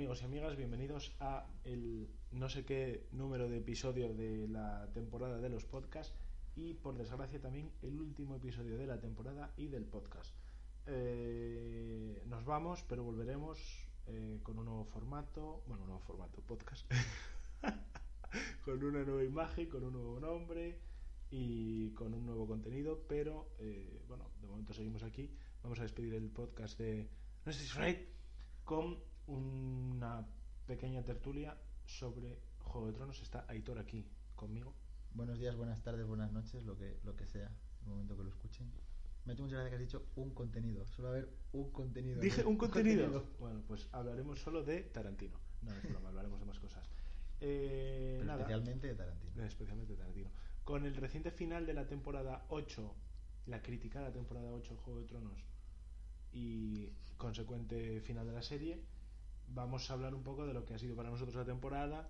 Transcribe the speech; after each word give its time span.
Amigos 0.00 0.22
y 0.22 0.24
amigas, 0.24 0.56
bienvenidos 0.56 1.14
a 1.20 1.46
el 1.62 2.08
no 2.30 2.48
sé 2.48 2.64
qué 2.64 3.06
número 3.12 3.50
de 3.50 3.58
episodio 3.58 4.14
de 4.14 4.48
la 4.48 4.88
temporada 4.94 5.36
de 5.42 5.50
los 5.50 5.66
podcasts 5.66 6.14
y 6.56 6.72
por 6.72 6.96
desgracia 6.96 7.38
también 7.38 7.70
el 7.82 8.00
último 8.00 8.36
episodio 8.36 8.78
de 8.78 8.86
la 8.86 8.98
temporada 8.98 9.52
y 9.58 9.66
del 9.66 9.84
podcast. 9.84 10.34
Eh, 10.86 12.22
nos 12.24 12.46
vamos, 12.46 12.82
pero 12.88 13.04
volveremos 13.04 13.58
eh, 14.06 14.40
con 14.42 14.58
un 14.58 14.64
nuevo 14.64 14.86
formato, 14.86 15.64
bueno, 15.66 15.82
un 15.82 15.90
nuevo 15.90 16.02
formato, 16.06 16.40
podcast, 16.40 16.90
con 18.64 18.82
una 18.82 19.04
nueva 19.04 19.22
imagen, 19.22 19.68
con 19.68 19.84
un 19.84 19.92
nuevo 19.92 20.18
nombre 20.18 20.78
y 21.30 21.90
con 21.90 22.14
un 22.14 22.24
nuevo 22.24 22.46
contenido, 22.46 23.04
pero 23.06 23.50
eh, 23.58 24.00
bueno, 24.08 24.30
de 24.40 24.48
momento 24.48 24.72
seguimos 24.72 25.02
aquí. 25.02 25.30
Vamos 25.62 25.78
a 25.78 25.82
despedir 25.82 26.14
el 26.14 26.30
podcast 26.30 26.78
de 26.78 27.06
No 27.44 27.52
si 27.52 27.78
right 27.78 28.08
con 28.64 29.09
una 29.30 30.26
pequeña 30.66 31.02
tertulia 31.04 31.56
sobre 31.86 32.38
Juego 32.58 32.88
de 32.88 32.92
Tronos. 32.94 33.22
Está 33.22 33.44
Aitor 33.48 33.78
aquí 33.78 34.04
conmigo. 34.34 34.74
Buenos 35.14 35.38
días, 35.38 35.56
buenas 35.56 35.82
tardes, 35.82 36.06
buenas 36.06 36.32
noches, 36.32 36.64
lo 36.64 36.76
que, 36.76 36.98
lo 37.04 37.16
que 37.16 37.26
sea, 37.26 37.50
el 37.82 37.88
momento 37.88 38.16
que 38.16 38.24
lo 38.24 38.28
escuchen. 38.30 38.70
Me 39.24 39.32
ha 39.32 39.34
hecho 39.34 39.42
mucha 39.44 39.56
gracia 39.56 39.70
que 39.70 39.76
has 39.76 39.80
dicho 39.82 40.06
un 40.16 40.30
contenido. 40.34 40.86
Solo 40.86 41.08
haber 41.08 41.28
un 41.52 41.70
contenido. 41.70 42.20
Dije 42.20 42.44
un 42.44 42.56
contenido. 42.56 43.24
Bueno, 43.38 43.62
pues 43.68 43.88
hablaremos 43.92 44.40
solo 44.40 44.64
de 44.64 44.82
Tarantino. 44.82 45.38
No, 45.62 45.72
es 45.72 45.82
broma, 45.82 46.08
hablaremos 46.08 46.40
de 46.40 46.46
más 46.46 46.58
cosas. 46.58 46.88
Eh, 47.40 48.16
Pero 48.18 48.24
nada, 48.26 48.40
especialmente 48.40 48.86
de 48.88 48.94
Tarantino. 48.94 49.42
eh, 49.42 49.46
especialmente 49.46 49.92
de 49.92 49.98
Tarantino. 49.98 50.30
Con 50.64 50.86
el 50.86 50.94
reciente 50.96 51.30
final 51.30 51.66
de 51.66 51.74
la 51.74 51.86
temporada 51.86 52.44
8, 52.48 52.94
la 53.46 53.62
criticada 53.62 54.10
temporada 54.12 54.50
8 54.52 54.74
de 54.74 54.80
Juego 54.80 55.00
de 55.00 55.06
Tronos 55.06 55.44
y 56.32 56.88
consecuente 57.16 58.00
final 58.00 58.26
de 58.26 58.32
la 58.32 58.42
serie, 58.42 58.80
vamos 59.54 59.90
a 59.90 59.94
hablar 59.94 60.14
un 60.14 60.22
poco 60.22 60.46
de 60.46 60.54
lo 60.54 60.64
que 60.64 60.74
ha 60.74 60.78
sido 60.78 60.96
para 60.96 61.10
nosotros 61.10 61.36
la 61.36 61.44
temporada, 61.44 62.08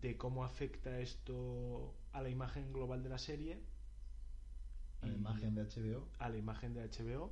de 0.00 0.16
cómo 0.16 0.44
afecta 0.44 1.00
esto 1.00 1.94
a 2.12 2.22
la 2.22 2.30
imagen 2.30 2.72
global 2.72 3.02
de 3.02 3.08
la 3.08 3.18
serie, 3.18 3.60
A 5.02 5.06
la 5.06 5.12
imagen 5.14 5.54
de 5.54 5.64
HBO 5.64 6.08
a 6.18 6.28
la 6.28 6.36
imagen 6.38 6.74
de 6.74 6.88
HBO. 6.88 7.30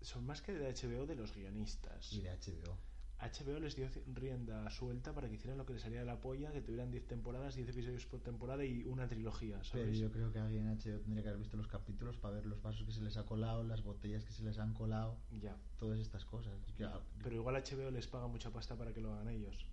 Son 0.00 0.26
más 0.26 0.42
que 0.42 0.52
de 0.52 0.72
HBO 0.72 1.06
de 1.06 1.16
los 1.16 1.34
guionistas. 1.34 2.12
y 2.12 2.20
de 2.20 2.30
HBO. 2.30 2.76
HBO 3.20 3.58
les 3.58 3.74
dio 3.74 3.88
rienda 4.14 4.70
suelta 4.70 5.12
para 5.12 5.28
que 5.28 5.34
hicieran 5.34 5.58
lo 5.58 5.66
que 5.66 5.72
les 5.72 5.82
salía 5.82 5.98
de 6.00 6.06
la 6.06 6.20
polla, 6.20 6.52
que 6.52 6.60
tuvieran 6.60 6.90
10 6.92 7.06
temporadas, 7.06 7.56
10 7.56 7.68
episodios 7.70 8.06
por 8.06 8.20
temporada 8.20 8.64
y 8.64 8.84
una 8.84 9.08
trilogía, 9.08 9.56
Pero 9.72 9.84
¿sabes? 9.84 9.98
yo 9.98 10.10
creo 10.12 10.30
que 10.32 10.38
alguien 10.38 10.68
en 10.68 10.78
HBO 10.78 11.00
tendría 11.00 11.22
que 11.22 11.28
haber 11.30 11.40
visto 11.40 11.56
los 11.56 11.66
capítulos 11.66 12.16
para 12.16 12.34
ver 12.34 12.46
los 12.46 12.62
vasos 12.62 12.86
que 12.86 12.92
se 12.92 13.02
les 13.02 13.16
ha 13.16 13.26
colado, 13.26 13.64
las 13.64 13.82
botellas 13.82 14.24
que 14.24 14.32
se 14.32 14.44
les 14.44 14.58
han 14.58 14.72
colado, 14.72 15.16
Ya. 15.40 15.56
todas 15.78 15.98
estas 15.98 16.24
cosas. 16.24 16.54
Pero 17.22 17.34
igual 17.34 17.56
HBO 17.56 17.90
les 17.90 18.06
paga 18.06 18.28
mucha 18.28 18.50
pasta 18.52 18.76
para 18.76 18.92
que 18.94 19.00
lo 19.00 19.12
hagan 19.12 19.28
ellos. 19.28 19.66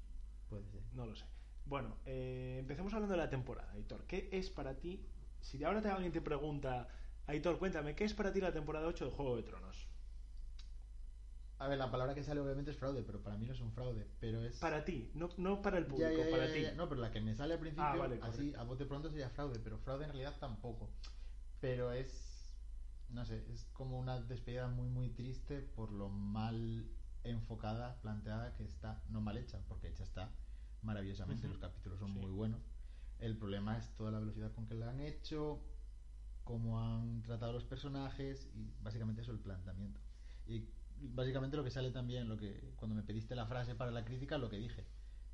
puede 0.49 0.65
ser. 0.69 0.81
No 0.93 1.05
lo 1.05 1.15
sé. 1.15 1.25
Bueno, 1.65 1.97
eh, 2.05 2.57
empecemos 2.59 2.93
hablando 2.93 3.13
de 3.13 3.17
la 3.19 3.29
temporada, 3.29 3.71
Aitor. 3.73 4.05
¿Qué 4.05 4.29
es 4.31 4.49
para 4.49 4.75
ti? 4.79 5.03
Si 5.41 5.63
ahora 5.63 5.81
te, 5.81 5.89
alguien 5.89 6.11
te 6.11 6.21
pregunta, 6.21 6.87
Aitor, 7.27 7.57
cuéntame, 7.59 7.95
¿qué 7.95 8.03
es 8.05 8.13
para 8.15 8.31
ti 8.31 8.39
la 8.41 8.51
temporada 8.53 8.87
8 8.87 9.05
de 9.05 9.11
Juego 9.11 9.35
de 9.35 9.43
Tronos? 9.43 9.87
A 11.57 11.67
ver, 11.69 11.77
la 11.77 11.89
palabra 11.89 12.13
que 12.13 12.23
sale 12.23 12.41
obviamente 12.41 12.71
es 12.71 12.77
fraude, 12.77 13.01
pero 13.03 13.21
para 13.23 13.37
mí 13.37 13.45
no 13.45 13.53
es 13.53 13.61
un 13.61 13.71
fraude. 13.71 14.05
Pero 14.19 14.43
es. 14.43 14.57
Para 14.59 14.83
ti, 14.83 15.09
no, 15.13 15.29
no 15.37 15.61
para 15.61 15.77
el 15.77 15.85
público, 15.85 16.09
Ya, 16.11 16.17
ya, 16.17 16.25
ya, 16.25 16.31
para 16.31 16.51
ti. 16.53 16.65
No, 16.75 16.89
pero 16.89 16.99
la 17.01 17.11
que 17.11 17.21
me 17.21 17.33
sale 17.33 17.53
al 17.53 17.59
principio, 17.59 17.85
Ah, 17.85 17.95
vale, 17.95 18.15
así 18.21 18.37
correcto. 18.37 18.59
a 18.59 18.63
bote 18.63 18.85
pronto 18.85 19.09
sería 19.09 19.29
fraude, 19.29 19.59
pero 19.59 19.77
fraude 19.79 20.03
en 20.05 20.11
realidad 20.11 20.35
tampoco. 20.39 20.89
Pero 21.61 21.93
es, 21.93 22.53
no 23.09 23.23
sé, 23.25 23.45
es 23.53 23.63
como 23.73 23.97
una 23.99 24.19
despedida 24.19 24.67
muy, 24.67 24.89
muy 24.89 25.09
triste 25.09 25.61
por 25.61 25.91
lo 25.91 26.09
mal 26.09 26.85
enfocada, 27.23 27.99
planteada 28.01 28.53
que 28.55 28.65
está, 28.65 29.01
no 29.09 29.21
mal 29.21 29.37
hecha, 29.37 29.59
porque 29.69 29.87
hecha 29.87 30.03
está 30.03 30.29
maravillosamente, 30.81 31.47
los 31.47 31.57
capítulos 31.57 31.99
son 31.99 32.13
Sí. 32.13 32.19
muy 32.19 32.31
buenos. 32.31 32.61
El 33.17 33.37
problema 33.37 33.77
es 33.77 33.89
toda 33.95 34.11
la 34.11 34.19
velocidad 34.19 34.51
con 34.51 34.67
que 34.67 34.75
la 34.75 34.89
han 34.89 34.99
hecho, 34.99 35.63
cómo 36.43 36.79
han 36.79 37.23
tratado 37.23 37.53
los 37.53 37.63
personajes 37.63 38.51
y 38.53 38.73
básicamente 38.83 39.21
eso 39.21 39.31
el 39.31 39.39
planteamiento. 39.39 39.99
Y 40.45 40.69
básicamente 40.99 41.57
lo 41.57 41.63
que 41.63 41.71
sale 41.71 41.91
también, 41.91 42.27
lo 42.27 42.37
que 42.37 42.73
cuando 42.75 42.95
me 42.95 43.03
pediste 43.03 43.35
la 43.35 43.45
frase 43.45 43.75
para 43.75 43.91
la 43.91 44.05
crítica, 44.05 44.37
lo 44.37 44.49
que 44.49 44.57
dije, 44.57 44.85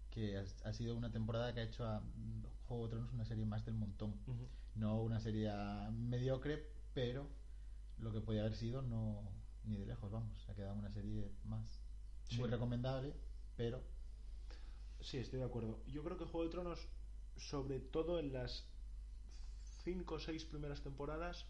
que 0.09 0.37
ha, 0.37 0.73
sido 0.73 0.95
una 0.95 1.11
temporada 1.11 1.53
que 1.53 1.61
ha 1.61 1.63
hecho 1.63 1.85
a 1.85 1.99
mm, 2.01 2.43
Juego 2.67 2.85
de 2.85 2.89
Tronos 2.91 3.13
una 3.13 3.25
serie 3.25 3.45
más 3.45 3.65
del 3.65 3.75
montón. 3.75 4.15
No 4.75 5.01
una 5.01 5.19
serie 5.19 5.51
mediocre, 5.91 6.69
pero 6.93 7.27
lo 7.99 8.11
que 8.11 8.21
podía 8.21 8.41
haber 8.41 8.55
sido 8.55 8.81
no 8.81 9.21
ni 9.63 9.77
de 9.77 9.85
lejos, 9.85 10.11
vamos. 10.11 10.49
Ha 10.49 10.55
quedado 10.55 10.75
una 10.75 10.91
serie 10.91 11.31
más 11.43 11.79
Sí. 12.23 12.37
muy 12.37 12.49
recomendable, 12.49 13.13
pero 13.57 13.83
Sí, 15.01 15.17
estoy 15.17 15.39
de 15.39 15.45
acuerdo. 15.45 15.81
Yo 15.87 16.03
creo 16.03 16.17
que 16.17 16.25
Juego 16.25 16.43
de 16.43 16.51
Tronos, 16.51 16.87
sobre 17.35 17.79
todo 17.79 18.19
en 18.19 18.33
las 18.33 18.67
5 19.83 20.15
o 20.15 20.19
6 20.19 20.45
primeras 20.45 20.81
temporadas, 20.83 21.47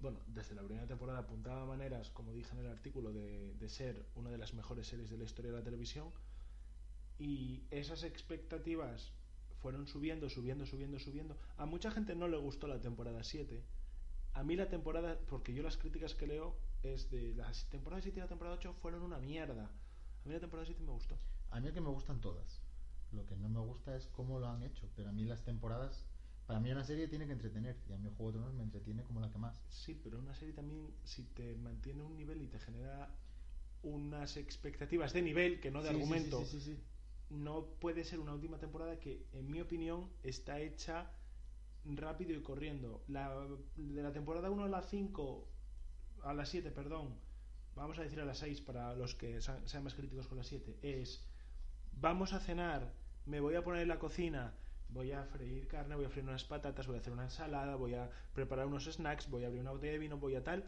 bueno, 0.00 0.20
desde 0.26 0.54
la 0.54 0.62
primera 0.62 0.86
temporada 0.86 1.20
apuntaba 1.20 1.66
maneras, 1.66 2.10
como 2.10 2.32
dije 2.32 2.52
en 2.52 2.60
el 2.60 2.66
artículo, 2.66 3.12
de, 3.12 3.54
de 3.54 3.68
ser 3.68 4.06
una 4.14 4.30
de 4.30 4.38
las 4.38 4.54
mejores 4.54 4.86
series 4.86 5.10
de 5.10 5.18
la 5.18 5.24
historia 5.24 5.50
de 5.50 5.58
la 5.58 5.64
televisión. 5.64 6.10
Y 7.18 7.64
esas 7.70 8.02
expectativas 8.02 9.12
fueron 9.60 9.86
subiendo, 9.86 10.28
subiendo, 10.30 10.66
subiendo, 10.66 10.98
subiendo. 10.98 11.36
A 11.56 11.66
mucha 11.66 11.90
gente 11.90 12.14
no 12.14 12.28
le 12.28 12.38
gustó 12.38 12.66
la 12.66 12.80
temporada 12.80 13.22
7. 13.22 13.62
A 14.32 14.42
mí 14.42 14.56
la 14.56 14.68
temporada, 14.68 15.18
porque 15.28 15.52
yo 15.52 15.62
las 15.62 15.76
críticas 15.76 16.14
que 16.14 16.26
leo 16.26 16.56
es 16.82 17.10
de 17.10 17.34
las 17.34 17.68
temporadas 17.68 18.04
7 18.04 18.18
y 18.18 18.22
la 18.22 18.28
temporada 18.28 18.56
8 18.56 18.74
fueron 18.74 19.02
una 19.02 19.18
mierda. 19.18 19.64
A 19.64 20.28
mí 20.28 20.34
la 20.34 20.40
temporada 20.40 20.66
7 20.66 20.82
me 20.82 20.92
gustó. 20.92 21.18
a 21.50 21.60
mí 21.60 21.68
es 21.68 21.74
que 21.74 21.80
me 21.80 21.90
gustan 21.90 22.20
todas. 22.20 22.62
Lo 23.12 23.26
que 23.26 23.36
no 23.36 23.48
me 23.48 23.60
gusta 23.60 23.96
es 23.96 24.06
cómo 24.06 24.38
lo 24.38 24.48
han 24.48 24.62
hecho, 24.62 24.88
pero 24.94 25.10
a 25.10 25.12
mí 25.12 25.24
las 25.24 25.42
temporadas, 25.42 26.06
para 26.50 26.58
mí 26.58 26.72
una 26.72 26.82
serie 26.82 27.06
tiene 27.06 27.26
que 27.26 27.32
entretener 27.32 27.76
y 27.88 27.92
a 27.92 27.96
mí 27.96 28.08
Juego 28.16 28.32
de 28.32 28.38
Tronos 28.38 28.54
me 28.54 28.64
entretiene 28.64 29.04
como 29.04 29.20
la 29.20 29.30
que 29.30 29.38
más. 29.38 29.62
Sí, 29.68 29.94
pero 30.02 30.18
una 30.18 30.34
serie 30.34 30.52
también, 30.52 30.92
si 31.04 31.22
te 31.22 31.54
mantiene 31.54 32.02
un 32.02 32.16
nivel 32.16 32.42
y 32.42 32.48
te 32.48 32.58
genera 32.58 33.08
unas 33.84 34.36
expectativas 34.36 35.12
de 35.12 35.22
nivel, 35.22 35.60
que 35.60 35.70
no 35.70 35.80
de 35.80 35.90
Sí, 35.90 35.94
argumento, 35.94 36.44
sí, 36.44 36.60
sí, 36.60 36.74
sí. 36.74 36.80
no 37.30 37.66
puede 37.78 38.02
ser 38.02 38.18
una 38.18 38.34
última 38.34 38.58
temporada 38.58 38.98
que, 38.98 39.28
en 39.32 39.48
mi 39.48 39.60
opinión, 39.60 40.10
está 40.24 40.58
hecha 40.58 41.12
rápido 41.84 42.32
y 42.32 42.42
corriendo. 42.42 43.04
La, 43.06 43.32
de 43.76 44.02
la 44.02 44.12
temporada 44.12 44.50
1 44.50 44.64
a 44.64 44.68
la 44.68 44.82
5, 44.82 45.46
a 46.24 46.34
la 46.34 46.44
7, 46.46 46.72
perdón, 46.72 47.14
vamos 47.76 47.96
a 48.00 48.02
decir 48.02 48.18
a 48.20 48.24
la 48.24 48.34
6 48.34 48.60
para 48.62 48.92
los 48.96 49.14
que 49.14 49.40
sean 49.40 49.84
más 49.84 49.94
críticos 49.94 50.26
con 50.26 50.36
la 50.38 50.42
7, 50.44 50.78
es 50.82 51.24
vamos 51.92 52.32
a 52.32 52.40
cenar, 52.40 52.92
me 53.24 53.38
voy 53.38 53.54
a 53.54 53.62
poner 53.62 53.82
en 53.82 53.88
la 53.88 54.00
cocina, 54.00 54.52
voy 54.92 55.12
a 55.12 55.24
freír 55.24 55.66
carne, 55.66 55.94
voy 55.94 56.04
a 56.04 56.08
freír 56.08 56.28
unas 56.28 56.44
patatas, 56.44 56.86
voy 56.86 56.96
a 56.96 57.00
hacer 57.00 57.12
una 57.12 57.24
ensalada, 57.24 57.76
voy 57.76 57.94
a 57.94 58.10
preparar 58.34 58.66
unos 58.66 58.84
snacks, 58.84 59.28
voy 59.28 59.44
a 59.44 59.46
abrir 59.46 59.62
una 59.62 59.72
botella 59.72 59.92
de 59.92 59.98
vino, 59.98 60.18
voy 60.18 60.34
a 60.34 60.44
tal. 60.44 60.64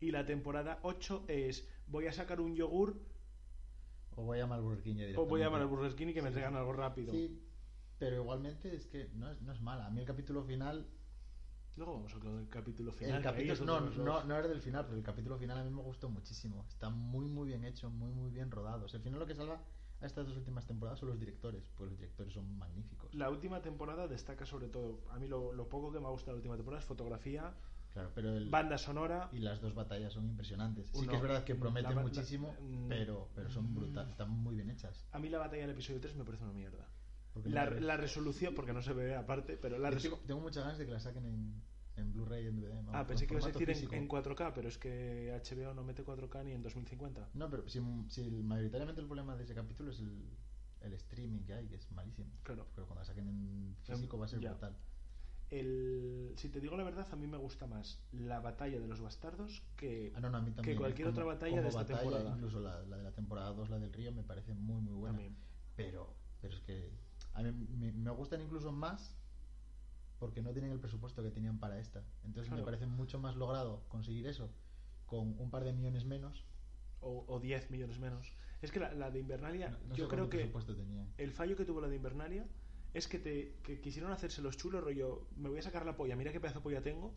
Y 0.00 0.10
la 0.10 0.24
temporada 0.26 0.78
8 0.82 1.24
es 1.28 1.68
voy 1.88 2.06
a 2.06 2.12
sacar 2.12 2.40
un 2.40 2.54
yogur 2.54 3.00
O 4.14 4.22
voy 4.22 4.38
a 4.38 4.42
llamar 4.42 4.58
al 4.58 4.64
Burger 4.64 4.82
King 4.82 4.94
ya 4.94 5.18
o 5.18 5.26
voy 5.26 5.40
a 5.42 5.44
llamar 5.46 5.62
al. 5.62 5.66
Burger 5.66 5.94
King 5.96 6.08
y 6.08 6.14
que 6.14 6.22
me 6.22 6.30
traigan 6.30 6.54
algo 6.54 6.72
rápido. 6.72 7.12
Sí, 7.12 7.42
pero 7.98 8.16
igualmente 8.16 8.74
es 8.74 8.86
que 8.86 9.10
no 9.14 9.30
es, 9.30 9.40
no 9.42 9.52
es 9.52 9.60
mala. 9.60 9.86
A 9.86 9.90
mí 9.90 10.00
el 10.00 10.06
capítulo 10.06 10.44
final 10.44 10.86
Luego 11.78 11.94
vamos 11.94 12.12
a 12.12 12.16
hablar 12.16 12.34
del 12.34 12.48
capítulo 12.48 12.90
final. 12.90 13.18
El 13.18 13.22
capítulo, 13.22 13.64
no, 13.64 13.80
no, 13.90 14.24
no 14.24 14.36
era 14.36 14.48
del 14.48 14.60
final, 14.60 14.84
pero 14.84 14.98
el 14.98 15.04
capítulo 15.04 15.38
final 15.38 15.58
a 15.58 15.62
mí 15.62 15.70
me 15.70 15.80
gustó 15.80 16.10
muchísimo. 16.10 16.66
Está 16.68 16.90
muy, 16.90 17.26
muy 17.26 17.46
bien 17.46 17.64
hecho, 17.64 17.88
muy, 17.88 18.12
muy 18.12 18.32
bien 18.32 18.50
rodado. 18.50 18.86
O 18.86 18.88
sea, 18.88 18.98
al 18.98 19.04
final 19.04 19.20
lo 19.20 19.26
que 19.26 19.36
salva 19.36 19.62
a 20.00 20.06
estas 20.06 20.26
dos 20.26 20.36
últimas 20.36 20.66
temporadas 20.66 20.98
son 21.00 21.08
los 21.10 21.18
directores, 21.18 21.64
pues 21.76 21.90
los 21.90 21.98
directores 21.98 22.32
son 22.32 22.56
magníficos. 22.58 23.14
La 23.14 23.30
última 23.30 23.60
temporada 23.60 24.06
destaca 24.06 24.46
sobre 24.46 24.68
todo, 24.68 25.00
a 25.10 25.18
mí 25.18 25.26
lo, 25.26 25.52
lo 25.52 25.68
poco 25.68 25.92
que 25.92 25.98
me 26.00 26.06
ha 26.06 26.10
gustado 26.10 26.32
de 26.32 26.36
la 26.36 26.38
última 26.42 26.56
temporada 26.56 26.80
es 26.80 26.86
fotografía, 26.86 27.54
Claro, 27.92 28.10
pero 28.14 28.36
el, 28.36 28.48
banda 28.50 28.76
sonora. 28.78 29.28
y 29.32 29.38
las 29.38 29.60
dos 29.60 29.74
batallas 29.74 30.12
son 30.12 30.26
impresionantes. 30.26 30.88
Sí 30.92 31.06
que 31.06 31.16
es 31.16 31.22
verdad 31.22 31.42
que 31.42 31.54
prometen 31.54 31.96
la- 31.96 32.02
muchísimo, 32.02 32.54
mm, 32.60 32.88
pero, 32.88 33.28
pero 33.34 33.50
son 33.50 33.72
mm. 33.72 33.74
brutales, 33.74 34.10
están 34.10 34.30
muy 34.30 34.54
bien 34.54 34.70
hechas. 34.70 35.06
A 35.12 35.18
mí 35.18 35.28
la 35.28 35.38
batalla 35.38 35.62
del 35.62 35.70
episodio 35.70 36.00
3 36.00 36.16
me 36.16 36.24
parece 36.24 36.44
una 36.44 36.52
mierda. 36.52 36.86
La, 37.44 37.66
la 37.70 37.96
resolución, 37.96 38.54
porque 38.54 38.72
no 38.72 38.82
se 38.82 38.92
ve 38.92 39.14
aparte, 39.14 39.56
pero 39.56 39.78
la 39.78 39.90
resolución... 39.90 40.26
tengo 40.26 40.40
muchas 40.40 40.64
ganas 40.64 40.78
de 40.78 40.86
que 40.86 40.92
la 40.92 41.00
saquen 41.00 41.24
en, 41.24 41.62
en 41.98 42.12
Blu-ray 42.12 42.44
y 42.44 42.48
en 42.48 42.56
DVD. 42.56 42.74
vamos, 42.76 42.94
Ah, 42.94 43.06
pensé 43.06 43.26
que 43.26 43.34
ibas 43.34 43.44
a 43.44 43.48
decir 43.48 43.68
en, 43.68 43.74
físico. 43.76 43.94
en 43.94 44.08
4K, 44.08 44.52
pero 44.54 44.68
es 44.68 44.78
que 44.78 45.32
HBO 45.44 45.74
no 45.74 45.82
mete 45.84 46.04
4K 46.04 46.44
ni 46.44 46.52
en 46.52 46.62
2050. 46.62 47.30
No, 47.34 47.50
pero 47.50 47.68
si, 47.68 47.80
si 48.08 48.22
mayoritariamente 48.30 49.00
el 49.00 49.06
problema 49.06 49.36
de 49.36 49.44
ese 49.44 49.54
capítulo 49.54 49.90
es 49.90 50.00
el, 50.00 50.28
el 50.80 50.92
streaming 50.94 51.40
que 51.42 51.54
hay, 51.54 51.66
que 51.68 51.76
es 51.76 51.90
malísimo. 51.92 52.30
Claro. 52.42 52.66
Pero 52.74 52.86
cuando 52.86 53.00
la 53.00 53.04
saquen 53.04 53.28
en 53.28 53.76
físico 53.82 54.18
va 54.18 54.24
a 54.26 54.28
ser 54.28 54.40
Ya. 54.40 54.50
brutal. 54.52 54.76
El, 55.50 56.34
si 56.36 56.50
te 56.50 56.60
digo 56.60 56.76
la 56.76 56.84
verdad, 56.84 57.06
a 57.10 57.16
mí 57.16 57.26
me 57.26 57.38
gusta 57.38 57.66
más 57.66 57.98
la 58.12 58.38
batalla 58.40 58.78
de 58.78 58.86
los 58.86 59.00
bastardos 59.00 59.62
que... 59.76 60.12
Ah, 60.14 60.20
no, 60.20 60.28
no, 60.28 60.36
a 60.38 60.42
mí 60.42 60.50
también. 60.50 60.76
cualquier 60.76 61.08
otra 61.08 61.24
batalla 61.24 61.62
de 61.62 61.68
esta 61.68 61.86
temporada. 61.86 62.34
Incluso 62.34 62.60
la, 62.60 62.82
la 62.82 62.98
de 62.98 63.02
la 63.02 63.12
temporada 63.12 63.50
2, 63.52 63.70
la 63.70 63.78
del 63.78 63.90
río, 63.92 64.12
me 64.12 64.22
parece 64.22 64.52
muy, 64.52 64.80
muy 64.82 64.92
buena. 64.92 65.16
También. 65.16 65.36
Pero, 65.74 66.14
pero 66.42 66.54
es 66.54 66.60
que 66.60 66.90
a 67.32 67.42
mí 67.42 67.50
me, 67.52 67.92
me 67.92 68.10
gustan 68.10 68.42
incluso 68.42 68.72
más 68.72 69.16
porque 70.18 70.42
no 70.42 70.52
tienen 70.52 70.72
el 70.72 70.80
presupuesto 70.80 71.22
que 71.22 71.30
tenían 71.30 71.58
para 71.58 71.78
esta. 71.78 72.02
Entonces 72.24 72.48
Claro. 72.48 72.62
me 72.62 72.64
parece 72.64 72.86
mucho 72.86 73.18
más 73.18 73.36
logrado 73.36 73.84
conseguir 73.88 74.26
eso 74.26 74.50
con 75.06 75.38
un 75.40 75.50
par 75.50 75.64
de 75.64 75.72
millones 75.72 76.04
menos. 76.04 76.44
O, 77.00 77.24
o 77.28 77.38
10 77.38 77.70
millones 77.70 78.00
menos. 78.00 78.32
Es 78.60 78.72
que 78.72 78.80
la, 78.80 78.92
la 78.92 79.10
de 79.12 79.20
Invernalia, 79.20 79.70
No, 79.70 79.78
no 79.90 79.94
sé 79.94 80.00
yo 80.00 80.08
creo 80.08 80.28
que 80.28 80.50
el 81.18 81.32
fallo 81.32 81.56
que 81.56 81.64
tuvo 81.64 81.80
la 81.80 81.86
de 81.88 81.94
Invernalia 81.94 82.44
es 82.92 83.06
que, 83.06 83.20
te, 83.20 83.54
que 83.62 83.80
quisieron 83.80 84.10
hacerse 84.10 84.42
los 84.42 84.56
chulos, 84.56 84.82
rollo, 84.82 85.28
me 85.36 85.48
voy 85.48 85.58
a 85.58 85.62
sacar 85.62 85.86
la 85.86 85.96
polla, 85.96 86.16
mira 86.16 86.32
qué 86.32 86.40
pedazo 86.40 86.58
de 86.58 86.62
polla 86.64 86.82
tengo, 86.82 87.14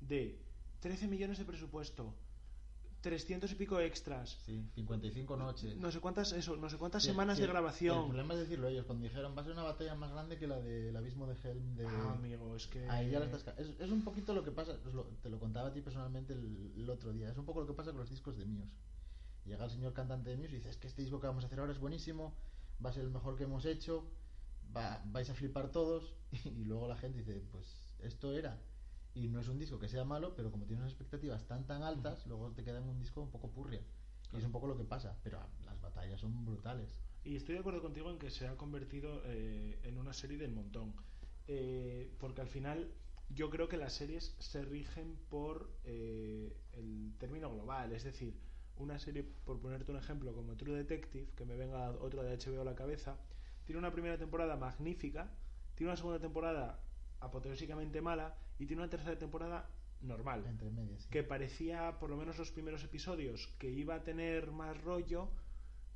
de 0.00 0.40
13 0.80 1.08
millones 1.08 1.36
de 1.38 1.44
presupuesto, 1.44 2.14
300 3.00 3.52
y 3.52 3.54
pico 3.54 3.78
extras, 3.80 4.38
Sí, 4.44 4.64
55 4.74 5.36
noches. 5.36 5.76
no 5.76 5.90
sé 5.92 6.00
cuántas, 6.00 6.32
eso, 6.32 6.56
no 6.56 6.68
sé 6.68 6.76
cuántas 6.78 7.02
semanas 7.04 7.38
de 7.38 7.44
El 7.44 7.50
grabación. 7.50 8.06
problema 8.08 8.34
es 8.34 8.40
decirlo 8.40 8.66
ellos, 8.68 8.86
cuando 8.86 9.04
dijeron 9.04 9.36
va 9.36 9.42
a 9.42 9.44
ser 9.44 9.52
una 9.52 9.62
batalla 9.62 9.94
más 9.94 10.10
grande 10.10 10.36
que 10.38 10.46
la 10.48 10.60
del 10.60 10.96
abismo 10.96 11.26
de 11.28 11.36
Helm 11.42 11.76
de... 11.76 11.86
Ah, 11.86 12.12
amigo, 12.14 12.56
es 12.56 12.66
que... 12.66 12.88
Ahí 12.88 13.10
ya 13.10 13.20
la 13.20 13.26
estás 13.26 13.56
es, 13.58 13.68
es 13.78 13.90
un 13.90 14.02
poquito 14.02 14.34
lo 14.34 14.42
que 14.42 14.50
pasa, 14.50 14.76
lo- 14.92 15.04
te 15.22 15.30
lo 15.30 15.38
contaba 15.38 15.68
a 15.68 15.72
ti 15.72 15.80
personalmente 15.80 16.32
el, 16.32 16.72
el 16.76 16.90
otro 16.90 17.12
día, 17.12 17.30
es 17.30 17.38
un 17.38 17.44
poco 17.44 17.60
lo 17.60 17.66
que 17.66 17.74
pasa 17.74 17.90
con 17.92 18.00
los 18.00 18.10
discos 18.10 18.36
de 18.36 18.44
Muse. 18.44 18.74
Llega 19.44 19.64
el 19.64 19.70
señor 19.70 19.92
cantante 19.92 20.30
de 20.30 20.36
Muse 20.36 20.52
y 20.52 20.56
dice, 20.56 20.70
es 20.70 20.76
que 20.76 20.88
este 20.88 21.02
disco 21.02 21.20
que 21.20 21.28
vamos 21.28 21.44
a 21.44 21.46
hacer 21.46 21.60
ahora 21.60 21.72
es 21.72 21.78
buenísimo, 21.78 22.36
va 22.84 22.90
a 22.90 22.92
ser 22.92 23.04
el 23.04 23.10
mejor 23.10 23.36
que 23.36 23.44
hemos 23.44 23.64
hecho, 23.64 24.10
va, 24.76 25.00
vais 25.06 25.30
a 25.30 25.34
flipar 25.34 25.70
todos, 25.70 26.14
y 26.44 26.64
luego 26.64 26.88
la 26.88 26.96
gente 26.96 27.18
dice, 27.18 27.40
pues 27.52 27.94
esto 28.00 28.32
era. 28.32 28.60
Y 29.18 29.26
no 29.26 29.40
es 29.40 29.48
un 29.48 29.58
disco 29.58 29.80
que 29.80 29.88
sea 29.88 30.04
malo, 30.04 30.36
pero 30.36 30.52
como 30.52 30.64
tiene 30.64 30.82
unas 30.82 30.92
expectativas 30.92 31.44
tan 31.48 31.66
tan 31.66 31.82
altas, 31.82 32.24
luego 32.26 32.52
te 32.52 32.62
queda 32.62 32.78
en 32.78 32.84
un 32.84 33.00
disco 33.00 33.20
un 33.20 33.32
poco 33.32 33.50
purria. 33.50 33.82
Y 34.32 34.36
es 34.36 34.44
un 34.44 34.52
poco 34.52 34.68
lo 34.68 34.76
que 34.76 34.84
pasa, 34.84 35.18
pero 35.24 35.40
las 35.64 35.80
batallas 35.80 36.20
son 36.20 36.44
brutales. 36.44 37.00
Y 37.24 37.34
estoy 37.34 37.54
de 37.54 37.60
acuerdo 37.60 37.82
contigo 37.82 38.10
en 38.10 38.18
que 38.18 38.30
se 38.30 38.46
ha 38.46 38.56
convertido 38.56 39.22
eh, 39.24 39.80
en 39.82 39.98
una 39.98 40.12
serie 40.12 40.38
del 40.38 40.52
montón. 40.52 40.94
Eh, 41.48 42.14
porque 42.20 42.42
al 42.42 42.46
final 42.46 42.92
yo 43.30 43.50
creo 43.50 43.68
que 43.68 43.76
las 43.76 43.92
series 43.92 44.36
se 44.38 44.62
rigen 44.62 45.18
por 45.28 45.68
eh, 45.82 46.56
el 46.74 47.14
término 47.18 47.50
global. 47.50 47.92
Es 47.92 48.04
decir, 48.04 48.38
una 48.76 49.00
serie, 49.00 49.24
por 49.24 49.58
ponerte 49.60 49.90
un 49.90 49.98
ejemplo, 49.98 50.32
como 50.32 50.56
True 50.56 50.76
Detective, 50.76 51.26
que 51.34 51.44
me 51.44 51.56
venga 51.56 51.90
otra 51.90 52.22
de 52.22 52.36
HBO 52.38 52.60
a 52.60 52.64
la 52.64 52.76
cabeza, 52.76 53.18
tiene 53.64 53.80
una 53.80 53.90
primera 53.90 54.16
temporada 54.16 54.56
magnífica, 54.56 55.28
tiene 55.74 55.90
una 55.90 55.96
segunda 55.96 56.20
temporada 56.20 56.78
apoteósicamente 57.20 58.00
mala 58.00 58.36
y 58.58 58.66
tiene 58.66 58.82
una 58.82 58.90
tercera 58.90 59.18
temporada 59.18 59.68
normal 60.00 60.44
Entre 60.46 60.70
medias. 60.70 61.02
sí. 61.02 61.08
que 61.10 61.22
parecía, 61.24 61.98
por 61.98 62.10
lo 62.10 62.16
menos 62.16 62.38
los 62.38 62.50
primeros 62.52 62.84
episodios, 62.84 63.48
que 63.58 63.70
iba 63.70 63.96
a 63.96 64.02
tener 64.04 64.50
más 64.52 64.80
rollo 64.82 65.28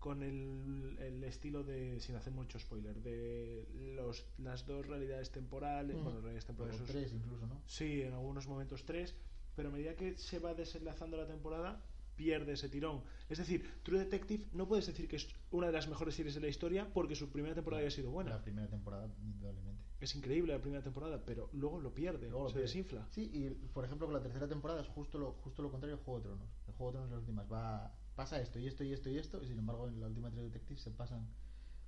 con 0.01 0.25
el, 0.25 0.97
el 0.99 1.23
estilo 1.23 1.63
de, 1.63 2.01
sin 2.01 2.17
hacer 2.17 2.33
mucho 2.33 2.59
spoiler, 2.59 3.01
de 3.03 3.69
los, 3.97 4.27
las 4.39 4.67
dos 4.67 4.85
realidades 4.87 5.31
temporales, 5.31 5.97
Mm. 5.97 6.03
bueno, 6.03 6.19
realidades 6.21 6.47
temporales, 6.47 6.81
esos- 6.81 6.91
tres 6.91 7.13
incluso, 7.13 7.47
¿no? 7.47 7.63
sí, 7.67 8.03
en 8.03 8.13
algunos 8.13 8.49
momentos 8.49 8.85
tres, 8.85 9.15
pero 9.55 9.69
a 9.69 9.73
medida 9.73 9.95
que 9.95 10.17
se 10.19 10.41
va 10.41 10.55
desenlazando 10.55 11.17
la 11.17 11.27
temporada, 11.29 11.81
pierde 12.17 12.53
ese 12.55 12.69
tirón. 12.69 13.03
Es 13.31 13.39
decir, 13.39 13.65
True 13.85 14.01
Detective 14.01 14.47
no 14.53 14.67
puedes 14.67 14.87
decir 14.87 15.07
que 15.09 15.17
es 15.17 15.29
una 15.53 15.69
de 15.69 15.73
las 15.73 15.89
mejores 15.89 16.15
series 16.17 16.35
de 16.35 16.41
la 16.41 16.49
historia 16.49 16.93
porque 16.93 17.15
su 17.15 17.31
primera 17.31 17.55
temporada 17.55 17.81
haya 17.83 17.91
sido 17.91 18.11
buena. 18.11 18.31
La 18.31 18.43
primera 18.43 18.69
temporada, 18.69 19.09
indudablemente. 19.23 19.83
Es 20.03 20.15
increíble 20.17 20.53
la 20.53 20.61
primera 20.61 20.83
temporada, 20.83 21.23
pero 21.25 21.49
luego 21.53 21.81
lo 21.81 21.95
pierde, 21.95 22.29
Luego 22.29 22.45
lo 22.45 22.49
se 22.51 22.55
pierde. 22.55 22.67
desinfla. 22.67 23.07
Sí, 23.11 23.31
y 23.33 23.49
por 23.69 23.85
ejemplo 23.85 24.07
con 24.09 24.15
la 24.15 24.21
tercera 24.21 24.49
temporada 24.49 24.81
es 24.83 24.89
justo 24.89 25.17
lo, 25.19 25.33
justo 25.45 25.63
lo 25.63 25.71
contrario 25.71 25.95
al 25.97 26.03
Juego 26.03 26.19
de 26.21 26.25
Tronos. 26.27 26.49
El 26.67 26.75
Juego 26.75 26.91
de 26.91 26.97
Tronos 26.97 27.09
en 27.09 27.15
las 27.15 27.21
últimas 27.21 27.53
va, 27.53 27.95
pasa 28.17 28.41
esto 28.41 28.59
y 28.59 28.67
esto 28.67 28.83
y 28.83 28.93
esto 28.93 29.09
y 29.11 29.19
esto, 29.19 29.41
y 29.43 29.47
sin 29.47 29.59
embargo 29.59 29.87
en 29.89 30.01
la 30.01 30.09
última 30.09 30.29
True 30.31 30.43
Detective 30.45 30.81
se 30.81 30.91
pasan, 30.91 31.29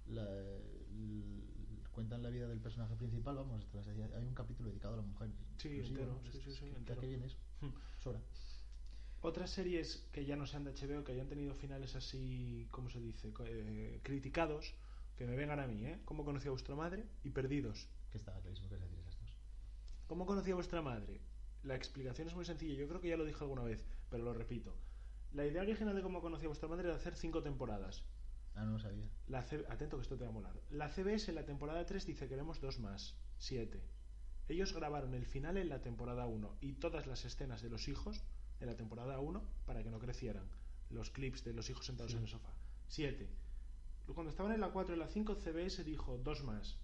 la, 0.06 0.24
cuentan 1.90 2.22
la 2.22 2.30
vida 2.30 2.46
del 2.48 2.60
personaje 2.60 2.94
principal, 2.96 3.34
vamos, 3.36 3.66
hay 4.16 4.24
un 4.26 4.34
capítulo 4.34 4.68
dedicado 4.70 4.94
a 4.94 4.96
la 4.98 5.02
mujer. 5.02 5.30
Sí, 5.58 5.80
entero, 5.80 6.20
sí, 6.30 6.40
sí, 6.40 6.52
sí, 6.52 6.60
que- 6.70 6.76
entero. 6.76 7.00
¿Qué 7.00 7.08
viene 7.08 7.26
eso? 7.26 7.38
Hmm. 7.60 7.70
Otras 9.22 9.50
series 9.50 10.06
que 10.12 10.24
ya 10.26 10.36
no 10.36 10.46
sean 10.46 10.64
de 10.64 10.72
HBO, 10.72 11.02
que 11.02 11.12
hayan 11.12 11.28
tenido 11.28 11.54
finales 11.54 11.96
así, 11.96 12.68
¿cómo 12.70 12.90
se 12.90 13.00
dice? 13.00 13.32
Eh, 13.46 14.00
criticados, 14.02 14.74
que 15.16 15.26
me 15.26 15.34
vengan 15.34 15.60
a 15.60 15.66
mí, 15.66 15.84
¿eh? 15.86 15.98
¿Cómo 16.04 16.24
conocí 16.24 16.46
a 16.46 16.50
vuestra 16.50 16.74
madre? 16.74 17.06
Y 17.22 17.30
Perdidos. 17.30 17.88
Que 18.14 18.18
estaba 18.18 18.40
clarísimo 18.40 18.68
que 18.68 18.76
decir 18.76 18.96
esas 19.00 19.18
dos. 19.18 19.34
¿Cómo 20.06 20.24
conocí 20.24 20.52
a 20.52 20.54
vuestra 20.54 20.80
madre? 20.80 21.20
La 21.64 21.74
explicación 21.74 22.28
es 22.28 22.34
muy 22.36 22.44
sencilla, 22.44 22.74
yo 22.74 22.86
creo 22.86 23.00
que 23.00 23.08
ya 23.08 23.16
lo 23.16 23.24
dije 23.24 23.42
alguna 23.42 23.64
vez, 23.64 23.84
pero 24.08 24.22
lo 24.22 24.32
repito. 24.32 24.72
La 25.32 25.44
idea 25.44 25.62
original 25.62 25.96
de 25.96 26.02
cómo 26.02 26.20
conocí 26.20 26.44
a 26.44 26.48
vuestra 26.48 26.68
madre 26.68 26.86
era 26.86 26.94
hacer 26.96 27.16
cinco 27.16 27.42
temporadas. 27.42 28.04
Ah, 28.54 28.64
no 28.64 28.74
lo 28.74 28.78
sabía. 28.78 29.08
La 29.26 29.42
C- 29.42 29.64
Atento 29.68 29.96
que 29.96 30.02
esto 30.02 30.16
te 30.16 30.22
va 30.22 30.30
a 30.30 30.32
molar. 30.32 30.54
La 30.70 30.88
CBS 30.88 31.28
en 31.30 31.34
la 31.34 31.44
temporada 31.44 31.84
3 31.86 32.06
dice 32.06 32.28
queremos 32.28 32.60
dos 32.60 32.78
más, 32.78 33.16
siete. 33.36 33.82
Ellos 34.46 34.72
grabaron 34.72 35.12
el 35.14 35.26
final 35.26 35.56
en 35.56 35.68
la 35.68 35.80
temporada 35.80 36.28
1 36.28 36.58
y 36.60 36.74
todas 36.74 37.08
las 37.08 37.24
escenas 37.24 37.62
de 37.62 37.68
los 37.70 37.88
hijos 37.88 38.22
en 38.60 38.68
la 38.68 38.76
temporada 38.76 39.18
1 39.18 39.42
para 39.66 39.82
que 39.82 39.90
no 39.90 39.98
crecieran. 39.98 40.48
Los 40.88 41.10
clips 41.10 41.42
de 41.42 41.52
los 41.52 41.68
hijos 41.68 41.84
sentados 41.86 42.12
Sí. 42.12 42.18
en 42.18 42.22
el 42.22 42.28
sofá. 42.28 42.54
Siete. 42.86 43.28
Cuando 44.14 44.30
estaban 44.30 44.52
en 44.52 44.60
la 44.60 44.70
4 44.70 44.94
y 44.94 44.98
la 44.98 45.08
5, 45.08 45.34
CBS 45.34 45.82
dijo 45.82 46.16
dos 46.18 46.44
más. 46.44 46.78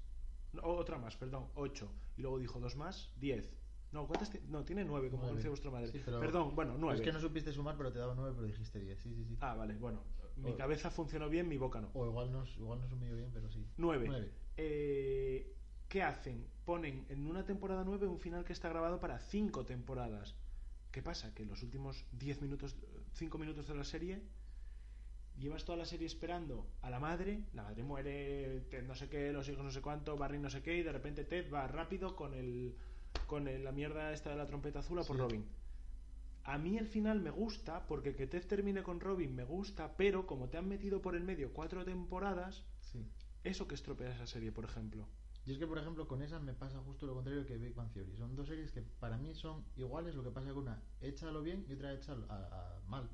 No, 0.53 0.63
otra 0.65 0.99
más, 0.99 1.17
perdón, 1.17 1.47
ocho. 1.55 1.93
Y 2.17 2.23
luego 2.23 2.39
dijo 2.39 2.59
dos 2.61 2.77
más, 2.77 3.13
diez. 3.17 3.45
No, 3.93 4.07
¿cuántas 4.07 4.33
No, 4.49 4.65
tiene 4.65 4.85
nueve, 4.85 5.09
como 5.11 5.23
Nueve. 5.23 5.33
conocí 5.33 5.47
a 5.47 5.51
vuestra 5.51 5.71
madre. 5.71 5.89
Sí, 5.93 6.01
pero- 6.05 6.21
Perdón, 6.21 6.55
bueno, 6.55 6.77
nueve. 6.79 6.97
Es 6.97 7.03
que 7.03 7.13
no 7.13 7.21
supiste 7.21 7.53
sumar, 7.53 7.77
pero 7.77 7.93
te 7.93 7.99
daba 7.99 8.15
nueve, 8.15 8.33
pero 8.37 8.47
dijiste 8.47 8.79
diez. 8.79 9.01
Sí, 9.01 9.15
sí, 9.15 9.25
sí. 9.25 9.37
Ah, 9.41 9.55
vale, 9.55 9.75
bueno. 9.77 10.03
Mi 10.37 10.51
O- 10.53 10.57
cabeza 10.57 10.91
funcionó 10.91 11.29
bien, 11.29 11.49
mi 11.49 11.57
boca 11.59 11.81
no. 11.81 11.91
O 11.95 12.07
igual 12.07 12.31
no, 12.33 12.45
igual 12.57 12.81
no 12.81 12.89
yo 12.89 13.17
bien, 13.17 13.31
pero 13.33 13.51
sí. 13.51 13.67
Nueve. 13.77 14.07
Nueve. 14.07 14.31
Eh, 14.57 15.57
¿Qué 15.89 16.03
hacen? 16.05 16.47
Ponen 16.65 17.05
en 17.09 17.27
una 17.27 17.45
temporada 17.45 17.83
9 17.85 18.07
un 18.07 18.21
final 18.21 18.45
que 18.45 18.53
está 18.53 18.69
grabado 18.69 19.01
para 19.01 19.19
5 19.19 19.65
temporadas. 19.65 20.37
¿Qué 20.93 21.03
pasa? 21.03 21.35
Que 21.35 21.45
los 21.45 21.63
últimos 21.65 22.05
10 22.13 22.41
minutos, 22.43 22.77
5 23.15 23.39
minutos 23.39 23.67
de 23.67 23.75
la 23.75 23.83
serie, 23.85 24.23
llevas 25.41 25.65
toda 25.65 25.79
la 25.79 25.85
serie 25.85 26.07
esperando 26.07 26.67
a 26.83 26.91
la 26.91 27.01
madre, 27.01 27.45
la 27.55 27.65
madre 27.65 27.83
muere, 27.83 28.61
Ted 28.71 28.85
no 28.87 28.95
sé 28.95 29.09
qué, 29.09 29.33
los 29.33 29.49
hijos 29.49 29.65
no 29.65 29.71
sé 29.71 29.81
cuánto, 29.81 30.17
Barry 30.17 30.39
no 30.39 30.51
sé 30.51 30.63
qué, 30.63 30.77
y 30.79 30.83
de 30.83 30.93
repente 30.93 31.25
Ted 31.25 31.51
va 31.53 31.67
rápido 31.67 32.15
con 32.15 32.35
el 32.35 32.77
con 33.27 33.49
el- 33.49 33.65
la 33.65 33.73
mierda 33.73 34.13
esta 34.13 34.31
de 34.31 34.37
la 34.37 34.47
trompeta 34.47 34.79
azul 34.81 34.99
a 35.01 35.03
por 35.03 35.17
Sí. 35.17 35.23
Robin. 35.23 35.45
A 36.45 36.59
mí 36.59 36.79
el 36.79 36.87
final 36.87 37.21
me 37.21 37.31
gusta, 37.31 37.87
porque 37.87 38.15
que 38.15 38.27
Ted 38.27 38.47
termine 38.47 38.83
con 38.83 39.01
Robin 39.01 39.35
me 39.35 39.45
gusta, 39.45 39.97
pero 39.97 40.27
como 40.27 40.49
te 40.49 40.59
han 40.59 40.69
metido 40.69 41.01
por 41.03 41.17
el 41.17 41.25
medio 41.25 41.53
cuatro 41.53 41.85
temporadas, 41.85 42.63
Sí. 42.81 43.05
eso 43.43 43.67
que 43.67 43.75
estropea 43.75 44.13
esa 44.15 44.27
serie, 44.27 44.53
por 44.53 44.65
ejemplo. 44.65 45.07
Y 45.47 45.53
es 45.53 45.59
que, 45.59 45.67
por 45.67 45.79
ejemplo, 45.79 46.07
con 46.07 46.23
esa 46.23 46.39
me 46.39 46.55
pasa 46.55 46.79
justo 46.81 47.07
lo 47.07 47.15
contrario 47.15 47.47
que 47.47 47.57
Big 47.57 47.75
Bang 47.75 47.91
Theory. 47.93 48.15
Son 48.17 48.37
dos 48.37 48.47
series 48.47 48.71
que 48.73 48.83
para 48.83 49.17
mí 49.17 49.35
son 49.35 49.65
iguales, 49.77 50.15
lo 50.15 50.23
que 50.23 50.31
pasa 50.31 50.49
que 50.49 50.59
una 50.59 50.81
hecha 51.01 51.29
a 51.29 51.33
lo 51.33 51.43
bien 51.43 51.65
y 51.69 51.73
otra 51.73 51.91
a, 52.29 52.35
a 52.35 52.81
mal. 52.89 53.09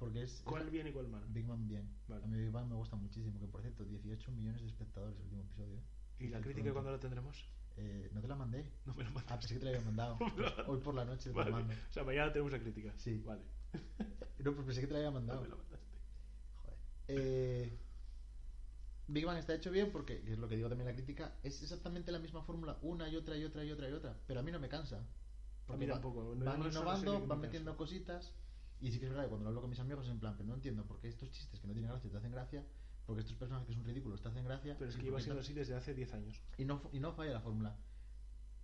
Porque 0.00 0.22
es... 0.24 0.42
¿Cuál 0.44 0.62
es- 0.66 0.72
bien 0.72 0.88
y 0.88 0.92
cuál 0.92 1.06
mal? 1.08 1.22
Big 1.28 1.46
Bang 1.46 1.68
bien. 1.68 1.88
Vale. 2.08 2.24
A 2.24 2.26
mí 2.26 2.36
Big 2.38 2.50
Bang 2.50 2.66
me 2.68 2.74
gusta 2.74 2.96
muchísimo, 2.96 3.38
que 3.38 3.46
por 3.46 3.60
cierto, 3.60 3.84
18 3.84 4.32
millones 4.32 4.62
de 4.62 4.66
espectadores 4.66 5.14
el 5.18 5.22
último 5.24 5.42
episodio. 5.42 5.78
¿Y 6.18 6.28
la 6.28 6.40
crítica 6.40 6.72
cuándo 6.72 6.90
la 6.90 6.98
tendremos? 6.98 7.44
Eh, 7.76 8.10
no 8.12 8.20
te 8.20 8.26
la 8.28 8.34
mandé. 8.34 8.64
No 8.86 8.94
me 8.94 9.04
la 9.04 9.10
Ah, 9.10 9.12
mandas. 9.12 9.38
pensé 9.38 9.54
que 9.54 9.60
te 9.60 9.66
la 9.66 9.70
había 9.72 9.84
mandado. 9.84 10.18
Hoy 10.66 10.80
por 10.80 10.94
la 10.94 11.04
noche 11.04 11.30
te 11.30 11.36
Vale. 11.36 11.50
la 11.50 11.56
mando. 11.58 11.74
O 11.74 11.92
sea, 11.92 12.02
mañana 12.02 12.32
tenemos 12.32 12.50
la 12.50 12.58
crítica. 12.58 12.92
Sí. 12.96 13.22
Vale. 13.24 13.42
No, 14.42 14.54
pues 14.54 14.64
pensé 14.66 14.80
que 14.80 14.86
te 14.86 14.94
la 14.94 15.00
había 15.00 15.10
No 15.10 15.16
mandado. 15.16 15.42
me 15.42 15.48
la 15.48 15.54
mandaste. 15.56 15.86
Joder. 16.62 16.78
Eh, 17.08 17.78
Big 19.06 19.26
Bang 19.26 19.36
está 19.36 19.52
hecho 19.54 19.70
bien 19.70 19.90
porque, 19.92 20.22
que 20.22 20.32
es 20.32 20.38
lo 20.38 20.48
que 20.48 20.56
digo 20.56 20.70
también 20.70 20.88
la 20.88 20.94
crítica, 20.94 21.34
es 21.42 21.62
exactamente 21.62 22.10
la 22.10 22.18
misma 22.20 22.42
fórmula 22.42 22.78
una 22.80 23.06
y 23.10 23.16
otra 23.16 23.36
y 23.36 23.44
otra 23.44 23.62
y 23.64 23.70
otra 23.70 23.90
y 23.90 23.92
otra. 23.92 24.16
Pero 24.26 24.40
a 24.40 24.42
mí 24.42 24.50
no 24.50 24.58
me 24.58 24.70
cansa. 24.70 25.06
Porque 25.66 25.80
mí 25.80 25.86
va- 25.86 25.94
tampoco, 25.96 26.34
no- 26.34 26.44
van 26.46 26.58
no 26.60 26.68
innovando, 26.68 27.26
van 27.26 27.40
metiendo 27.40 27.76
cositas. 27.76 28.32
Y 28.80 28.90
sí 28.92 28.98
que 28.98 29.04
es 29.06 29.10
verdad 29.10 29.24
que 29.24 29.28
cuando 29.30 29.44
lo 29.44 29.48
hablo 29.50 29.60
con 29.60 29.70
mis 29.70 29.78
amigos 29.80 30.06
es 30.06 30.12
en 30.12 30.20
plan, 30.20 30.34
pero 30.36 30.48
no 30.48 30.54
entiendo 30.54 30.84
por 30.86 30.98
qué 31.00 31.08
estos 31.08 31.30
chistes 31.30 31.60
que 31.60 31.66
no 31.66 31.72
tienen 31.74 31.90
gracia 31.90 32.10
te 32.10 32.16
hacen 32.16 32.32
gracia, 32.32 32.64
porque 33.06 33.20
estos 33.20 33.36
personajes 33.36 33.68
que 33.68 33.74
son 33.74 33.84
ridículos 33.84 34.22
te 34.22 34.28
hacen 34.28 34.44
gracia. 34.44 34.76
Pero 34.78 34.90
es 34.90 34.96
que 34.96 35.02
lleva 35.02 35.20
siendo 35.20 35.40
así 35.40 35.52
desde 35.52 35.74
hace 35.74 35.94
10 35.94 36.14
años. 36.14 36.40
y 36.56 36.64
no, 36.64 36.80
y 36.92 36.98
no 37.00 37.12
falla 37.12 37.32
la 37.32 37.40
fórmula. 37.40 37.76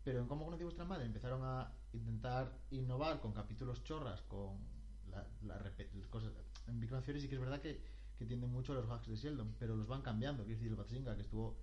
Pero 0.05 0.21
en 0.21 0.27
Cómo 0.29 0.45
conocí 0.45 0.63
vuestra 0.63 0.85
madre 0.85 1.05
empezaron 1.05 1.43
a 1.45 1.73
intentar 1.93 2.57
innovar 2.71 3.21
con 3.21 3.33
capítulos 3.33 3.83
chorras, 3.83 4.23
con 4.23 4.57
la, 5.11 5.27
la 5.43 5.59
cosas. 6.11 6.33
En 6.69 6.79
Big 6.81 6.91
Bang 6.91 7.03
Theory 7.05 7.21
sí 7.21 7.29
que 7.29 7.35
es 7.35 7.41
verdad 7.41 7.61
que, 7.61 7.83
que 8.17 8.25
tienden 8.25 8.51
mucho 8.51 8.73
a 8.73 8.77
los 8.77 8.89
hacks 8.89 9.09
de 9.09 9.17
Sheldon, 9.17 9.55
pero 9.59 9.77
los 9.77 9.87
van 9.89 10.03
cambiando. 10.03 10.45
Quiero 10.45 10.59
decir, 10.59 10.71
el 10.71 10.77
Bazinga, 10.77 11.15
que 11.17 11.23
estuvo 11.23 11.59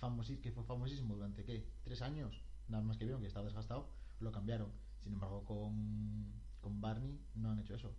famosi- 0.00 0.40
que 0.40 0.52
fue 0.52 0.62
famosísimo 0.64 1.14
durante, 1.14 1.42
¿qué? 1.44 1.66
¿Tres 1.84 2.02
años? 2.02 2.40
Nada 2.68 2.82
más 2.84 2.98
que 2.98 3.04
vieron 3.04 3.22
que 3.22 3.28
estaba 3.28 3.46
desgastado, 3.46 3.88
lo 4.20 4.30
cambiaron. 4.30 4.70
Sin 5.00 5.14
embargo, 5.14 5.44
con, 5.44 6.32
con 6.66 6.80
Barney 6.80 7.20
no 7.36 7.50
han 7.52 7.60
hecho 7.60 7.74
eso. 7.74 7.94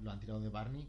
Lo 0.00 0.10
han 0.10 0.20
tirado 0.20 0.40
de 0.40 0.50
Barney 0.50 0.86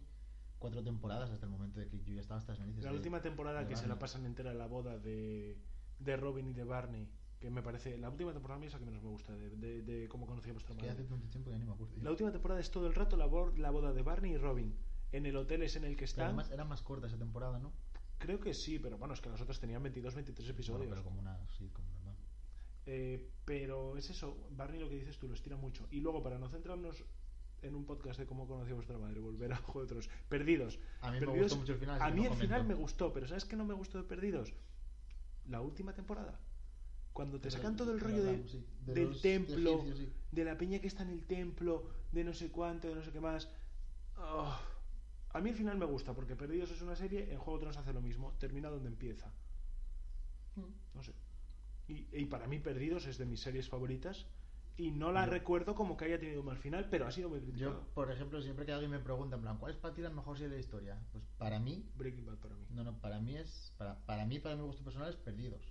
cuatro 0.59 0.83
temporadas 0.83 1.29
hasta 1.31 1.45
el 1.45 1.51
momento 1.51 1.79
de 1.79 1.88
que 1.88 2.03
yo 2.03 2.13
ya 2.13 2.19
estaba 2.21 2.38
hasta 2.39 2.51
las 2.51 2.59
narices. 2.59 2.83
La 2.83 2.91
de- 2.91 2.97
última 2.97 3.21
temporada 3.21 3.65
que 3.67 3.75
se 3.77 3.88
la 3.88 3.97
pasan 3.97 4.25
entera 4.25 4.53
la 4.53 4.67
boda 4.67 4.97
de, 5.00 5.57
de 6.00 6.17
Robin 6.17 6.47
y 6.47 6.53
de 6.53 6.63
Barney, 6.65 7.09
que 7.39 7.50
me 7.50 7.61
parece. 7.63 7.97
La 7.97 8.09
última 8.09 8.33
temporada 8.33 8.57
a 8.57 8.59
mí 8.59 8.67
es 8.67 8.73
la 8.73 8.79
que 8.79 8.85
menos 8.85 9.01
me 9.01 9.09
gusta, 9.09 9.33
de, 9.33 9.50
de, 9.55 9.81
de 9.81 10.07
cómo 10.09 10.27
conocí 10.27 10.50
a 10.50 10.53
vuestra 10.53 10.73
Es 10.75 10.77
que 10.81 10.88
madre. 10.88 11.01
hace 11.03 11.09
tanto 11.09 11.27
tiempo 11.29 11.50
que 11.50 11.55
ya 11.55 11.59
ni 11.59 11.65
me 11.65 11.71
acuerdo. 11.73 11.93
La 12.01 12.11
última 12.11 12.31
temporada 12.33 12.59
es 12.59 12.69
todo 12.69 12.85
el 12.88 12.93
rato 12.93 13.15
la, 13.17 13.25
bo- 13.27 13.51
la 13.55 13.71
boda 13.71 13.93
de 13.93 14.01
Barney 14.03 14.33
y 14.33 14.38
Robin. 14.38 14.75
En 15.13 15.25
el 15.25 15.35
hotel 15.38 15.63
es 15.63 15.75
en 15.77 15.83
el 15.85 15.91
que 15.93 16.01
Pero 16.01 16.05
están. 16.05 16.25
además 16.27 16.51
era 16.51 16.63
más 16.65 16.81
corta 16.83 17.07
esa 17.07 17.17
temporada, 17.17 17.57
¿no? 17.59 17.71
Creo 18.19 18.39
que 18.39 18.53
sí, 18.53 18.77
pero 18.77 18.97
bueno, 19.00 19.13
es 19.15 19.21
que 19.21 19.29
las 19.29 19.41
otras 19.41 19.59
tenían 19.59 19.81
22, 19.81 20.13
23 20.13 20.50
episodios. 20.50 20.79
Bueno, 20.88 20.91
pero 20.91 21.03
como 21.03 21.19
una, 21.21 21.39
sí, 21.57 21.69
como 21.69 21.89
normal. 21.89 22.15
Eh, 22.85 23.31
pero 23.45 23.97
es 23.97 24.09
eso, 24.09 24.38
Barney 24.51 24.79
lo 24.79 24.89
que 24.89 24.95
dices 24.95 25.17
tú, 25.17 25.27
lo 25.27 25.33
estira 25.33 25.55
mucho. 25.57 25.88
Y 25.91 26.00
luego, 26.01 26.21
para 26.21 26.38
no 26.38 26.47
centrarnos 26.50 27.03
en 27.62 27.75
un 27.75 27.86
podcast 27.86 28.20
de 28.20 28.25
cómo 28.25 28.48
conocí 28.48 28.72
a 28.72 28.75
vuestra 28.75 28.98
madre, 28.98 29.20
volver 29.20 29.53
a 29.53 29.58
Juego 29.62 29.82
de 29.82 29.88
Tronos, 29.88 30.10
Perdidos. 30.30 30.80
A 31.01 31.12
mí 31.12 31.20
me 31.20 31.25
Perdidos- 31.27 31.41
gustó 31.44 31.58
mucho 31.58 31.74
el 31.74 31.80
final. 31.80 32.01
A 32.01 32.10
mí 32.12 32.24
no 32.24 32.32
el 32.32 32.38
final 32.38 32.65
me 32.65 32.74
gustó, 32.74 33.13
pero 33.13 33.27
¿sabes 33.27 33.46
qué 33.46 33.56
no 33.56 33.65
me 33.65 33.74
gustó 33.74 33.98
de 33.98 34.03
Perdidos? 34.06 34.53
La 35.50 35.62
última 35.62 35.94
temporada. 35.94 36.39
Cuando 37.13 37.38
te 37.39 37.50
Pero- 37.50 37.58
sacan 37.58 37.75
todo 37.75 37.91
el 37.91 38.00
rollo 38.00 38.24
de, 38.24 38.30
hablamos, 38.30 38.51
sí, 38.51 38.65
de 38.86 38.94
del 38.94 39.10
los 39.10 39.22
templo, 39.22 39.84
sí. 39.96 40.10
de 40.32 40.46
la 40.46 40.58
peña 40.58 40.80
que 40.80 40.88
está 40.88 41.03
en 41.03 41.10
el 41.10 41.24
templo, 41.25 41.84
de 42.12 42.24
no 42.24 42.34
sé 42.34 42.50
cuánto, 42.51 42.88
de 42.88 42.96
no 42.96 43.03
sé 43.03 43.12
qué 43.12 43.20
más. 43.20 43.50
Oh. 44.18 44.58
A 45.34 45.39
mí 45.41 45.50
el 45.50 45.56
final 45.56 45.77
me 45.77 45.86
gusta, 45.86 46.13
porque 46.13 46.36
Perdidos 46.36 46.72
es 46.72 46.82
una 46.82 46.96
serie, 46.96 47.32
en 47.32 47.38
Juego 47.38 47.58
de 47.58 47.62
Tronos 47.63 47.77
hace 47.77 47.94
lo 47.94 48.01
mismo, 48.01 48.34
termina 48.39 48.70
donde 48.70 48.88
empieza. 48.89 49.27
Mm. 50.56 50.96
No 50.96 51.03
sé. 51.03 51.13
Y, 51.88 52.08
y 52.13 52.25
para 52.25 52.48
mí 52.48 52.60
Perdidos 52.60 53.06
es 53.08 53.18
de 53.18 53.25
mis 53.25 53.41
series 53.41 53.68
favoritas. 53.70 54.25
Y 54.81 54.91
no 54.91 55.11
la 55.11 55.25
recuerdo 55.25 55.75
como 55.75 55.95
que 55.95 56.05
haya 56.05 56.19
tenido 56.19 56.39
un 56.41 56.47
mal 56.47 56.57
final, 56.57 56.88
pero 56.89 57.05
ha 57.07 57.11
sido 57.11 57.29
muy 57.29 57.39
criticado. 57.39 57.73
Yo, 57.81 57.93
por 57.93 58.11
ejemplo, 58.11 58.41
siempre 58.41 58.65
que 58.65 58.71
alguien 58.71 58.89
me 58.91 59.00
pregunta, 59.00 59.35
en 59.35 59.41
plan, 59.41 59.57
¿cuál 59.59 59.71
es 59.73 59.77
para 59.77 59.93
ti 59.93 60.01
la 60.01 60.09
mejor 60.09 60.38
serie 60.38 60.50
de 60.50 60.55
la 60.55 60.59
historia? 60.61 60.97
Pues 61.11 61.23
para 61.38 61.59
mí, 61.59 61.85
Breaking 61.95 62.25
Bad 62.25 62.38
para 62.38 62.55
mí. 62.55 62.65
no, 62.71 62.83
no, 62.83 62.97
para 63.00 63.19
mí 63.19 63.35
es, 63.38 63.73
para, 63.77 64.00
para 64.05 64.25
mí, 64.25 64.39
para 64.39 64.55
mi 64.55 64.63
gusto 64.63 64.83
personal 64.83 65.09
es 65.09 65.15
Perdidos. 65.15 65.61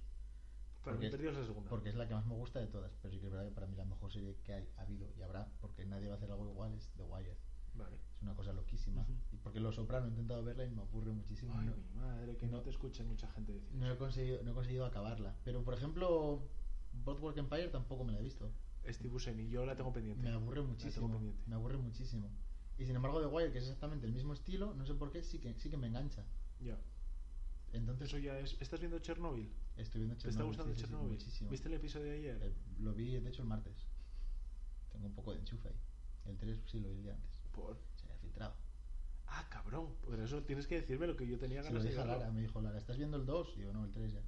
Para 0.85 0.95
porque 0.97 1.07
mí 1.07 1.11
Perdidos 1.11 1.35
es 1.35 1.41
la 1.41 1.47
segunda. 1.47 1.71
Porque 1.71 1.89
es 1.91 1.95
la 1.97 2.07
que 2.07 2.15
más 2.15 2.25
me 2.27 2.35
gusta 2.35 2.61
de 2.61 2.67
todas. 2.69 2.93
Pero 3.03 3.13
sí 3.13 3.21
que 3.21 3.27
es 3.27 3.33
verdad 3.33 3.47
que 3.47 3.53
para 3.55 3.67
mí 3.67 3.77
la 3.77 3.85
mejor 3.85 4.13
serie 4.13 4.37
que 4.45 4.55
hay, 4.55 4.69
ha 4.79 4.83
habido 4.83 5.09
y 5.19 5.23
habrá, 5.23 5.49
porque 5.61 5.85
nadie 5.85 6.07
va 6.09 6.15
a 6.15 6.17
hacer 6.17 6.31
algo 6.31 6.49
igual, 6.49 6.73
es 6.75 6.89
The 6.97 7.03
Wire. 7.03 7.37
Vale. 7.75 7.97
Es 8.17 8.23
una 8.23 8.35
cosa 8.35 8.53
loquísima. 8.53 9.07
Y 9.33 9.37
porque 9.39 9.61
Los 9.61 9.75
Soprano 9.77 10.07
he 10.07 10.11
intentado 10.11 10.43
verla 10.45 10.65
y 10.65 10.71
me 10.71 10.83
aburre 10.83 11.13
muchísimo. 11.13 11.53
Ay, 11.57 11.67
no, 11.67 11.77
mi 11.77 11.89
madre, 12.01 12.37
que 12.37 12.47
no, 12.47 12.59
no- 12.59 12.63
te 12.63 12.71
escuche 12.71 13.05
mucha 13.05 13.29
gente 13.29 13.53
decir 13.53 13.73
no 13.75 13.91
he 13.91 13.97
conseguido, 13.97 14.43
no 14.43 14.51
he 14.53 14.55
conseguido 14.55 14.85
acabarla. 14.87 15.35
Pero, 15.45 15.63
por 15.63 15.75
ejemplo, 15.75 16.43
Boardwalk 16.93 17.37
Empire 17.37 17.69
tampoco 17.69 18.05
me 18.05 18.13
la 18.13 18.19
he 18.19 18.23
visto. 18.23 18.51
Steve 18.89 19.11
Buscemi, 19.11 19.49
yo 19.49 19.65
la 19.67 19.77
tengo 19.77 19.93
pendiente. 19.93 20.23
Me 20.23 20.33
aburre 20.35 20.63
muchísimo. 20.63 21.11
pendiente. 21.11 21.43
Me 21.47 21.55
aburre 21.55 21.77
muchísimo. 21.77 22.31
Y 22.79 22.87
sin 22.87 22.97
embargo, 22.97 23.21
The 23.21 23.27
Wire, 23.27 23.53
que 23.53 23.59
es 23.59 23.65
exactamente 23.65 24.07
el 24.07 24.13
mismo 24.13 24.33
estilo, 24.33 24.75
no 24.75 24.87
sé 24.87 24.95
por 24.95 25.11
qué, 25.11 25.23
sí 25.23 25.39
que, 25.39 25.55
sí 25.59 25.69
que 25.71 25.77
me 25.77 25.87
engancha. 25.89 26.25
Ya. 26.61 26.79
Entonces, 27.73 28.09
Eso 28.09 28.19
ya 28.19 28.39
es. 28.39 28.57
¿Estás 28.61 28.81
viendo 28.81 28.99
Chernobyl? 28.99 29.49
estoy 29.77 30.01
viendo 30.01 30.17
¿Te 30.17 30.29
está 30.29 30.31
Chernobyl, 30.31 30.49
gustando 30.49 30.75
sí, 30.75 30.81
sí, 30.81 30.87
sí, 30.87 30.91
Chernobyl? 30.91 31.13
muchísimo. 31.13 31.51
¿Viste 31.51 31.69
el 31.69 31.75
episodio 31.75 32.07
de 32.07 32.19
ayer? 32.19 32.39
Eh, 32.43 32.53
lo 32.81 32.93
vi, 32.95 33.19
de 33.21 33.29
hecho, 33.29 33.43
el 33.43 33.49
martes. 33.49 33.87
Tengo 34.93 35.07
un 35.07 35.15
poco 35.15 35.33
de 35.33 35.39
enchufe 35.41 35.69
ahí. 35.69 35.77
El 36.27 36.37
3 36.37 36.59
sí 36.67 36.81
lo 36.81 36.89
vi 36.89 36.97
el 36.97 37.03
día 37.03 37.15
antes. 37.15 37.43
Por. 37.53 37.79
Se 37.97 38.05
había 38.07 38.19
filtrado. 38.19 38.55
Ah, 39.27 39.47
cabrón. 39.51 39.95
Por 40.03 40.19
eso 40.19 40.43
tienes 40.43 40.67
que 40.67 40.81
decirme 40.81 41.07
lo 41.07 41.17
que 41.17 41.27
yo 41.27 41.39
tenía 41.39 41.63
Se 41.63 41.69
lo 41.69 41.75
ganas 41.79 41.85
de 41.85 41.91
dije 41.91 42.03
a. 42.03 42.07
Lara, 42.07 42.31
me 42.33 42.41
dijo 42.41 42.61
Lara, 42.61 42.79
¿estás 42.79 42.97
viendo 42.97 43.17
el 43.17 43.27
2? 43.27 43.55
Y 43.59 43.61
yo, 43.61 43.73
no, 43.73 43.85
el 43.85 43.93
3 43.93 44.13
ya. 44.13 44.23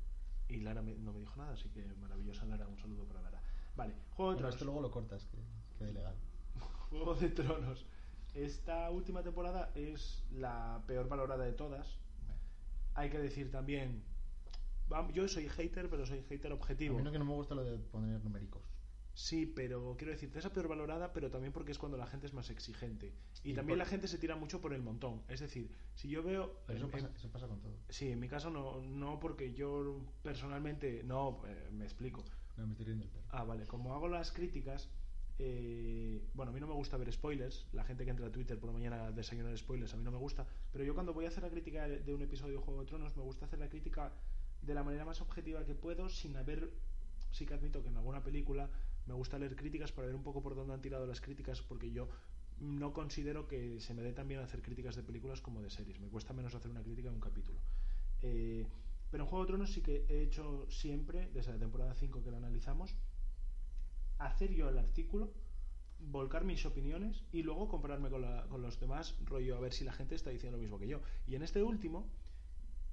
Y 0.48 0.60
Lara 0.60 0.82
me- 0.82 0.94
no 0.98 1.12
me 1.12 1.18
dijo 1.20 1.34
nada, 1.36 1.54
así 1.54 1.68
que 1.70 1.84
maravillosa 1.96 2.44
Lara. 2.46 2.68
Un 2.68 2.78
saludo 2.78 3.04
para 3.06 3.22
Lara. 3.22 3.41
Vale, 3.76 3.94
Juego 4.16 4.32
de 4.32 4.36
Bueno, 4.36 4.36
Tronos. 4.36 4.54
esto 4.54 4.64
luego 4.64 4.80
lo 4.82 4.90
cortas, 4.90 5.24
que 5.26 5.38
quede 5.78 5.90
ilegal. 5.90 6.14
Juego 6.90 7.14
de 7.14 7.28
Tronos. 7.30 7.86
Esta 8.34 8.90
última 8.90 9.22
temporada 9.22 9.70
es 9.74 10.24
la 10.32 10.82
peor 10.86 11.08
valorada 11.08 11.44
de 11.44 11.52
todas. 11.52 11.98
Hay 12.94 13.10
que 13.10 13.18
decir 13.18 13.50
también. 13.50 14.02
Yo 15.14 15.26
soy 15.28 15.48
hater, 15.48 15.88
pero 15.88 16.04
soy 16.04 16.22
hater 16.28 16.52
A 16.52 16.54
objetivo. 16.54 16.96
mí 16.98 17.02
no 17.02 17.12
que 17.12 17.18
no 17.18 17.24
me 17.24 17.32
gusta 17.32 17.54
lo 17.54 17.64
de 17.64 17.78
poner 17.78 18.22
numéricos. 18.22 18.62
Sí, 19.14 19.44
pero 19.46 19.94
quiero 19.98 20.12
decirte, 20.12 20.38
esa 20.38 20.50
peor 20.52 20.68
valorada, 20.68 21.12
pero 21.12 21.30
también 21.30 21.52
porque 21.52 21.72
es 21.72 21.78
cuando 21.78 21.98
la 21.98 22.06
gente 22.06 22.26
es 22.26 22.32
más 22.32 22.48
exigente. 22.48 23.12
Y 23.44 23.50
Y 23.50 23.54
también 23.54 23.78
por- 23.78 23.84
la 23.86 23.90
gente 23.90 24.08
se 24.08 24.16
tira 24.18 24.36
mucho 24.36 24.60
por 24.62 24.72
el 24.72 24.82
montón. 24.82 25.22
Es 25.28 25.40
decir, 25.40 25.70
si 25.94 26.08
yo 26.08 26.22
veo. 26.22 26.58
Pero 26.66 26.78
eso 26.78 26.90
pasa, 26.90 27.10
eso 27.14 27.28
pasa 27.30 27.46
con 27.46 27.60
todo. 27.60 27.74
sí, 27.90 28.10
en 28.10 28.20
mi 28.20 28.28
caso 28.28 28.48
no, 28.50 28.80
no 28.80 29.20
porque 29.20 29.52
yo 29.52 30.00
personalmente. 30.22 31.02
No, 31.04 31.42
eh, 31.46 31.68
me 31.72 31.84
explico. 31.84 32.24
Me 32.56 32.72
estoy 32.72 32.86
riendo 32.86 33.04
el 33.04 33.10
perro. 33.10 33.26
Ah, 33.30 33.44
vale. 33.44 33.66
Como 33.66 33.94
hago 33.94 34.08
las 34.08 34.30
críticas, 34.32 34.88
eh, 35.38 36.22
bueno, 36.34 36.50
a 36.50 36.54
mí 36.54 36.60
no 36.60 36.66
me 36.66 36.74
gusta 36.74 36.96
ver 36.96 37.12
spoilers. 37.12 37.66
La 37.72 37.84
gente 37.84 38.04
que 38.04 38.10
entra 38.10 38.26
a 38.26 38.32
Twitter 38.32 38.58
por 38.58 38.68
la 38.68 38.74
mañana 38.74 39.06
a 39.06 39.12
desayunar 39.12 39.56
spoilers, 39.56 39.94
a 39.94 39.96
mí 39.96 40.04
no 40.04 40.10
me 40.10 40.18
gusta. 40.18 40.46
Pero 40.72 40.84
yo 40.84 40.94
cuando 40.94 41.12
voy 41.12 41.24
a 41.24 41.28
hacer 41.28 41.42
la 41.42 41.50
crítica 41.50 41.88
de 41.88 42.14
un 42.14 42.22
episodio 42.22 42.58
de 42.58 42.64
Juego 42.64 42.80
de 42.80 42.86
Tronos, 42.86 43.16
me 43.16 43.22
gusta 43.22 43.46
hacer 43.46 43.58
la 43.58 43.68
crítica 43.68 44.12
de 44.60 44.74
la 44.74 44.84
manera 44.84 45.04
más 45.04 45.20
objetiva 45.20 45.64
que 45.64 45.74
puedo, 45.74 46.08
sin 46.08 46.36
haber. 46.36 46.70
Sí 47.30 47.46
que 47.46 47.54
admito 47.54 47.82
que 47.82 47.88
en 47.88 47.96
alguna 47.96 48.22
película 48.22 48.68
me 49.06 49.14
gusta 49.14 49.38
leer 49.38 49.56
críticas 49.56 49.90
para 49.90 50.06
ver 50.06 50.14
un 50.14 50.22
poco 50.22 50.42
por 50.42 50.54
dónde 50.54 50.74
han 50.74 50.82
tirado 50.82 51.06
las 51.06 51.20
críticas, 51.20 51.62
porque 51.62 51.90
yo 51.90 52.08
no 52.60 52.92
considero 52.92 53.48
que 53.48 53.80
se 53.80 53.94
me 53.94 54.02
dé 54.02 54.12
tan 54.12 54.28
bien 54.28 54.40
hacer 54.40 54.62
críticas 54.62 54.94
de 54.94 55.02
películas 55.02 55.40
como 55.40 55.62
de 55.62 55.70
series. 55.70 55.98
Me 55.98 56.08
cuesta 56.08 56.32
menos 56.32 56.54
hacer 56.54 56.70
una 56.70 56.82
crítica 56.82 57.08
de 57.08 57.14
un 57.14 57.20
capítulo. 57.20 57.58
Eh, 58.20 58.66
pero 59.12 59.24
en 59.24 59.28
Juego 59.28 59.44
de 59.44 59.48
Tronos 59.48 59.70
sí 59.70 59.82
que 59.82 60.06
he 60.08 60.22
hecho 60.22 60.66
siempre, 60.70 61.28
desde 61.34 61.52
la 61.52 61.58
temporada 61.58 61.94
5 61.94 62.22
que 62.22 62.30
la 62.30 62.38
analizamos, 62.38 62.96
hacer 64.18 64.54
yo 64.54 64.70
el 64.70 64.78
artículo, 64.78 65.34
volcar 65.98 66.44
mis 66.44 66.64
opiniones 66.64 67.22
y 67.30 67.42
luego 67.42 67.68
compararme 67.68 68.08
con, 68.08 68.24
con 68.48 68.62
los 68.62 68.80
demás, 68.80 69.14
rollo 69.26 69.58
a 69.58 69.60
ver 69.60 69.74
si 69.74 69.84
la 69.84 69.92
gente 69.92 70.14
está 70.14 70.30
diciendo 70.30 70.56
lo 70.56 70.62
mismo 70.62 70.78
que 70.78 70.88
yo. 70.88 71.02
Y 71.26 71.34
en 71.34 71.42
este 71.42 71.62
último, 71.62 72.10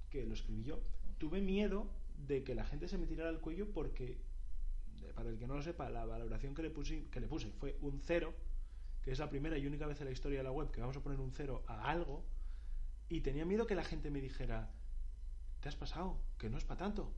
que 0.10 0.26
lo 0.26 0.34
escribí 0.34 0.66
yo, 0.66 0.82
tuve 1.20 1.40
miedo 1.40 1.90
de 2.28 2.44
que 2.44 2.54
la 2.54 2.66
gente 2.66 2.90
se 2.90 2.98
me 2.98 3.08
tirara 3.08 3.30
al 3.30 3.40
cuello 3.40 3.72
porque, 3.72 4.18
eh, 5.02 5.14
para 5.16 5.30
el 5.30 5.40
que 5.40 5.48
no 5.48 5.56
lo 5.56 5.62
sepa, 5.62 5.90
la 5.90 6.04
valoración 6.04 6.54
que 6.54 6.64
le 6.64 6.74
que 7.10 7.22
le 7.22 7.28
puse 7.30 7.50
fue 7.52 7.78
un 7.80 8.02
cero, 8.02 8.34
que 9.04 9.12
es 9.12 9.20
la 9.20 9.30
primera 9.30 9.58
y 9.58 9.66
única 9.66 9.88
vez 9.88 10.02
en 10.02 10.08
la 10.08 10.12
historia 10.12 10.40
de 10.40 10.44
la 10.44 10.52
web 10.52 10.70
que 10.70 10.82
vamos 10.82 10.98
a 10.98 11.02
poner 11.02 11.22
un 11.22 11.32
cero 11.32 11.64
a 11.66 11.90
algo, 11.90 12.26
y 13.08 13.22
tenía 13.22 13.46
miedo 13.46 13.66
que 13.66 13.76
la 13.76 13.86
gente 13.86 14.12
me 14.12 14.20
dijera, 14.20 14.70
te 15.62 15.70
has 15.70 15.76
pasado, 15.76 16.18
que 16.38 16.50
no 16.50 16.58
es 16.58 16.64
para 16.66 16.80
tanto. 16.80 17.12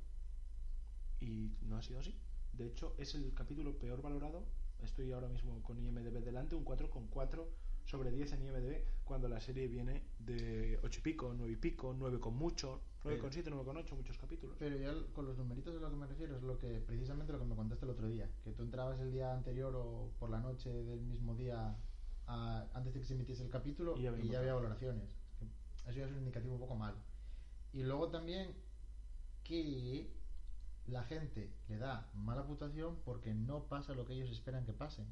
Y 1.20 1.52
no 1.62 1.78
ha 1.78 1.82
sido 1.84 2.00
así. 2.00 2.16
De 2.54 2.66
hecho, 2.68 2.96
es 2.98 3.16
el 3.16 3.34
capítulo 3.34 3.78
peor 3.78 4.02
valorado. 4.02 4.44
Estoy 4.84 5.12
ahora 5.12 5.28
mismo 5.28 5.62
con 5.64 5.78
IMDB 5.80 6.24
delante, 6.24 6.56
un 6.56 6.66
4,4 6.66 7.46
sobre 7.86 8.12
10 8.12 8.34
en 8.34 8.42
IMDB, 8.46 8.84
cuando 9.04 9.28
la 9.28 9.40
serie 9.40 9.68
viene 9.68 10.04
de 10.20 10.80
8 10.84 11.00
y 11.00 11.04
pico, 11.04 11.34
9 11.36 11.54
y 11.54 11.56
pico, 11.56 11.94
9 11.98 12.20
con 12.20 12.36
mucho, 12.36 12.82
9,7, 13.04 13.44
9,8, 13.52 13.96
muchos 13.96 14.18
capítulos. 14.18 14.56
Pero 14.60 14.78
ya 14.78 14.94
con 15.14 15.26
los 15.26 15.38
numeritos 15.38 15.76
a 15.76 15.80
lo 15.80 15.90
que 15.90 15.96
me 15.96 16.08
refiero 16.08 16.36
es 16.36 16.44
lo 16.44 16.58
que 16.58 16.80
precisamente 16.80 17.34
lo 17.34 17.40
que 17.40 17.46
me 17.46 17.56
contaste 17.56 17.86
el 17.86 17.92
otro 17.92 18.08
día, 18.08 18.30
que 18.44 18.52
tú 18.54 18.64
entrabas 18.64 19.00
el 19.00 19.12
día 19.12 19.34
anterior 19.34 19.76
o 19.76 20.12
por 20.20 20.30
la 20.30 20.40
noche 20.40 20.70
del 20.72 21.02
mismo 21.02 21.36
día 21.36 21.76
a- 22.28 22.66
antes 22.74 22.94
de 22.94 23.00
que 23.02 23.06
se 23.06 23.14
emitiese 23.14 23.44
el 23.44 23.50
capítulo 23.50 23.96
Y 23.98 24.02
y 24.02 24.04
ya 24.04 24.12
ya, 24.12 24.18
había 24.18 24.40
había 24.40 24.54
valoraciones. 24.56 25.10
Eso 25.88 26.00
ya 26.00 26.06
es 26.06 26.12
un 26.12 26.20
indicativo 26.20 26.54
un 26.54 26.60
poco 26.60 26.76
malo. 26.76 26.98
Y 27.74 27.84
luego 27.84 28.10
también 28.10 28.54
que 29.44 30.10
la 30.88 31.04
gente 31.04 31.54
le 31.68 31.78
da 31.78 32.10
mala 32.14 32.46
puntuación 32.46 32.98
porque 33.06 33.34
no 33.34 33.68
pasa 33.68 33.94
lo 33.94 34.06
que 34.06 34.14
ellos 34.14 34.30
esperan 34.30 34.66
que 34.66 34.74
pasen. 34.74 35.08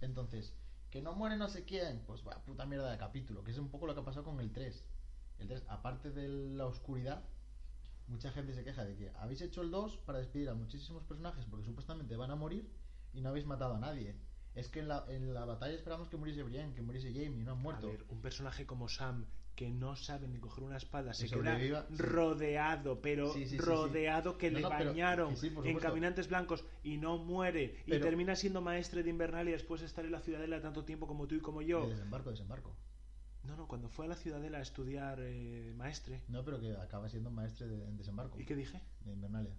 Entonces, 0.00 0.54
que 0.90 1.02
no 1.02 1.14
muere 1.14 1.36
no 1.36 1.48
sé 1.48 1.64
quién, 1.64 2.02
pues 2.06 2.26
va, 2.26 2.42
puta 2.44 2.66
mierda 2.66 2.90
de 2.90 2.98
capítulo, 2.98 3.42
que 3.42 3.50
es 3.50 3.58
un 3.58 3.68
poco 3.68 3.86
lo 3.86 3.94
que 3.94 4.00
ha 4.00 4.04
pasado 4.04 4.24
con 4.24 4.40
el 4.40 4.52
3. 4.52 4.84
El 5.38 5.48
3, 5.48 5.64
aparte 5.68 6.10
de 6.10 6.28
la 6.28 6.66
oscuridad, 6.66 7.24
mucha 8.08 8.30
gente 8.30 8.54
se 8.54 8.64
queja 8.64 8.84
de 8.84 8.96
que 8.96 9.10
habéis 9.16 9.40
hecho 9.42 9.62
el 9.62 9.70
2 9.70 9.98
para 9.98 10.18
despedir 10.18 10.48
a 10.48 10.54
muchísimos 10.54 11.02
personajes 11.02 11.44
porque 11.46 11.66
supuestamente 11.66 12.16
van 12.16 12.30
a 12.30 12.36
morir 12.36 12.70
y 13.12 13.20
no 13.20 13.30
habéis 13.30 13.46
matado 13.46 13.74
a 13.74 13.78
nadie. 13.78 14.16
Es 14.54 14.68
que 14.68 14.80
en 14.80 14.88
la, 14.88 15.04
en 15.08 15.34
la 15.34 15.44
batalla 15.44 15.74
esperamos 15.74 16.08
que 16.08 16.16
muriese 16.16 16.42
Brienne, 16.42 16.74
que 16.74 16.82
muriese 16.82 17.12
Jamie 17.12 17.44
no 17.44 17.52
han 17.52 17.58
muerto. 17.58 17.88
A 17.88 17.90
ver, 17.90 18.06
un 18.08 18.20
personaje 18.22 18.64
como 18.64 18.88
Sam 18.88 19.26
que 19.56 19.70
no 19.70 19.96
sabe 19.96 20.28
ni 20.28 20.38
coger 20.38 20.62
una 20.64 20.76
espada, 20.76 21.14
se 21.14 21.28
Que 21.28 21.36
queda 21.40 21.86
rodeado, 21.90 23.00
pero 23.00 23.32
Sí, 23.32 23.40
sí, 23.40 23.44
sí, 23.46 23.50
sí. 23.56 23.58
rodeado 23.58 24.36
que 24.36 24.50
No, 24.50 24.58
le 24.58 24.62
no, 24.62 24.68
bañaron 24.68 25.34
en 25.64 25.78
caminantes 25.78 26.28
blancos 26.28 26.64
y 26.84 26.98
no 26.98 27.16
muere 27.18 27.82
y 27.86 27.98
termina 27.98 28.36
siendo 28.36 28.60
maestre 28.60 29.02
de 29.02 29.10
Invernal 29.10 29.48
y 29.48 29.52
después 29.52 29.80
estar 29.82 30.04
en 30.04 30.12
la 30.12 30.20
ciudadela 30.20 30.60
tanto 30.60 30.84
tiempo 30.84 31.06
como 31.06 31.26
tú 31.26 31.34
y 31.34 31.40
como 31.40 31.62
yo. 31.62 31.86
De 31.86 31.94
desembarco, 31.94 32.30
desembarco. 32.30 32.76
No, 33.44 33.56
no, 33.56 33.66
cuando 33.66 33.88
fue 33.88 34.06
a 34.06 34.08
la 34.08 34.16
ciudadela 34.16 34.58
a 34.58 34.62
estudiar 34.62 35.18
eh, 35.22 35.72
maestre. 35.74 36.22
No, 36.28 36.44
pero 36.44 36.60
que 36.60 36.72
acaba 36.76 37.08
siendo 37.08 37.30
maestre 37.30 37.66
de, 37.68 37.82
en 37.88 37.96
desembarco. 37.96 38.38
¿Y 38.38 38.44
qué 38.44 38.56
dije? 38.56 38.82
De 39.04 39.12
Invernalia. 39.12 39.54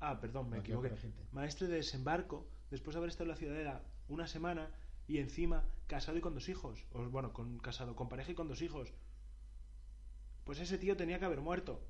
Ah, 0.00 0.18
perdón, 0.20 0.48
me 0.48 0.56
No, 0.56 0.62
equivoqué. 0.62 0.92
Maestre 1.32 1.66
de 1.68 1.76
desembarco, 1.76 2.46
después 2.70 2.94
de 2.94 2.98
haber 2.98 3.10
estado 3.10 3.24
en 3.24 3.30
la 3.30 3.36
ciudadela 3.36 3.82
una 4.08 4.26
semana 4.26 4.70
y 5.08 5.18
encima 5.18 5.64
casado 5.88 6.16
y 6.16 6.20
con 6.20 6.34
dos 6.34 6.48
hijos. 6.48 6.86
O, 6.92 7.02
bueno, 7.10 7.32
con 7.32 7.58
casado, 7.58 7.94
con 7.96 8.08
pareja 8.08 8.30
y 8.32 8.34
con 8.34 8.48
dos 8.48 8.62
hijos. 8.62 8.92
Pues 10.44 10.58
ese 10.60 10.78
tío 10.78 10.96
tenía 10.96 11.18
que 11.18 11.24
haber 11.24 11.40
muerto. 11.40 11.80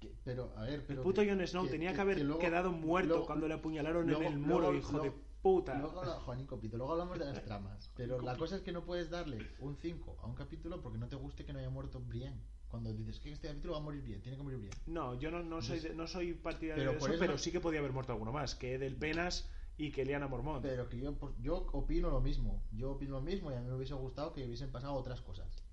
Que- 0.00 0.14
pero, 0.24 0.52
a 0.56 0.62
ver, 0.62 0.84
pero. 0.86 1.00
el 1.00 1.04
puto 1.04 1.22
que- 1.22 1.28
Jon 1.30 1.46
Snow 1.46 1.64
que- 1.64 1.70
tenía 1.70 1.92
que, 1.94 2.00
haber 2.00 2.20
luego- 2.20 2.40
quedado 2.40 2.72
muerto 2.72 3.08
luego- 3.08 3.26
cuando 3.26 3.48
le 3.48 3.54
apuñalaron 3.54 4.06
luego- 4.06 4.22
en 4.22 4.32
el 4.32 4.38
muro, 4.38 4.74
hijo 4.74 4.98
de 5.00 5.12
puta. 5.42 5.78
Luego, 5.78 6.00
habla- 6.00 6.20
Juanico 6.20 6.58
Pito, 6.60 6.76
luego 6.76 6.92
hablamos 6.92 7.18
de 7.18 7.24
las 7.26 7.42
tramas. 7.44 7.90
Pero 7.96 8.20
la 8.20 8.36
cosa 8.36 8.56
es 8.56 8.62
que 8.62 8.72
no 8.72 8.84
puedes 8.84 9.10
darle 9.10 9.38
un 9.60 9.76
5 9.76 10.16
a 10.22 10.26
un 10.26 10.34
capítulo 10.34 10.80
porque 10.80 10.98
no 10.98 11.08
te 11.08 11.16
guste 11.16 11.44
que 11.44 11.52
no 11.52 11.58
haya 11.58 11.70
muerto 11.70 12.00
Brienne. 12.00 12.40
Cuando 12.68 12.92
dices 12.92 13.20
que 13.20 13.30
este 13.30 13.46
capítulo 13.48 13.74
va 13.74 13.78
a 13.78 13.82
morir 13.82 14.02
bien, 14.02 14.20
tiene 14.20 14.36
que 14.36 14.42
morir 14.42 14.58
bien. 14.58 14.72
No, 14.86 15.14
yo 15.14 15.30
no, 15.30 15.42
no 15.44 15.62
soy, 15.62 15.78
de- 15.80 15.94
no 15.94 16.06
soy 16.08 16.34
partidario 16.34 16.82
Pero 16.82 16.90
de 16.92 16.96
eso, 16.98 17.06
eso 17.08 17.18
pero 17.20 17.38
sí 17.38 17.52
que 17.52 17.60
podía 17.60 17.78
haber 17.78 17.92
muerto 17.92 18.12
alguno 18.12 18.32
más, 18.32 18.56
que 18.56 18.74
Edel 18.74 18.96
Penas 18.96 19.48
y 19.76 19.92
que 19.92 20.04
Liana 20.04 20.26
Mormont. 20.26 20.60
Pero 20.62 20.88
que 20.88 20.98
yo, 20.98 21.14
yo 21.40 21.66
opino 21.72 22.10
lo 22.10 22.20
mismo. 22.20 22.64
Yo 22.72 22.92
opino 22.92 23.12
lo 23.12 23.20
mismo 23.20 23.52
y 23.52 23.54
a 23.54 23.60
mí 23.60 23.68
me 23.68 23.74
hubiese 23.74 23.94
gustado 23.94 24.32
que 24.32 24.44
hubiesen 24.44 24.72
pasado 24.72 24.94
otras 24.94 25.20
cosas. 25.20 25.63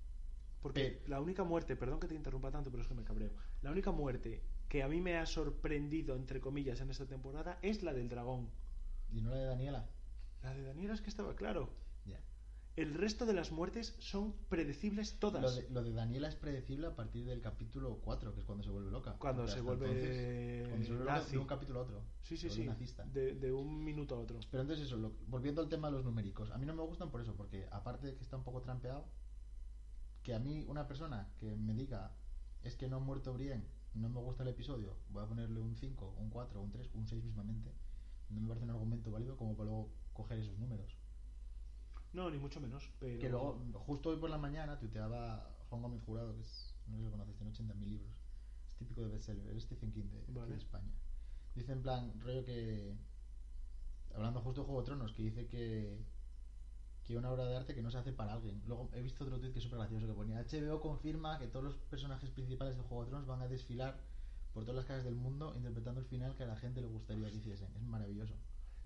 Porque 0.62 1.02
la 1.08 1.20
única 1.20 1.42
muerte, 1.44 1.74
perdón 1.76 1.98
que 2.00 2.06
te 2.08 2.14
interrumpa 2.14 2.50
tanto, 2.50 2.70
pero 2.70 2.82
es 2.82 2.88
que 2.88 2.94
me 2.94 3.02
cabreo. 3.04 3.30
La 3.62 3.70
única 3.72 3.90
muerte 3.90 4.42
que 4.68 4.82
a 4.82 4.88
mí 4.88 5.00
me 5.00 5.16
ha 5.18 5.26
sorprendido, 5.26 6.14
entre 6.16 6.40
comillas, 6.40 6.80
en 6.80 6.90
esta 6.90 7.06
temporada 7.06 7.58
es 7.62 7.82
la 7.82 7.92
del 7.92 8.08
dragón. 8.08 8.48
Y 9.10 9.20
no 9.20 9.30
la 9.30 9.36
de 9.36 9.44
Daniela. 9.46 9.90
La 10.42 10.54
de 10.54 10.62
Daniela 10.62 10.94
es 10.94 11.00
que 11.02 11.10
estaba 11.10 11.34
claro. 11.36 11.70
Ya. 12.06 12.20
El 12.76 12.94
resto 12.94 13.26
de 13.26 13.34
las 13.34 13.52
muertes 13.52 13.94
son 13.98 14.32
predecibles 14.48 15.18
todas. 15.18 15.42
Lo 15.42 15.50
de, 15.52 15.68
lo 15.68 15.82
de 15.82 15.92
Daniela 15.92 16.28
es 16.28 16.36
predecible 16.36 16.86
a 16.86 16.96
partir 16.96 17.26
del 17.26 17.40
capítulo 17.42 17.98
4, 18.02 18.32
que 18.32 18.40
es 18.40 18.46
cuando 18.46 18.64
se 18.64 18.70
vuelve 18.70 18.90
loca. 18.90 19.16
Cuando 19.18 19.46
se 19.46 19.60
vuelve 19.60 19.86
entonces, 19.90 20.68
cuando 20.68 20.84
se 20.86 20.90
vuelve 20.92 21.04
loca 21.04 21.18
nazi. 21.18 21.32
de 21.32 21.38
un 21.38 21.46
capítulo 21.46 21.80
a 21.80 21.82
otro. 21.82 22.02
Sí, 22.22 22.36
sí, 22.36 22.48
sí. 22.48 22.62
De, 23.12 23.34
de 23.34 23.52
un 23.52 23.84
minuto 23.84 24.14
a 24.14 24.20
otro. 24.20 24.38
Pero 24.50 24.62
entonces 24.62 24.86
eso, 24.86 24.96
lo- 24.96 25.12
volviendo 25.26 25.60
al 25.60 25.68
tema 25.68 25.88
de 25.88 25.94
los 25.94 26.04
numéricos, 26.04 26.50
a 26.50 26.56
mí 26.56 26.64
no 26.64 26.72
me 26.74 26.82
gustan 26.82 27.10
por 27.10 27.20
eso, 27.20 27.34
porque 27.36 27.66
aparte 27.70 28.06
de 28.06 28.14
que 28.16 28.22
está 28.22 28.36
un 28.38 28.44
poco 28.44 28.62
trampeado, 28.62 29.04
que 30.22 30.34
a 30.34 30.38
mí 30.38 30.64
una 30.68 30.86
persona 30.86 31.32
que 31.38 31.56
me 31.56 31.74
diga 31.74 32.12
es 32.62 32.76
que 32.76 32.88
no 32.88 32.96
ha 32.96 33.00
muerto 33.00 33.32
Brienne, 33.32 33.66
no 33.94 34.08
me 34.08 34.20
gusta 34.20 34.42
el 34.42 34.48
episodio, 34.48 34.96
voy 35.10 35.24
a 35.24 35.26
ponerle 35.26 35.60
un 35.60 35.76
5, 35.76 36.16
un 36.18 36.30
4, 36.30 36.60
un 36.60 36.70
3, 36.70 36.90
un 36.94 37.06
6 37.06 37.24
mismamente, 37.24 37.72
no 38.30 38.40
me 38.40 38.48
parece 38.48 38.64
un 38.64 38.70
argumento 38.70 39.10
válido 39.10 39.36
como 39.36 39.56
para 39.56 39.66
luego 39.70 39.90
coger 40.12 40.38
esos 40.38 40.58
números. 40.58 40.96
No, 42.12 42.30
ni 42.30 42.38
mucho 42.38 42.60
menos. 42.60 42.90
Pero... 43.00 43.20
Que 43.20 43.28
luego, 43.28 43.58
justo 43.86 44.10
hoy 44.10 44.16
por 44.16 44.30
la 44.30 44.38
mañana, 44.38 44.78
tuiteaba 44.78 45.50
Juan 45.68 45.82
Gómez 45.82 46.02
Jurado, 46.02 46.34
que 46.34 46.42
es, 46.42 46.74
no 46.86 46.96
sé 46.96 46.98
si 46.98 47.04
lo 47.04 47.10
conoces, 47.12 47.36
tiene 47.36 47.52
80.000 47.52 47.86
libros. 47.86 48.12
Es 48.68 48.74
típico 48.76 49.02
de 49.02 49.08
bestseller, 49.08 49.56
es 49.56 49.64
Stephen 49.64 49.92
King 49.92 50.10
de, 50.10 50.20
aquí 50.20 50.32
Vale. 50.32 50.50
de 50.50 50.58
España. 50.58 50.92
Dice 51.54 51.72
en 51.72 51.82
plan, 51.82 52.20
rollo 52.20 52.44
que. 52.44 52.94
Hablando 54.14 54.40
justo 54.40 54.60
de 54.60 54.66
Juego 54.66 54.80
de 54.82 54.86
Tronos, 54.86 55.12
que 55.12 55.22
dice 55.22 55.46
que. 55.46 55.98
Que 57.12 57.18
una 57.18 57.30
obra 57.30 57.44
de 57.44 57.54
arte 57.54 57.74
que 57.74 57.82
no 57.82 57.90
se 57.90 57.98
hace 57.98 58.10
para 58.12 58.32
alguien. 58.32 58.62
Luego 58.66 58.88
he 58.94 59.02
visto 59.02 59.24
otro 59.24 59.38
tweet 59.38 59.52
que 59.52 59.58
es 59.58 59.64
súper 59.64 59.78
gracioso 59.80 60.06
que 60.06 60.14
ponía: 60.14 60.40
HBO 60.42 60.80
confirma 60.80 61.38
que 61.38 61.46
todos 61.46 61.62
los 61.64 61.74
personajes 61.76 62.30
principales 62.30 62.74
de 62.76 62.82
Juego 62.82 63.04
de 63.04 63.10
Tronos 63.10 63.26
van 63.26 63.42
a 63.42 63.48
desfilar 63.48 63.98
por 64.54 64.62
todas 64.64 64.76
las 64.76 64.86
casas 64.86 65.04
del 65.04 65.14
mundo 65.14 65.52
interpretando 65.54 66.00
el 66.00 66.06
final 66.06 66.34
que 66.36 66.44
a 66.44 66.46
la 66.46 66.56
gente 66.56 66.80
le 66.80 66.86
gustaría 66.86 67.28
que 67.30 67.36
hiciesen. 67.36 67.68
Es 67.76 67.82
maravilloso. 67.82 68.34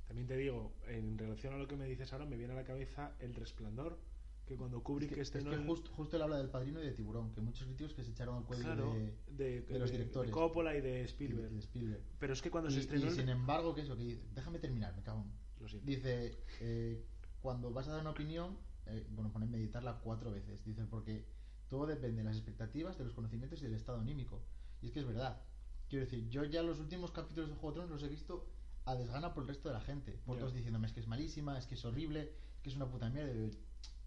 También 0.09 0.27
te 0.27 0.37
digo, 0.37 0.73
en 0.89 1.17
relación 1.19 1.55
a 1.55 1.59
lo 1.59 1.69
que 1.69 1.77
me 1.77 1.87
dices 1.87 2.13
ahora, 2.13 2.27
me 2.27 2.37
viene 2.37 2.53
a 2.53 2.57
la 2.57 2.65
cabeza 2.65 3.13
El 3.21 3.33
Resplandor, 3.35 3.97
que 4.45 4.57
cuando 4.57 4.83
Kubrick 4.83 5.11
Es 5.13 5.15
que, 5.17 5.21
estrenó 5.23 5.51
es 5.53 5.57
que 5.57 5.63
el- 5.63 5.69
justo, 5.69 5.91
justo 5.93 6.17
él 6.17 6.23
habla 6.23 6.39
del 6.39 6.49
padrino 6.51 6.81
y 6.83 6.87
de 6.87 6.93
Tiburón, 6.93 7.33
que 7.33 7.41
muchos 7.41 7.65
críticos 7.67 7.95
que 7.95 8.03
se 8.03 8.11
echaron 8.11 8.39
al 8.39 8.45
cuello 8.45 8.65
Claro, 8.65 8.93
de, 8.95 9.15
de, 9.29 9.61
de 9.63 9.79
los 9.79 9.91
directores. 9.93 10.31
de 10.31 10.33
Coppola 10.35 10.77
y 10.77 10.81
de 10.81 11.01
y 11.03 11.05
Spielberg. 11.05 11.51
de 11.51 11.59
Spielberg. 11.61 12.03
Pero 12.19 12.33
es 12.33 12.43
que 12.43 12.51
cuando 12.51 12.71
Y, 12.71 12.73
se 12.75 12.81
estrenó 12.81 13.05
y 13.07 13.09
el- 13.09 13.15
sin 13.15 13.29
embargo, 13.29 13.73
que 13.73 13.83
eso, 13.83 13.97
que 13.97 14.03
dice- 14.03 14.23
déjame 14.35 14.59
terminar, 14.59 14.97
me 14.97 15.03
cago 15.05 15.21
en. 15.23 15.47
Lo 15.61 15.69
siento. 15.69 15.87
Dice, 15.87 16.39
eh, 16.61 17.05
cuando 17.47 17.73
vas 17.73 17.87
a 17.87 17.93
dar 17.93 18.01
una 18.01 18.11
opinión, 18.11 18.59
eh, 18.87 19.07
bueno, 19.11 19.31
pone 19.31 19.47
meditarla 19.47 20.01
cuatro 20.01 20.33
veces. 20.33 20.65
Dice, 20.65 20.85
porque 20.85 21.25
todo 21.69 21.87
depende 21.87 22.17
de 22.17 22.25
las 22.25 22.35
expectativas, 22.35 22.99
de 22.99 23.05
los 23.05 23.15
conocimientos 23.15 23.61
y 23.63 23.67
del 23.67 23.75
estado 23.75 24.01
anímico. 24.01 24.43
Y 24.83 24.87
es 24.87 24.93
que 24.93 24.99
es 24.99 25.07
verdad. 25.07 25.41
Quiero 25.89 26.05
decir, 26.07 26.29
yo 26.29 26.43
ya 26.43 26.65
los 26.65 26.81
últimos 26.81 27.13
capítulos 27.13 27.49
de 27.49 27.55
Juego 27.55 27.69
de 27.69 27.75
Tronos 27.75 27.91
los 27.93 28.03
he 28.03 28.09
visto 28.09 28.49
a 28.85 28.97
desgana 28.97 29.33
por 29.33 29.45
el 29.45 29.49
resto 29.51 29.69
de 29.69 29.75
la 29.75 29.81
gente. 29.81 30.19
Por 30.27 30.39
todos 30.39 30.55
diciéndome, 30.55 30.89
es 30.89 30.93
que 30.93 30.99
es 30.99 31.07
malísima, 31.07 31.57
es 31.57 31.69
que 31.69 31.77
es 31.77 31.85
horrible, 31.85 32.33
es 32.57 32.63
que 32.65 32.71
es 32.71 32.75
una 32.75 32.91
puta 32.91 33.11
mierda. 33.11 33.33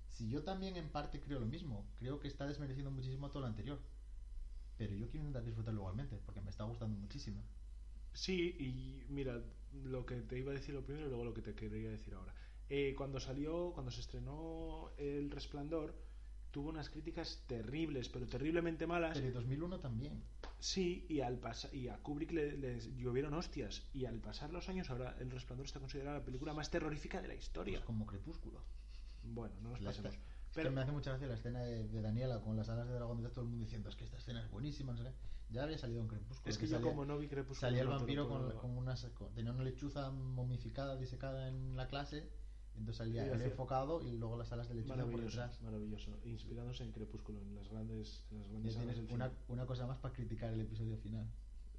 Si 0.09 0.29
yo 0.29 0.43
también 0.43 0.75
en 0.75 0.89
parte 0.89 1.21
creo 1.21 1.39
lo 1.39 1.45
mismo, 1.45 1.87
creo 1.95 2.19
que 2.19 2.27
está 2.27 2.45
desmereciendo 2.45 2.91
muchísimo 2.91 3.29
todo 3.29 3.43
lo 3.43 3.47
anterior. 3.47 3.79
Pero 4.77 4.93
yo 4.95 5.07
quiero 5.07 5.19
intentar 5.19 5.45
disfrutarlo 5.45 5.79
igualmente, 5.79 6.19
porque 6.25 6.41
me 6.41 6.49
está 6.49 6.65
gustando 6.65 6.99
muchísimo. 6.99 7.41
Sí, 8.11 8.53
y 8.59 9.05
mira, 9.07 9.41
lo 9.85 10.05
que 10.05 10.15
te 10.15 10.37
iba 10.37 10.51
a 10.51 10.55
decir 10.55 10.75
lo 10.75 10.83
primero 10.83 11.05
y 11.05 11.09
luego 11.09 11.23
lo 11.23 11.33
que 11.33 11.41
te 11.41 11.55
quería 11.55 11.89
decir 11.89 12.13
ahora. 12.15 12.35
Eh, 12.69 12.93
cuando 12.95 13.19
salió, 13.19 13.71
cuando 13.73 13.91
se 13.91 14.01
estrenó 14.01 14.91
El 14.97 15.31
Resplandor, 15.31 15.95
tuvo 16.51 16.69
unas 16.69 16.89
críticas 16.89 17.43
terribles, 17.47 18.09
pero 18.09 18.27
terriblemente 18.27 18.85
malas. 18.87 19.17
Pero 19.19 19.33
2001 19.33 19.79
también. 19.79 20.23
Sí, 20.59 21.05
y 21.09 21.21
al 21.21 21.39
y 21.73 21.87
a 21.87 21.97
Kubrick 21.97 22.31
le, 22.31 22.57
les 22.57 22.95
llovieron 22.95 23.33
hostias. 23.33 23.87
Y 23.93 24.05
al 24.05 24.19
pasar 24.19 24.51
los 24.51 24.69
años, 24.69 24.89
ahora 24.89 25.15
El 25.19 25.31
Resplandor 25.31 25.65
está 25.65 25.79
considerada 25.79 26.19
la 26.19 26.25
película 26.25 26.53
más 26.53 26.69
terrorífica 26.69 27.21
de 27.21 27.27
la 27.27 27.35
historia. 27.35 27.77
Pues 27.79 27.85
como 27.85 28.05
Crepúsculo. 28.05 28.61
Bueno, 29.23 29.55
no 29.61 29.69
nos 29.71 29.81
La 29.81 29.89
pasemos. 29.89 30.13
escena- 30.13 30.25
es 30.49 30.55
Pero 30.55 30.69
que 30.69 30.75
me 30.75 30.81
hace 30.81 30.91
mucha 30.91 31.11
gracia 31.11 31.27
la 31.27 31.35
escena 31.35 31.59
de, 31.61 31.87
de 31.87 32.01
Daniela 32.01 32.41
con 32.41 32.57
las 32.57 32.69
alas 32.69 32.87
de 32.87 32.95
dragón 32.95 33.17
detrás, 33.17 33.33
todo 33.33 33.43
el 33.45 33.49
mundo 33.49 33.63
diciendo 33.65 33.89
es 33.89 33.95
que 33.95 34.03
esta 34.05 34.17
escena 34.17 34.43
es 34.43 34.49
buenísima, 34.49 34.93
no 34.93 34.97
sé 34.97 35.03
qué. 35.03 35.13
Ya 35.51 35.63
había 35.63 35.77
salido 35.77 36.01
en 36.01 36.07
Crepúsculo. 36.07 36.49
es 36.49 36.57
que 36.57 36.65
yo 36.67 36.75
salía, 36.77 36.89
como 36.89 37.05
no 37.05 37.17
vi 37.19 37.27
Crepúsculo... 37.27 37.59
salía 37.69 37.81
el 37.83 37.87
vampiro 37.87 38.27
con, 38.27 38.51
con 38.57 38.71
unas, 38.77 39.05
con- 39.15 39.31
tenía 39.33 39.51
una 39.51 39.63
lechuza 39.63 40.09
momificada, 40.11 40.95
disecada 40.97 41.47
en 41.47 41.75
la 41.75 41.87
clase, 41.87 42.27
entonces 42.79 42.97
salía 42.97 43.25
Sí, 43.25 43.29
él 43.33 43.41
enfocado 43.41 44.01
y 44.01 44.17
luego 44.17 44.37
las 44.37 44.51
alas 44.51 44.67
de 44.69 44.75
lechuza 44.75 45.05
por 45.05 45.21
detrás. 45.21 45.61
maravilloso. 45.61 46.17
Inspirándose 46.25 46.83
en 46.83 46.91
Crepúsculo, 46.91 47.39
en 47.41 47.55
las 47.55 47.67
grandes, 47.69 48.25
en 48.31 48.39
las 48.39 48.49
grandes 48.49 48.73
sagas 48.73 48.95
del 48.95 49.05
una, 49.11 49.29
cine. 49.29 49.41
una 49.49 49.65
cosa 49.65 49.85
más 49.87 49.97
para 49.99 50.13
criticar 50.13 50.53
el 50.53 50.61
episodio 50.61 50.97
final. 50.97 51.27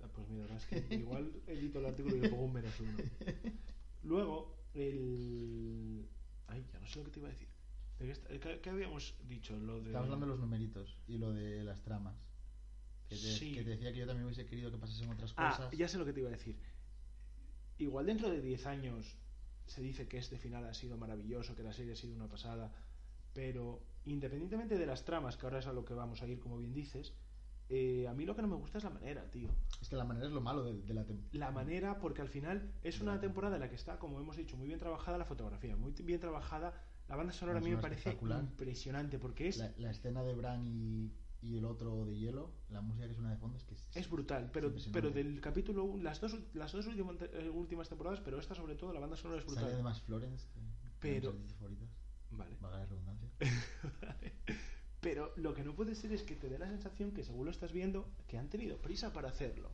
Ah, 0.03 0.09
Pues 0.15 0.29
mira, 0.29 0.57
es 0.57 0.67
que 0.67 0.95
igual 0.95 1.33
edito 1.47 1.79
el 1.81 1.87
artículo 1.87 2.17
y 2.17 2.21
le 2.21 2.29
pongo 2.31 2.45
un 2.45 2.53
menos 2.53 2.79
uno. 2.81 2.93
Luego, 4.03 4.57
el... 4.75 6.09
Ay, 6.47 6.65
ya 6.73 6.79
no 6.81 6.87
sé 6.87 6.99
lo 7.01 7.05
que 7.05 7.11
te 7.11 7.19
iba 7.21 7.29
a 7.29 7.33
decir. 7.33 7.49
¿De 7.99 8.07
qué, 8.07 8.13
está- 8.13 8.29
qué- 8.41 8.61
qué 8.61 8.71
habíamos 8.71 9.15
dicho? 9.29 9.57
Lo 9.59 9.81
de... 9.81 9.89
Estamos 9.89 10.07
hablando 10.07 10.27
de 10.27 10.31
los 10.33 10.41
numeritos 10.41 10.97
y 11.07 11.19
lo 11.19 11.33
de 11.33 11.63
las 11.65 11.83
tramas. 11.83 12.17
Que 13.09 13.17
te, 13.17 13.21
Sí. 13.23 13.53
que 13.53 13.63
te 13.63 13.71
decía 13.71 13.93
que 13.93 13.99
yo 13.99 14.07
también 14.07 14.25
hubiese 14.27 14.47
querido 14.47 14.71
que 14.71 14.79
pasasen 14.79 15.11
otras 15.11 15.35
Ah, 15.37 15.51
cosas. 15.57 15.77
ya 15.77 15.87
sé 15.89 15.99
lo 15.99 16.05
que 16.05 16.13
te 16.13 16.21
iba 16.21 16.29
a 16.29 16.33
decir. 16.33 16.57
Igual 17.79 18.07
dentro 18.07 18.31
de 18.31 18.41
10 18.41 18.67
años 18.67 19.17
se 19.71 19.83
dice 19.83 20.09
que 20.09 20.19
este 20.19 20.37
final 20.37 20.65
ha 20.67 20.75
sido 20.75 20.97
maravilloso, 20.97 21.55
que 21.55 21.63
la 21.63 21.73
serie 21.73 21.93
ha 21.93 21.97
sido 21.97 22.17
una 22.17 22.29
pasada, 22.29 22.73
pero 23.33 23.81
independientemente 24.05 24.77
de 24.77 24.85
las 24.85 25.05
tramas, 25.05 25.37
que 25.37 25.47
ahora 25.47 25.61
es 25.61 25.67
a 25.69 25.73
lo 25.73 25.85
que 25.85 25.95
vamos 25.95 26.23
a 26.23 26.27
ir, 26.27 26.41
como 26.41 26.59
bien 26.59 26.75
dices, 26.75 27.15
eh, 27.69 28.09
a 28.09 28.13
mí 28.13 28.27
lo 28.27 28.35
que 28.35 28.43
no 28.43 28.49
me 28.49 28.57
gusta 28.57 28.79
es 28.79 28.85
la 28.85 28.91
manera, 28.91 29.31
tío. 29.31 29.49
Es 29.81 29.89
que 29.89 29.95
la 29.95 30.05
manera 30.05 30.27
es 30.27 30.33
lo 30.33 30.41
malo 30.41 30.65
de, 30.65 30.73
de 30.83 30.93
la 30.93 31.05
temporada. 31.05 31.39
La 31.39 31.53
manera, 31.53 32.01
porque 32.01 32.21
al 32.21 32.29
final 32.29 32.73
es 32.83 33.01
una 33.01 33.21
temporada 33.21 33.55
en 33.55 33.61
la 33.61 33.69
que 33.69 33.77
está, 33.77 34.01
como 34.01 34.19
hemos 34.19 34.37
dicho, 34.37 34.57
muy 34.57 34.67
bien 34.67 34.81
trabajada 34.81 35.19
la 35.19 35.25
fotografía, 35.25 35.77
muy 35.77 35.93
bien 35.93 36.19
trabajada. 36.19 36.75
La 37.09 37.15
banda 37.15 37.33
sonora 37.33 37.61
a 37.61 37.63
mí 37.63 37.71
me 37.71 37.77
parece 37.77 38.19
impresionante, 38.21 39.21
porque 39.21 39.47
es, 39.47 39.59
La, 39.59 39.73
la 39.79 39.91
escena 39.93 40.25
de 40.25 40.35
Bran 40.35 40.67
y, 40.67 41.13
y 41.43 41.57
el 41.57 41.65
otro 41.65 42.05
de 42.05 42.17
hielo, 42.19 42.51
la 42.69 42.81
música 42.83 43.09
que 43.09 43.15
suena 43.15 43.31
de 43.31 43.37
fondo 43.39 43.57
es 43.57 43.65
que 43.65 43.75
es, 43.75 43.87
es 43.95 44.11
brutal. 44.11 44.51
Pero, 44.53 44.73
pero 44.93 45.11
del 45.11 45.41
capítulo, 45.41 45.97
las 46.01 46.21
dos, 46.21 46.37
las 46.55 46.73
dos 46.73 46.87
últimas, 46.87 47.17
eh, 47.23 47.49
últimas 47.51 47.89
temporadas, 47.89 48.21
pero 48.21 48.39
esta 48.39 48.55
sobre 48.55 48.75
todo, 48.75 48.93
la 48.93 49.01
banda 49.01 49.17
sonora 49.17 49.39
es 49.41 49.45
Sale 49.45 49.55
brutal. 49.57 49.75
además 49.75 50.01
Florence, 50.03 50.47
que 50.55 50.61
Pero- 51.01 51.33
de 51.33 51.49
favoritas, 51.55 51.89
Vale. 52.31 52.57
valga 52.61 52.79
la 52.79 52.87
redundancia. 52.87 53.29
Pero 55.01 55.33
lo 55.37 55.55
que 55.55 55.65
no 55.65 55.75
puede 55.75 55.95
ser 55.95 56.13
es 56.13 56.23
que 56.23 56.37
te 56.37 56.49
dé 56.51 56.59
la 56.59 56.69
sensación 56.69 57.13
que 57.13 57.25
según 57.25 57.47
lo 57.47 57.51
estás 57.51 57.73
viendo, 57.73 58.07
que 58.29 58.37
han 58.37 58.51
tenido 58.51 58.77
prisa 58.77 59.13
para 59.15 59.31
hacerlo. 59.31 59.71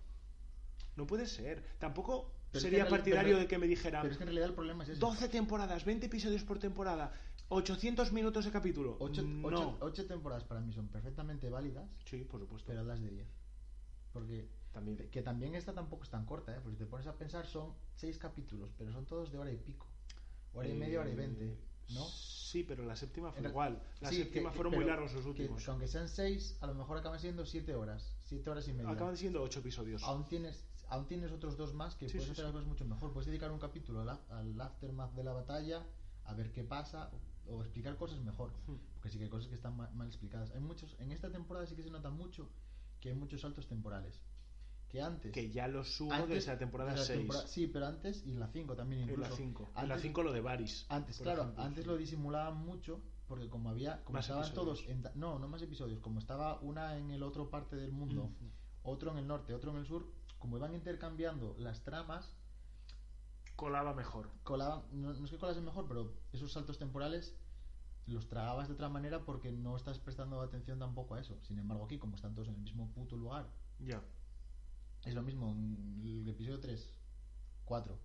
No 0.94 1.06
puede 1.06 1.26
ser. 1.26 1.64
Tampoco 1.80 2.30
Pero 2.30 2.36
es 2.46 2.52
que 2.52 2.60
sería 2.60 2.78
en 2.78 2.84
realidad- 2.84 2.90
partidario 2.98 3.30
pero- 3.32 3.38
de 3.40 3.46
que 3.48 3.58
me 3.58 3.66
dijeran 3.66 4.02
Pero 4.02 4.12
es 4.12 4.18
que 4.18 4.22
en 4.22 4.28
realidad 4.28 4.48
el 4.50 4.54
problema 4.54 4.84
es 4.84 4.90
eso. 4.90 5.00
12 5.00 5.28
temporadas, 5.28 5.84
20 5.84 6.06
episodios 6.06 6.44
por 6.44 6.60
temporada, 6.60 7.12
800 7.48 8.12
minutos 8.12 8.44
de 8.44 8.50
capítulo. 8.50 8.96
Ocho, 9.00 9.22
no. 9.22 9.46
ocho- 9.48 9.78
ocho 9.80 10.06
temporadas 10.06 10.44
para 10.44 10.60
mí 10.60 10.72
son 10.72 10.88
perfectamente 10.88 11.48
válidas, 11.48 11.88
Sí, 12.04 12.24
por 12.24 12.40
supuesto. 12.40 12.66
pero 12.66 12.82
las 12.84 13.00
de 13.00 13.10
10. 13.10 13.28
Porque 14.12 14.48
También. 14.72 14.96
que 15.10 15.22
también 15.22 15.54
esta 15.54 15.72
tampoco 15.72 16.02
es 16.02 16.10
tan 16.10 16.26
corta, 16.26 16.52
¿eh? 16.56 16.60
porque 16.62 16.76
si 16.76 16.84
te 16.84 16.90
pones 16.90 17.06
a 17.06 17.16
pensar 17.16 17.46
son 17.46 17.72
6 17.94 18.18
capítulos, 18.18 18.72
pero 18.76 18.92
son 18.92 19.06
todos 19.06 19.30
de 19.30 19.38
hora 19.38 19.52
y 19.52 19.56
pico. 19.56 19.86
Hora 20.54 20.68
y 20.68 20.74
media, 20.74 21.00
hora 21.00 21.10
y 21.10 21.14
20, 21.14 21.58
¿no? 21.90 22.04
Sí, 22.06 22.62
pero 22.64 22.84
la 22.84 22.96
séptima 22.96 23.30
fue 23.30 23.46
igual. 23.48 23.80
La 24.00 24.08
Sí, 24.08 24.16
séptima 24.16 24.50
que- 24.50 24.56
fueron 24.56 24.74
muy 24.74 24.84
largos 24.84 25.12
los 25.12 25.26
últimos. 25.26 25.62
que 25.64 25.70
aunque 25.70 25.86
sean 25.86 26.08
6, 26.08 26.56
a 26.62 26.66
lo 26.66 26.74
mejor 26.74 26.96
acaban 26.98 27.20
siendo 27.20 27.44
7 27.44 27.74
horas, 27.74 28.16
7 28.22 28.48
horas 28.50 28.66
y 28.68 28.72
media. 28.72 28.90
Acaban 28.90 29.16
siendo 29.16 29.42
8 29.42 29.60
episodios. 29.60 30.02
aún 30.02 30.24
tienes 30.26 30.64
aún 30.88 31.06
tienes 31.08 31.32
otros 31.32 31.56
dos 31.56 31.74
más 31.74 31.96
que 31.96 32.08
Sí, 32.08 32.12
puedes 32.16 32.26
sí, 32.26 32.32
hacer 32.32 32.44
las 32.44 32.52
cosas 32.52 32.68
mucho 32.68 32.84
mejor 32.84 33.12
puedes 33.12 33.26
dedicar 33.26 33.50
un 33.50 33.58
capítulo 33.58 34.02
al, 34.02 34.20
al 34.30 34.60
aftermath 34.60 35.12
de 35.14 35.24
la 35.24 35.32
batalla 35.32 35.84
a 36.24 36.32
ver 36.34 36.52
qué 36.52 36.62
pasa 36.62 37.10
o, 37.50 37.62
explicar 37.62 37.96
cosas 37.96 38.20
mejor 38.20 38.52
porque 38.94 39.10
sí 39.10 39.18
que 39.18 39.24
hay 39.24 39.30
cosas 39.30 39.48
que 39.48 39.54
están 39.54 39.76
ma- 39.76 39.90
mal, 39.94 40.06
explicadas 40.08 40.50
hay 40.52 40.60
muchos 40.60 40.96
en 41.00 41.12
esta 41.12 41.30
temporada 41.30 41.66
sí 41.66 41.74
que 41.76 41.82
se 41.82 41.90
nota 41.90 42.10
mucho 42.10 42.50
que 43.00 43.10
hay 43.10 43.14
muchos 43.14 43.40
saltos 43.40 43.66
temporales 43.66 44.20
que 44.88 45.00
antes 45.02 45.32
Que 45.32 45.50
ya 45.50 45.66
lo 45.68 45.82
subo 45.84 46.12
antes 46.12 46.28
desde 46.36 46.52
la 46.52 46.58
temporada 46.58 46.92
de 46.92 46.98
la 46.98 47.04
6. 47.04 47.18
temporada- 47.18 47.46
sí 47.48 47.66
pero 47.66 47.86
antes 47.86 48.24
y 48.26 48.30
en 48.32 48.40
la 48.40 48.48
5 48.48 48.74
también 48.76 49.02
En 49.02 49.10
incluso 49.10 49.30
la 49.30 49.36
5. 49.36 49.70
En 49.76 49.88
la 49.88 49.98
5 49.98 50.22
lo 50.22 50.32
de 50.32 50.40
Varys. 50.40 50.86
antes 50.88 51.18
claro 51.18 51.42
ejemplo. 51.42 51.62
antes 51.64 51.86
lo 51.86 51.96
disimulaban 51.96 52.56
mucho 52.56 53.00
porque 53.26 53.48
como 53.48 53.70
había 53.70 54.04
como 54.04 54.18
Más 54.18 54.26
estaban 54.26 54.44
episodios. 54.44 54.78
todos 54.84 54.88
en 54.88 55.02
no 55.20 55.38
no 55.40 55.48
más 55.48 55.60
episodios 55.62 55.98
como 56.00 56.20
estaba 56.20 56.60
una 56.60 56.96
en 56.96 57.10
el 57.10 57.22
otro 57.24 57.50
parte 57.50 57.74
del 57.76 57.90
mundo 57.92 58.30
Mm. 58.40 58.46
otro 58.84 59.10
en 59.10 59.18
el 59.18 59.26
norte, 59.26 59.52
otro 59.52 59.72
en 59.72 59.78
el 59.78 59.86
sur, 59.86 60.06
como 60.38 60.56
iban 60.58 60.72
intercambiando 60.74 61.56
las 61.58 61.82
tramas, 61.82 62.32
colaba 63.56 63.94
mejor. 63.94 64.30
colaba, 64.44 64.84
no, 64.92 65.12
no 65.14 65.24
es 65.24 65.30
que 65.30 65.38
colase 65.38 65.60
mejor, 65.60 65.86
pero 65.88 66.12
esos 66.32 66.52
saltos 66.52 66.78
temporales 66.78 67.34
los 68.06 68.28
tragabas 68.28 68.68
de 68.68 68.74
otra 68.74 68.88
manera 68.88 69.24
porque 69.24 69.50
no 69.50 69.76
estás 69.76 69.98
prestando 69.98 70.40
atención 70.40 70.78
tampoco 70.78 71.14
a 71.14 71.20
eso. 71.20 71.38
Sin 71.42 71.58
embargo, 71.58 71.84
aquí, 71.86 71.98
como 71.98 72.14
están 72.14 72.34
todos 72.34 72.48
en 72.48 72.54
el 72.54 72.60
mismo 72.60 72.88
puto 72.92 73.16
lugar, 73.16 73.48
Ya. 73.80 74.00
es 75.04 75.14
lo 75.14 75.22
mismo. 75.22 75.50
En 75.50 76.00
el 76.04 76.28
episodio 76.28 76.60
3, 76.60 76.94
4, 77.64 77.98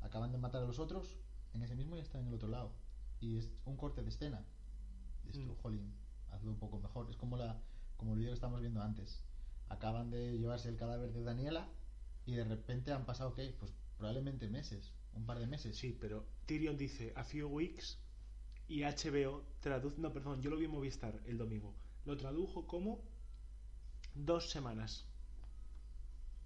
acaban 0.00 0.32
de 0.32 0.38
matar 0.38 0.62
a 0.62 0.66
los 0.66 0.78
otros, 0.78 1.18
en 1.52 1.62
ese 1.62 1.76
mismo 1.76 1.96
ya 1.96 2.02
están 2.02 2.22
en 2.22 2.28
el 2.28 2.34
otro 2.34 2.48
lado. 2.48 2.72
Y 3.20 3.36
es 3.36 3.50
un 3.66 3.76
corte 3.76 4.02
de 4.02 4.08
escena. 4.08 4.42
Tú, 5.32 5.40
Mm. 5.40 5.54
jolín, 5.62 5.94
hazlo 6.30 6.50
un 6.50 6.58
poco 6.58 6.78
mejor. 6.80 7.10
Es 7.10 7.16
como, 7.16 7.36
la, 7.36 7.60
como 7.96 8.12
el 8.12 8.18
vídeo 8.18 8.30
que 8.30 8.34
estamos 8.34 8.60
viendo 8.60 8.80
antes. 8.82 9.22
Acaban 9.68 10.10
de 10.10 10.38
llevarse 10.38 10.68
el 10.68 10.76
cadáver 10.76 11.12
de 11.12 11.22
Daniela 11.22 11.68
y 12.26 12.34
de 12.34 12.44
repente 12.44 12.92
han 12.92 13.04
pasado, 13.06 13.34
¿qué? 13.34 13.54
Pues 13.58 13.72
probablemente 13.96 14.48
meses, 14.48 14.92
un 15.14 15.26
par 15.26 15.38
de 15.38 15.46
meses. 15.46 15.76
Sí, 15.76 15.96
pero 16.00 16.26
Tyrion 16.46 16.76
dice 16.76 17.12
a 17.16 17.24
few 17.24 17.48
weeks 17.48 17.98
y 18.68 18.82
HBO 18.82 19.44
traduce. 19.60 20.00
No, 20.00 20.12
perdón, 20.12 20.40
yo 20.42 20.50
lo 20.50 20.56
vi 20.56 20.64
en 20.66 20.70
Movistar 20.72 21.20
el 21.26 21.38
domingo. 21.38 21.74
Lo 22.04 22.16
tradujo 22.16 22.66
como 22.66 23.02
dos 24.14 24.50
semanas. 24.50 25.06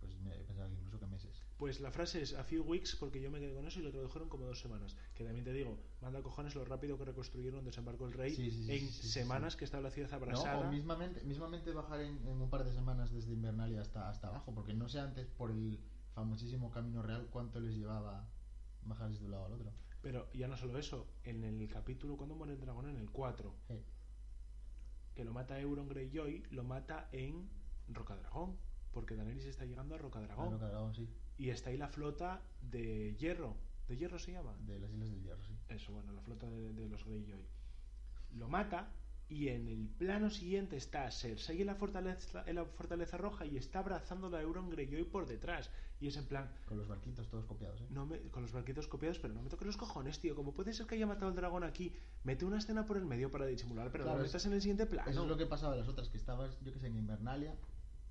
Pues 0.00 0.16
me 0.20 0.30
pensaba 0.30 0.68
que 0.68 0.74
incluso 0.74 1.00
que 1.00 1.06
meses. 1.06 1.42
Pues 1.56 1.80
la 1.80 1.90
frase 1.90 2.22
es 2.22 2.34
a 2.34 2.44
few 2.44 2.62
weeks 2.62 2.94
porque 2.94 3.20
yo 3.20 3.32
me 3.32 3.40
quedé 3.40 3.52
con 3.52 3.66
eso 3.66 3.80
y 3.80 3.82
lo 3.82 3.90
tradujeron 3.90 4.28
como 4.28 4.44
dos 4.46 4.60
semanas. 4.60 4.96
Que 5.14 5.24
también 5.24 5.44
te 5.44 5.52
digo, 5.52 5.76
manda 6.00 6.22
cojones 6.22 6.54
lo 6.54 6.64
rápido 6.64 6.96
que 6.96 7.04
reconstruyeron 7.04 7.64
Desembarco 7.64 8.06
el 8.06 8.12
Rey 8.12 8.32
Sí, 8.32 8.50
sí, 8.52 8.64
sí, 8.64 8.72
en 8.72 8.88
semanas 8.92 9.56
que 9.56 9.64
estaba 9.64 9.82
la 9.82 9.90
ciudad 9.90 10.10
No, 10.10 10.16
abrasada. 10.16 10.68
o 10.68 10.70
mismamente, 10.70 11.24
mismamente 11.24 11.72
bajar 11.72 12.00
en, 12.02 12.16
en 12.28 12.40
un 12.40 12.48
par 12.48 12.64
de 12.64 12.72
semanas 12.72 13.10
desde 13.10 13.32
Invernalia 13.32 13.80
hasta, 13.80 14.08
hasta 14.08 14.28
abajo, 14.28 14.54
porque 14.54 14.72
no 14.72 14.88
sé 14.88 15.00
antes 15.00 15.26
por 15.26 15.50
el 15.50 15.80
famosísimo 16.18 16.70
camino 16.70 17.00
real 17.02 17.28
cuánto 17.30 17.60
les 17.60 17.76
llevaba 17.76 18.28
bajar 18.82 19.08
desde 19.10 19.24
un 19.24 19.30
lado 19.30 19.46
al 19.46 19.52
otro. 19.52 19.72
Pero 20.02 20.30
ya 20.32 20.48
no 20.48 20.56
solo 20.56 20.78
eso, 20.78 21.06
en 21.24 21.44
el 21.44 21.68
capítulo 21.68 22.16
cuando 22.16 22.34
muere 22.34 22.54
el 22.54 22.60
dragón, 22.60 22.88
en 22.88 22.96
el 22.96 23.10
4, 23.10 23.54
Eh, 23.68 23.82
que 25.14 25.24
lo 25.24 25.32
mata 25.32 25.58
Euron 25.60 25.88
Greyjoy, 25.88 26.44
lo 26.50 26.64
mata 26.64 27.08
en 27.12 27.48
Rocadragón. 27.88 28.56
Porque 28.92 29.14
Daenerys 29.16 29.44
está 29.46 29.64
llegando 29.64 29.94
a 29.94 29.98
Rocadragón. 29.98 30.58
claro, 30.58 30.70
claro, 30.72 30.94
sí, 30.94 31.08
Y 31.36 31.50
está 31.50 31.70
ahí 31.70 31.76
la 31.76 31.88
flota 31.88 32.42
de 32.60 33.14
hierro. 33.16 33.56
¿De 33.86 33.96
hierro 33.96 34.18
se 34.18 34.32
llama? 34.32 34.56
de 34.60 34.78
las 34.80 34.90
Islas 34.90 35.10
del 35.10 35.22
Hierro, 35.22 35.42
sí. 35.44 35.54
Eso, 35.68 35.92
bueno, 35.92 36.12
la 36.12 36.20
flota 36.22 36.48
de, 36.50 36.72
de 36.72 36.88
los 36.88 37.04
Greyjoy. 37.04 37.46
Lo 38.32 38.48
mata 38.48 38.90
y 39.28 39.48
en 39.48 39.68
el 39.68 39.86
plano 39.88 40.30
siguiente 40.30 40.76
está 40.76 41.10
Cersei 41.10 41.60
en 41.60 41.66
la 41.66 41.74
fortaleza, 41.74 42.42
en 42.46 42.56
la 42.56 42.64
fortaleza 42.64 43.16
roja 43.18 43.44
y 43.44 43.56
está 43.58 43.80
abrazando 43.80 44.34
a 44.34 44.40
Euron 44.42 44.70
Greyjoy 44.70 45.04
por 45.04 45.26
detrás. 45.26 45.70
Y 46.00 46.06
es 46.08 46.16
en 46.16 46.26
plan, 46.26 46.50
Con 46.66 46.78
los 46.78 46.86
barquitos 46.88 47.28
todos 47.28 47.44
copiados, 47.44 47.80
¿eh? 47.80 47.86
no 47.90 48.06
me, 48.06 48.18
con 48.30 48.42
los 48.42 48.52
barquitos 48.52 48.86
copiados, 48.86 49.18
pero 49.18 49.34
no 49.34 49.42
me 49.42 49.50
toques 49.50 49.66
los 49.66 49.76
cojones, 49.76 50.20
tío. 50.20 50.34
Como 50.36 50.54
puede 50.54 50.72
ser 50.72 50.86
que 50.86 50.94
haya 50.94 51.06
matado 51.06 51.26
al 51.28 51.34
dragón 51.34 51.64
aquí, 51.64 51.92
mete 52.24 52.44
una 52.44 52.58
escena 52.58 52.86
por 52.86 52.96
el 52.96 53.04
medio 53.04 53.30
para 53.30 53.46
disimular, 53.46 53.90
pero 53.90 54.04
Claro, 54.04 54.18
lo 54.20 54.24
es- 54.24 54.30
metas 54.30 54.46
en 54.46 54.52
el 54.52 54.60
siguiente 54.62 54.86
plano. 54.86 55.10
Eso 55.10 55.22
es 55.24 55.28
lo 55.28 55.36
que 55.36 55.46
pasaba 55.46 55.74
en 55.74 55.80
las 55.80 55.88
otras, 55.88 56.08
que 56.08 56.16
estabas, 56.16 56.56
yo 56.62 56.72
que 56.72 56.78
sé, 56.78 56.86
en 56.86 56.96
Invernalia, 56.96 57.54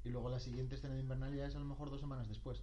y 0.04 0.10
luego 0.10 0.30
la 0.30 0.40
siguiente 0.40 0.76
escena 0.76 0.96
de 0.96 1.00
Invernalia 1.02 1.48
es 1.48 1.56
a 1.56 1.60
lo 1.60 1.66
mejor 1.66 1.90
dos 1.90 2.02
semanas 2.02 2.28
después. 2.28 2.62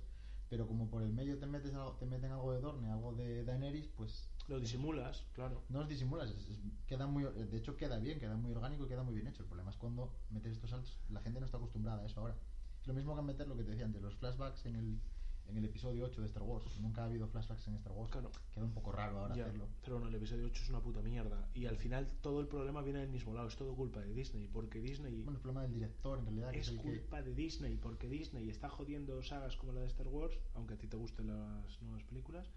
Pero 0.54 0.68
como 0.68 0.88
por 0.88 1.02
el 1.02 1.12
medio 1.12 1.36
te 1.36 1.46
metes 1.46 1.74
algo, 1.74 1.96
te 1.98 2.06
meten 2.06 2.30
algo 2.30 2.52
de 2.52 2.60
Dorne, 2.60 2.88
algo 2.88 3.12
de 3.12 3.44
Daenerys, 3.44 3.88
pues 3.96 4.28
Lo 4.46 4.60
disimulas, 4.60 5.24
claro. 5.32 5.64
no 5.68 5.80
os 5.80 5.88
disimulas, 5.88 6.30
es- 6.30 6.48
es- 6.48 6.60
queda 6.86 7.08
muy, 7.08 7.24
de 7.24 7.56
hecho 7.56 7.76
queda 7.76 7.98
bien, 7.98 8.20
queda 8.20 8.36
muy 8.36 8.52
orgánico 8.52 8.84
y 8.84 8.88
queda 8.88 9.02
muy 9.02 9.14
bien 9.14 9.26
hecho. 9.26 9.42
El 9.42 9.48
problema 9.48 9.70
es 9.72 9.76
cuando 9.76 10.12
metes 10.30 10.52
estos 10.52 10.70
saltos, 10.70 10.96
la 11.10 11.20
gente 11.22 11.40
no 11.40 11.46
está 11.46 11.56
acostumbrada 11.56 12.02
a 12.02 12.06
eso 12.06 12.20
ahora. 12.20 12.36
Es 12.80 12.86
lo 12.86 12.94
mismo 12.94 13.16
que 13.16 13.22
meter 13.22 13.48
lo 13.48 13.56
que 13.56 13.64
te 13.64 13.70
decía 13.72 13.84
antes, 13.86 14.00
los 14.00 14.14
flashbacks 14.14 14.64
en 14.66 14.76
el, 14.76 15.00
en 15.48 15.57
el 15.59 15.64
episodio 15.66 16.04
8 16.07 16.20
de 16.20 16.26
Star 16.26 16.42
Wars. 16.42 16.64
Nunca 16.80 17.02
ha 17.02 17.04
habido 17.07 17.26
flashbacks 17.28 17.68
en 17.68 17.74
Star 17.74 17.92
Wars. 17.92 18.11
Claro. 18.11 18.30
Queda 18.52 18.64
un 18.64 18.72
poco 18.72 18.92
raro 18.92 19.18
ahora 19.20 19.37
Ya, 19.37 19.44
hacerlo. 19.44 19.68
pero 19.83 19.96
bueno, 19.96 20.09
el 20.09 20.14
episodio 20.14 20.46
8 20.46 20.62
es 20.62 20.68
una 20.70 20.80
puta 20.80 21.02
mierda. 21.02 21.48
Y 21.54 21.66
al 21.66 21.76
final 21.76 22.11
todo 22.20 22.40
el 22.40 22.48
problema 22.48 22.83
viene 22.83 23.00
del 23.00 23.11
mismo 23.11 23.35
lado. 23.35 23.48
Es 23.48 23.57
todo 23.57 23.74
culpa 23.74 24.00
de 24.00 24.12
Disney. 24.14 24.48
Porque 24.48 24.80
Disney 24.80 25.22
Bueno, 25.22 25.38
el 25.38 25.42
problema 25.42 25.62
del 25.62 25.72
director 25.74 26.18
en 26.18 26.24
realidad, 26.24 26.50
que 26.52 26.59
es, 26.61 26.70
que... 26.70 26.76
culpa 26.76 27.22
de 27.22 27.35
Disney. 27.35 27.76
Porque 27.76 28.09
Disney 28.09 28.48
está 28.48 28.68
jodiendo 28.68 29.22
sagas 29.22 29.57
como 29.57 29.72
la 29.72 29.80
de 29.80 29.87
Star 29.88 30.09
Wars, 30.09 30.37
aunque 30.54 30.74
a 30.74 30.78
ti 30.78 30.87
te 30.87 30.96
gusten 30.96 31.26
las 31.28 31.80
nuevas 31.83 32.02
películas. 32.04 32.50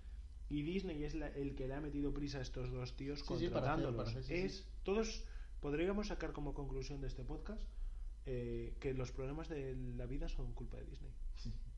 Y 0.49 0.61
Disney 0.63 1.03
es 1.03 1.13
la- 1.13 1.27
el 1.27 1.55
que 1.55 1.67
le 1.67 1.73
ha 1.73 1.81
metido 1.81 2.13
prisa 2.13 2.37
a 2.37 2.41
estos 2.41 2.71
dos 2.71 2.95
tíos 2.95 3.19
Sí, 3.19 3.25
sí, 3.25 3.27
para 3.27 3.37
hacer- 3.37 3.51
contratándolos. 3.51 3.95
para 3.97 4.09
hacer, 4.09 4.23
sí, 4.23 4.33
es 4.33 4.65
todos 4.83 5.25
podríamos 5.59 6.07
sacar 6.07 6.31
como 6.31 6.53
conclusión 6.53 7.01
de 7.01 7.07
este 7.07 7.25
podcast 7.25 7.61
eh, 8.25 8.75
que 8.79 8.93
los 8.93 9.11
problemas 9.11 9.49
de 9.49 9.75
la 9.95 10.05
vida 10.05 10.29
son 10.29 10.53
culpa 10.53 10.77
de 10.77 10.85
Disney. 10.85 11.11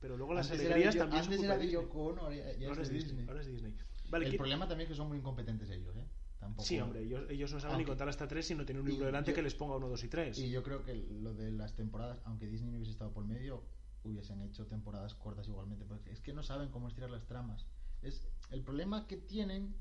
Pero 0.00 0.16
luego 0.16 0.32
las 0.34 0.50
Antes 0.50 0.66
alegrías 0.66 0.94
Yo- 0.94 1.00
también 1.02 1.22
antes 1.24 1.42
era 1.42 1.58
de. 1.58 1.70
Yoko 1.70 2.04
Ono, 2.06 2.22
ahora 2.22 2.36
ya, 2.36 2.52
ya 2.56 2.68
Ahora 2.68 2.82
es 2.82 2.88
de 2.88 2.94
Disney. 2.94 3.10
Disney. 3.12 3.28
Ahora 3.28 3.40
es 3.40 3.46
Disney. 3.46 3.76
Vale, 4.08 4.24
el 4.26 4.30
¿qué- 4.32 4.38
problema 4.38 4.66
también 4.68 4.86
es 4.86 4.88
que 4.92 4.96
son 4.96 5.08
muy 5.08 5.18
incompetentes 5.18 5.68
ellos, 5.70 5.94
¿eh? 5.96 6.04
Tampoco... 6.38 6.64
Sí, 6.66 6.80
hombre, 6.80 7.02
ellos, 7.02 7.28
ellos 7.28 7.52
no 7.52 7.60
saben 7.60 7.76
ni 7.78 7.84
contar 7.84 8.08
hasta 8.08 8.26
tres 8.26 8.46
si 8.46 8.54
no 8.54 8.64
tienen 8.64 8.82
un 8.82 8.88
y 8.88 8.92
libro 8.92 9.06
delante 9.06 9.30
yo- 9.32 9.34
que 9.34 9.42
les 9.42 9.54
ponga 9.54 9.76
uno, 9.76 9.88
dos 9.88 10.02
y 10.04 10.08
tres. 10.08 10.38
Y 10.38 10.50
yo 10.50 10.62
creo 10.62 10.82
que 10.84 10.94
lo 10.94 11.34
de 11.34 11.50
las 11.50 11.74
temporadas, 11.76 12.20
aunque 12.24 12.46
Disney 12.46 12.70
no 12.70 12.76
hubiese 12.78 12.92
estado 12.92 13.12
por 13.12 13.24
medio, 13.26 13.62
hubiesen 14.04 14.40
hecho 14.40 14.66
temporadas 14.66 15.14
cortas 15.14 15.46
igualmente, 15.48 15.84
porque 15.84 16.10
es 16.10 16.20
que 16.22 16.32
no 16.32 16.42
saben 16.42 16.70
cómo 16.70 16.88
estirar 16.88 17.10
las 17.10 17.26
tramas. 17.26 17.66
Es 18.00 18.26
el 18.50 18.62
problema 18.62 19.06
que 19.06 19.18
tienen, 19.18 19.76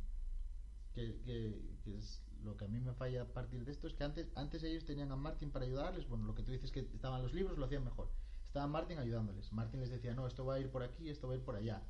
que, 0.93 1.21
que- 1.21 1.77
que 1.83 1.95
es 1.97 2.21
lo 2.43 2.57
que 2.57 2.65
a 2.65 2.67
mí 2.67 2.79
me 2.81 2.93
falla 2.93 3.21
a 3.21 3.25
partir 3.33 3.63
de 3.63 3.71
esto, 3.71 3.87
es 3.87 3.93
que 3.93 4.03
antes, 4.03 4.27
antes 4.35 4.61
ellos 4.63 4.83
tenían 4.85 5.11
a 5.11 5.15
Martin 5.15 5.51
para 5.51 5.65
ayudarles, 5.65 6.07
bueno, 6.09 6.25
lo 6.25 6.35
que 6.35 6.43
tú 6.43 6.51
dices 6.51 6.71
que 6.71 6.81
estaban 6.93 7.21
los 7.23 7.33
libros 7.33 7.57
lo 7.57 7.65
hacían 7.65 7.83
mejor. 7.85 8.11
Estaba 8.49 8.65
Martin 8.65 8.97
ayudándoles. 8.97 9.53
Martin 9.53 9.79
les 9.79 9.91
decía, 9.91 10.15
no, 10.15 10.25
esto 10.25 10.43
va 10.43 10.55
a 10.55 10.59
ir 10.59 10.71
por 10.71 10.81
aquí, 10.81 11.07
esto 11.07 11.27
va 11.27 11.35
a 11.35 11.37
ir 11.37 11.43
por 11.43 11.55
allá. 11.55 11.83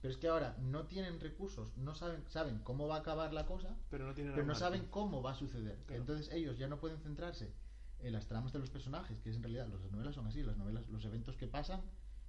Pero 0.00 0.14
es 0.14 0.18
que 0.18 0.28
ahora 0.28 0.56
no 0.60 0.86
tienen 0.86 1.18
recursos, 1.18 1.76
no 1.76 1.96
saben, 1.96 2.24
saben 2.28 2.60
cómo 2.60 2.86
va 2.86 2.94
a 2.94 2.98
acabar 3.00 3.32
la 3.32 3.44
cosa, 3.44 3.76
pero 3.90 4.06
no 4.06 4.14
tienen 4.14 4.32
pero 4.32 4.46
no 4.46 4.54
saben 4.54 4.86
cómo 4.86 5.20
va 5.20 5.32
a 5.32 5.34
suceder. 5.34 5.82
Claro. 5.86 6.02
Entonces 6.02 6.32
ellos 6.32 6.56
ya 6.58 6.68
no 6.68 6.78
pueden 6.78 7.00
centrarse 7.00 7.52
en 7.98 8.12
las 8.12 8.28
tramas 8.28 8.52
de 8.52 8.60
los 8.60 8.70
personajes, 8.70 9.20
que 9.20 9.30
es 9.30 9.36
en 9.36 9.42
realidad, 9.42 9.66
las 9.66 9.90
novelas 9.90 10.14
son 10.14 10.28
así, 10.28 10.44
las 10.44 10.56
novelas, 10.56 10.88
los 10.90 11.04
eventos 11.04 11.36
que 11.36 11.48
pasan, 11.48 11.80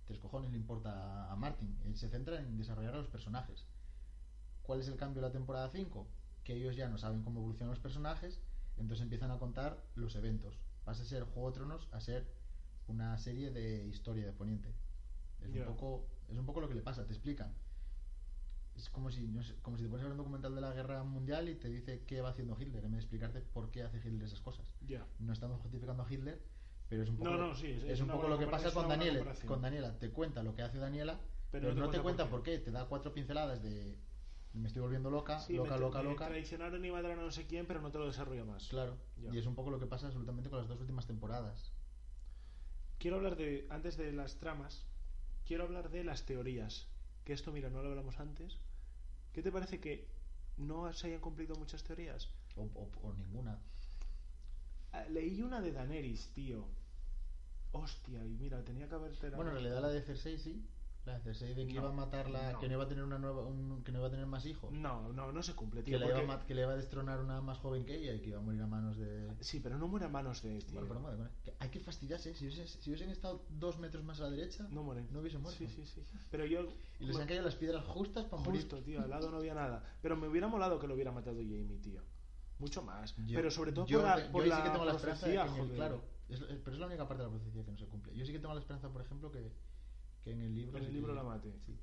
tres 0.06 0.18
cojones 0.18 0.50
le 0.50 0.58
importa 0.58 1.28
a, 1.28 1.32
a 1.32 1.36
Martin. 1.36 1.78
Él 1.86 1.96
se 1.96 2.10
centra 2.10 2.40
en 2.42 2.58
desarrollar 2.58 2.96
a 2.96 2.98
los 2.98 3.10
personajes. 3.10 3.68
¿Cuál 4.64 4.80
es 4.80 4.88
el 4.88 4.98
cambio 4.98 5.22
de 5.22 5.28
la 5.28 5.32
temporada 5.32 5.70
5? 5.70 6.08
Que 6.44 6.56
ellos 6.56 6.76
ya 6.76 6.90
no 6.90 6.98
saben 6.98 7.22
cómo 7.22 7.42
evolucionan 7.42 7.70
los 7.70 7.80
personajes, 7.80 8.42
entonces 8.78 9.04
empiezan 9.04 9.30
a 9.30 9.38
contar 9.38 9.86
los 9.94 10.16
eventos. 10.16 10.60
Pasa 10.84 11.04
a 11.04 11.06
ser 11.06 11.26
Juego 11.26 11.52
de 11.52 11.54
Tronos 11.54 11.88
a 11.92 12.02
ser 12.02 12.41
una 12.88 13.18
serie 13.18 13.52
de 13.52 13.88
historia 13.88 14.26
de 14.26 14.34
Poniente. 14.34 14.74
Es, 15.42 15.52
Ya. 15.54 15.62
un 15.62 15.68
poco, 15.76 16.08
es 16.30 16.38
un 16.38 16.46
poco 16.46 16.62
lo 16.62 16.68
que 16.68 16.76
le 16.76 16.82
pasa, 16.82 17.06
te 17.06 17.14
explican. 17.14 17.54
Es 18.76 18.90
como 18.90 19.12
si, 19.12 19.28
no 19.28 19.44
sé, 19.44 19.56
como 19.62 19.78
si 19.78 19.84
te 19.84 19.90
pones 19.90 20.04
a 20.04 20.06
ver 20.08 20.12
un 20.14 20.18
documental 20.18 20.56
de 20.56 20.62
la 20.62 20.72
guerra 20.74 21.04
mundial 21.04 21.50
y 21.50 21.56
te 21.56 21.68
dice 21.70 22.04
qué 22.08 22.22
va 22.22 22.30
haciendo 22.30 22.56
Hitler, 22.60 22.84
en 22.86 22.92
vez 22.92 23.00
de 23.00 23.00
explicarte 23.00 23.42
por 23.42 23.70
qué 23.70 23.84
hace 23.84 23.98
Hitler 23.98 24.24
esas 24.24 24.42
cosas. 24.42 24.74
Ya. 24.88 25.06
No 25.20 25.34
estamos 25.34 25.60
justificando 25.62 26.04
a 26.04 26.12
Hitler, 26.12 26.42
pero 26.88 27.04
es 27.04 27.10
un 27.10 27.18
poco, 27.18 27.30
No, 27.30 27.38
lo- 27.38 27.48
no, 27.50 27.56
sí, 27.56 27.68
es- 27.68 27.84
es 27.84 28.02
un 28.02 28.08
poco 28.08 28.28
lo 28.28 28.40
que 28.40 28.48
pasa 28.48 28.72
con 28.74 28.88
Daniela. 28.88 29.36
Con 29.46 29.62
Daniela, 29.62 29.98
te 30.00 30.10
cuenta 30.10 30.42
lo 30.42 30.56
que 30.56 30.62
hace 30.62 30.78
Daniela, 30.78 31.20
Pero 31.52 31.68
pero, 31.68 31.68
no 31.70 31.74
te 31.76 31.80
no 31.82 31.92
te 31.92 32.02
cuenta 32.02 32.04
cuenta 32.04 32.24
por 32.24 32.40
por 32.40 32.44
qué. 32.44 32.60
Te 32.60 32.72
da 32.72 32.86
cuatro 32.88 33.14
pinceladas 33.14 33.62
de 33.62 33.98
me 34.54 34.68
estoy 34.68 34.82
volviendo 34.82 35.10
loca, 35.10 35.40
Sí, 35.40 35.54
loca, 35.54 35.76
me- 35.76 35.80
loca, 35.82 36.02
me 36.04 36.10
loca. 36.10 36.28
Traicionaron 36.28 36.84
y 36.84 36.92
mataron 36.92 37.20
a 37.20 37.24
no 37.24 37.32
sé 37.32 37.46
quién, 37.48 37.66
pero 37.68 37.82
no 37.82 37.92
te 37.92 38.00
lo 38.00 38.06
desarrolla 38.08 38.44
más. 38.46 38.68
Claro. 38.70 38.98
Ya. 39.18 39.34
Y 39.34 39.38
es 39.38 39.46
un 39.46 39.56
poco 39.56 39.70
lo 39.70 39.80
que 39.80 39.86
pasa 39.86 40.08
absolutamente 40.08 40.50
con 40.50 40.60
las 40.60 40.68
dos 40.68 40.80
últimas 40.80 41.06
temporadas. 41.06 41.72
Quiero 43.02 43.18
hablar 43.18 43.36
de, 43.36 43.66
antes 43.72 43.98
de 43.98 44.12
las 44.12 44.36
tramas, 44.38 44.86
quiero 45.48 45.64
hablar 45.64 45.90
de 45.90 46.04
las 46.04 46.24
teorías. 46.28 46.86
Que 47.26 47.34
esto, 47.34 47.52
mira, 47.52 47.72
no 47.72 47.82
lo 47.82 47.90
hablamos 47.90 48.20
antes. 48.20 48.58
¿Qué 49.34 49.42
te 49.42 49.52
parece 49.52 49.80
que 49.80 50.08
no 50.58 50.94
se 50.94 51.08
hayan 51.08 51.20
cumplido 51.20 51.56
muchas 51.56 51.84
teorías? 51.84 52.30
O, 52.56 52.62
o- 52.62 52.92
o 53.08 53.14
ninguna. 53.14 53.58
Ah, 54.92 55.06
Leí 55.10 55.42
una 55.42 55.62
de 55.62 55.72
Daenerys, 55.72 56.30
tío. 56.36 56.68
Hostia, 57.72 58.24
y 58.24 58.36
mira, 58.38 58.64
tenía 58.64 58.88
que 58.88 58.94
haber 58.94 59.18
Bueno, 59.36 59.50
en 59.50 59.56
realidad 59.64 59.82
la 59.82 59.88
de 59.90 60.02
Cersei 60.04 60.38
sí. 60.38 60.64
La 61.04 61.20
Cersei 61.20 61.56
de 61.56 61.66
que 61.66 61.74
No, 61.74 61.80
iba 61.82 61.90
a 61.90 61.94
matarla, 61.94 62.52
no. 62.52 62.60
que 62.60 62.68
no 62.68 62.74
iba 62.76 62.84
a 62.84 62.88
tener 62.88 63.04
una 63.04 63.18
nueva, 63.18 63.42
un- 63.44 63.84
que 63.84 63.92
no 63.92 63.98
iba 63.98 64.08
a 64.08 64.12
tener 64.12 64.28
más 64.28 64.46
hijos. 64.46 64.72
No, 64.72 65.12
no, 65.14 65.32
no 65.32 65.42
se 65.42 65.56
cumple, 65.56 65.82
tío. 65.82 65.98
que, 65.98 66.06
le 66.06 66.24
iba 66.24 66.34
a 66.36 66.46
que 66.46 66.54
le 66.54 66.62
iba 66.62 66.74
a 66.74 66.76
destronar 66.76 67.20
una 67.20 67.42
más 67.42 67.58
joven 67.58 67.84
que 67.86 67.96
ella 67.96 68.14
y 68.14 68.20
que 68.22 68.30
iba 68.30 68.38
a 68.38 68.42
morir 68.42 68.62
a 68.62 68.68
manos 68.68 68.98
de... 68.98 69.34
Sí, 69.40 69.60
pero 69.60 69.80
no 69.80 69.88
muere 69.88 70.06
a 70.06 70.10
manos 70.10 70.44
de 70.44 70.60
tío. 70.60 70.80
Pero 70.88 71.00
muere. 71.00 71.18
Que 71.44 71.56
hay 71.60 71.70
que 71.70 71.80
fastidiarse. 71.80 72.36
Si 72.36 72.46
hubiesen, 72.46 72.68
si 72.68 72.90
hubiesen 72.92 73.10
estado 73.10 73.44
dos 73.50 73.80
metros 73.80 74.04
más 74.04 74.20
a 74.20 74.26
la 74.26 74.30
derecha, 74.30 74.68
No 74.70 74.84
mueren. 74.84 75.08
no 75.12 75.22
hubiesen 75.22 75.42
muerto. 75.42 75.58
Sí, 75.58 75.68
sí, 75.68 75.84
sí. 75.86 76.04
Pero 76.30 76.46
yo. 76.46 76.72
Y 77.00 77.06
les 77.08 77.18
han 77.18 77.28
caído 77.28 77.44
las 77.44 77.56
piedras 77.56 77.84
justas 77.86 78.26
para 78.26 78.44
morir. 78.44 78.62
Justo, 78.62 78.84
tío, 78.84 79.02
al 79.02 79.10
lado 79.10 79.32
no 79.32 79.38
había 79.38 79.56
nada. 79.56 79.84
Pero 80.04 80.16
me 80.16 80.28
hubiera 80.28 80.48
molado 80.48 80.78
que 80.80 80.86
lo 80.88 80.94
hubiera 80.94 81.12
matado 81.12 81.38
Jamie, 81.38 81.80
tío. 81.82 82.00
Mucho 82.60 82.84
más. 82.84 83.16
Yo- 83.26 83.36
pero 83.38 83.50
sobre 83.50 83.72
todo 83.72 83.88
yo 83.88 84.02
por 84.02 84.08
la, 84.08 84.24
yo 84.24 84.32
por 84.32 84.46
la 84.46 84.58
sí 84.58 84.62
que 84.62 84.70
tengo 84.70 84.86
la 84.86 84.92
esperanza 84.92 85.26
de 85.28 85.34
profecía, 85.34 85.44
que 85.44 85.50
en 85.50 85.56
el- 85.56 85.62
joder. 85.72 85.76
claro, 85.78 86.02
es- 86.30 86.60
pero 86.64 86.74
es 86.76 86.80
la 86.80 86.86
única 86.86 87.08
parte 87.08 87.24
de 87.24 87.30
la 87.30 87.36
profecía 87.36 87.66
que 87.66 87.72
no 87.72 87.78
se 87.80 87.88
cumple. 87.88 88.16
Yo 88.16 88.24
sí 88.24 88.32
que 88.32 88.38
tengo 88.40 88.54
la 88.54 88.60
esperanza, 88.60 88.88
por 88.90 89.02
ejemplo, 89.02 89.32
que, 89.32 89.52
que 90.24 90.32
en 90.32 90.42
el 90.42 90.54
libro... 90.56 90.78
En 90.78 90.86
el 90.86 90.94
libro 90.94 91.14
que- 91.14 91.18
la 91.18 91.24
mate. 91.24 91.54
Sí, 91.66 91.76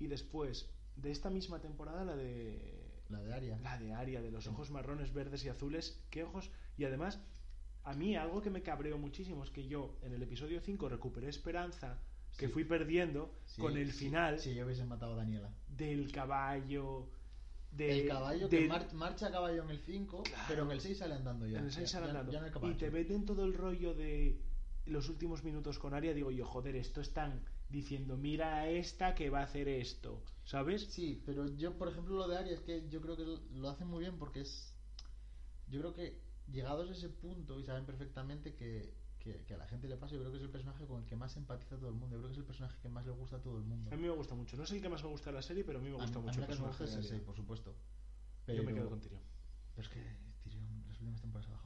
Y 0.00 0.06
después, 0.08 0.68
de 0.96 1.10
esta 1.10 1.30
misma 1.30 1.60
temporada, 1.60 2.04
la 2.04 2.16
de. 2.16 2.80
la 3.08 3.20
de 3.20 3.32
Aria. 3.34 3.58
La 3.62 3.78
de 3.78 3.92
Aria, 3.92 4.20
de 4.20 4.30
los 4.30 4.44
Sí. 4.44 4.50
ojos 4.50 4.70
marrones, 4.70 5.12
verdes 5.12 5.44
y 5.44 5.48
azules. 5.48 6.02
¿Qué 6.10 6.24
ojos? 6.24 6.50
Y 6.76 6.84
además, 6.84 7.20
a 7.84 7.94
mí 7.94 8.16
algo 8.16 8.42
que 8.42 8.50
me 8.50 8.62
cabreó 8.62 8.98
muchísimo 8.98 9.44
es 9.44 9.50
que 9.50 9.66
yo, 9.68 9.96
en 10.02 10.12
el 10.12 10.22
episodio 10.22 10.60
5, 10.60 10.88
recuperé 10.88 11.28
esperanza 11.28 11.98
que 12.38 12.46
Sí. 12.46 12.52
fui 12.52 12.64
perdiendo 12.64 13.34
Sí, 13.46 13.60
con 13.60 13.76
el 13.76 13.92
final 13.92 14.38
Si 14.40 14.54
yo 14.54 14.64
hubiese 14.64 14.84
matado 14.86 15.12
a 15.12 15.16
Daniela. 15.16 15.50
del 15.68 16.10
caballo. 16.10 17.08
De, 17.70 18.02
el 18.02 18.08
caballo 18.08 18.48
de- 18.48 18.58
que 18.58 18.68
mar- 18.68 18.92
marcha 18.92 19.28
a 19.28 19.30
caballo 19.30 19.62
en 19.62 19.70
el 19.70 19.78
5, 19.80 20.22
Claro. 20.24 20.44
pero 20.46 20.62
en 20.64 20.70
el 20.72 20.80
6 20.82 20.98
sale 20.98 21.14
andando 21.14 21.46
ya. 21.46 21.58
en 21.58 21.64
el 21.66 21.72
6 21.72 21.90
Ya- 21.90 21.98
sale 22.00 22.10
andando. 22.10 22.30
ya 22.32 22.40
no 22.40 22.46
hay 22.66 22.72
y 22.72 22.74
te 22.74 22.90
meten 22.90 23.24
todo 23.24 23.44
el 23.46 23.54
rollo 23.54 23.94
de 23.94 24.38
los 24.86 25.08
últimos 25.08 25.42
minutos 25.42 25.78
con 25.78 25.94
Aria. 25.94 26.12
Digo 26.12 26.30
yo, 26.30 26.44
joder, 26.44 26.76
esto 26.76 27.00
están 27.00 27.40
diciendo, 27.72 28.16
mira 28.16 28.56
a 28.58 28.68
esta 28.68 29.14
que 29.14 29.30
va 29.30 29.40
a 29.40 29.44
hacer 29.44 29.66
esto. 29.66 30.22
¿Sabes? 30.44 30.86
Sí, 30.92 31.22
pero 31.26 31.46
yo, 31.56 31.76
por 31.78 31.88
ejemplo, 31.88 32.14
lo 32.16 32.28
de 32.28 32.36
Arya 32.36 32.52
es 32.52 32.60
que 32.60 32.88
yo 32.88 33.00
creo 33.00 33.16
que 33.16 33.24
lo 33.54 33.68
hacen 33.68 33.88
muy 33.88 34.00
bien 34.00 34.18
porque 34.18 34.40
es. 34.42 34.74
Yo 35.68 35.80
creo 35.80 35.94
que 35.94 36.20
llegados 36.50 36.88
a 36.88 36.92
ese 36.92 37.08
punto 37.08 37.58
y 37.58 37.64
saben 37.64 37.86
perfectamente 37.86 38.54
que, 38.54 38.92
que, 39.20 39.44
que 39.46 39.54
a 39.54 39.56
la 39.56 39.66
gente 39.66 39.88
le 39.88 39.96
pasa, 39.96 40.14
yo 40.14 40.20
creo 40.20 40.32
que 40.32 40.38
es 40.38 40.42
el 40.44 40.50
personaje 40.50 40.84
con 40.86 41.00
el 41.00 41.06
que 41.06 41.16
más 41.16 41.36
empatiza 41.36 41.76
todo 41.78 41.88
el 41.88 41.94
mundo. 41.94 42.16
Yo 42.16 42.20
creo 42.20 42.28
que 42.28 42.32
es 42.34 42.38
el 42.38 42.44
personaje 42.44 42.78
que 42.82 42.88
más 42.88 43.06
le 43.06 43.12
gusta 43.12 43.36
a 43.36 43.40
todo 43.40 43.56
el 43.56 43.64
mundo. 43.64 43.90
A 43.92 43.96
mí 43.96 44.02
me 44.02 44.10
gusta 44.10 44.34
mucho. 44.34 44.56
No 44.56 44.64
es 44.64 44.70
el 44.72 44.82
que 44.82 44.88
más 44.88 45.02
me 45.02 45.08
gusta 45.08 45.30
de 45.30 45.36
la 45.36 45.42
serie, 45.42 45.64
pero 45.64 45.78
a 45.78 45.82
mí 45.82 45.88
me 45.88 45.94
gusta 45.96 46.10
mí- 46.10 46.16
a 46.16 46.20
mucho 46.20 46.38
mí 46.38 46.42
el 46.42 46.46
personaje 46.48 46.84
es 46.84 46.90
de 46.90 46.96
el 46.96 47.02
6, 47.04 47.12
Arya. 47.14 47.24
por 47.26 47.36
supuesto. 47.36 47.74
Yo 48.48 48.62
me 48.64 48.74
quedo 48.74 48.90
con 48.90 49.00
Tyrion. 49.00 49.22
pero 49.74 49.86
es 49.88 49.94
que 49.94 50.31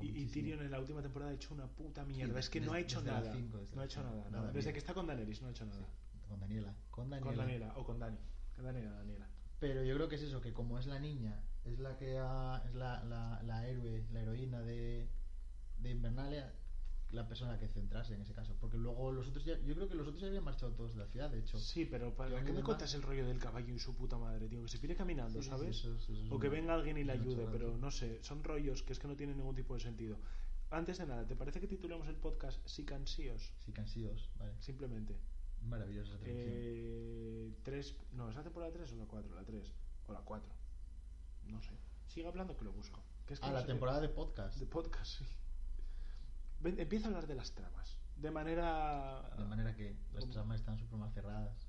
Y. 0.00 0.26
Tyrion 0.26 0.61
en 0.62 0.70
la 0.70 0.78
última 0.80 1.00
temporada 1.02 1.30
ha 1.30 1.35
hecho 1.35 1.54
una 1.54 1.66
puta 1.68 2.04
mierda. 2.04 2.35
Sí, 2.35 2.38
es 2.40 2.50
que 2.50 2.61
no 2.61 2.72
ha 2.72 2.80
hecho 2.80 3.00
nada. 3.02 3.32
cinco, 3.32 3.61
no 3.74 3.80
ha 3.80 3.85
hecho 3.85 4.02
nada. 4.02 4.28
Nada 4.30 4.46
no. 4.48 4.52
Desde 4.52 4.72
que 4.72 4.78
está 4.78 4.92
con 4.94 5.06
Daenerys 5.06 5.40
no 5.42 5.48
ha 5.48 5.50
hecho 5.50 5.64
nada. 5.66 5.87
Con 6.28 6.40
Daniela. 6.40 6.74
Con 6.90 7.09
Daniela. 7.11 7.26
Con 7.30 7.37
Daniela 7.38 7.72
o 7.76 7.85
con 7.85 7.98
Dani. 7.98 8.18
Con 8.54 8.64
Daniela, 8.64 8.90
Daniela. 8.92 9.28
Pero 9.59 9.82
yo 9.85 9.94
creo 9.94 10.09
que 10.09 10.16
es 10.16 10.22
eso, 10.22 10.40
que 10.42 10.52
como 10.52 10.78
es 10.78 10.87
la 10.87 10.98
niña, 10.98 11.40
es 11.64 11.78
la 11.78 11.96
que 11.96 12.18
ha- 12.18 12.62
es 12.66 12.74
la, 12.74 13.02
la, 13.04 13.42
la 13.42 13.66
héroe, 13.66 14.04
la 14.12 14.20
heroína 14.20 14.61
de, 14.61 15.09
de 15.78 15.90
Invernalia, 15.90 16.52
la 17.16 17.26
persona 17.26 17.59
que 17.59 17.66
centrarse 17.68 18.14
en 18.14 18.20
ese 18.20 18.33
caso. 18.35 18.55
Porque 18.61 18.76
luego 18.76 19.11
los 19.11 19.26
otros 19.29 19.44
ya, 19.44 19.59
yo 19.62 19.74
creo 19.74 19.88
que 19.88 19.94
los 19.94 20.07
otros 20.07 20.20
ya 20.20 20.29
habían 20.29 20.44
marchado 20.44 20.72
todos 20.72 20.92
de 20.94 20.98
la 21.00 21.07
ciudad, 21.09 21.31
de 21.31 21.40
hecho. 21.40 21.59
Sí, 21.59 21.85
pero 21.85 22.14
¿para 22.14 22.44
qué 22.44 22.52
me 22.52 22.62
cuentas 22.62 22.94
el 22.94 23.02
rollo 23.02 23.26
del 23.26 23.38
caballo 23.38 23.74
y 23.74 23.79
su 23.79 23.94
puta 23.96 24.16
madre, 24.18 24.48
tío? 24.48 24.62
Que 24.62 24.68
se 24.68 24.79
pide 24.79 24.94
caminando, 24.94 25.42
Sí, 25.42 25.48
¿sabes? 25.48 25.76
sí, 25.76 25.81
eso 25.88 25.96
es- 25.96 26.02
eso 26.11 26.24
es 26.26 26.31
o 26.31 26.38
que 26.38 26.48
venga 26.48 26.74
alguien 26.74 26.96
y 26.98 27.05
le 27.05 27.12
ayude, 27.12 27.46
pero 27.50 27.76
no 27.76 27.90
sé, 27.90 28.22
son 28.22 28.44
rollos 28.44 28.83
que 28.83 28.92
es 28.92 28.98
que 28.98 29.09
no 29.09 29.16
tienen 29.16 29.37
ningún 29.37 29.55
tipo 29.57 29.74
de 29.74 29.81
sentido. 29.81 30.18
Antes 30.70 30.98
de 30.98 31.07
nada, 31.07 31.26
¿te 31.26 31.35
parece 31.37 31.61
que 31.61 31.66
titulemos 31.68 32.07
el 32.09 32.16
podcast 32.16 32.59
Si 32.66 32.85
Cansíos? 32.85 33.52
Sí, 33.64 33.72
cansíos, 33.72 34.29
vale. 34.37 34.52
Simplemente. 34.61 35.16
Maravillosa. 35.62 36.16
Eh, 36.24 37.52
tres, 37.62 37.96
no, 38.12 38.29
¿es 38.29 38.37
la 38.37 38.42
temporada 38.42 38.72
3 38.72 38.92
o 38.92 38.96
la 38.96 39.05
4? 39.07 39.35
La 39.35 39.44
3. 39.44 39.72
O 40.09 40.12
la 40.12 40.20
4. 40.20 40.52
No 41.48 41.61
sé. 41.62 41.70
Sigue 42.09 42.26
hablando 42.26 42.57
que 42.57 42.64
lo 42.64 42.72
busco. 42.72 43.00
Que 43.26 43.35
es 43.35 43.40
que 43.40 43.46
ah, 43.46 43.50
no 43.50 43.55
la 43.57 43.62
qué- 43.62 43.68
temporada 43.68 44.00
de 44.00 44.09
podcast. 44.09 44.59
de 44.59 44.66
podcast, 44.66 45.18
sí. 45.18 45.24
Ven, 46.66 46.81
empieza 46.81 47.07
a 47.07 47.09
hablar 47.09 47.26
de 47.26 47.35
las 47.37 47.52
tramas. 47.55 47.96
De 48.16 48.31
manera. 48.31 49.22
De 49.38 49.44
manera 49.44 49.74
que 49.74 49.94
las 50.12 50.20
como- 50.22 50.33
tramas 50.33 50.61
están 50.61 50.79
súper 50.79 50.98
mal 50.98 51.12
cerradas. 51.12 51.66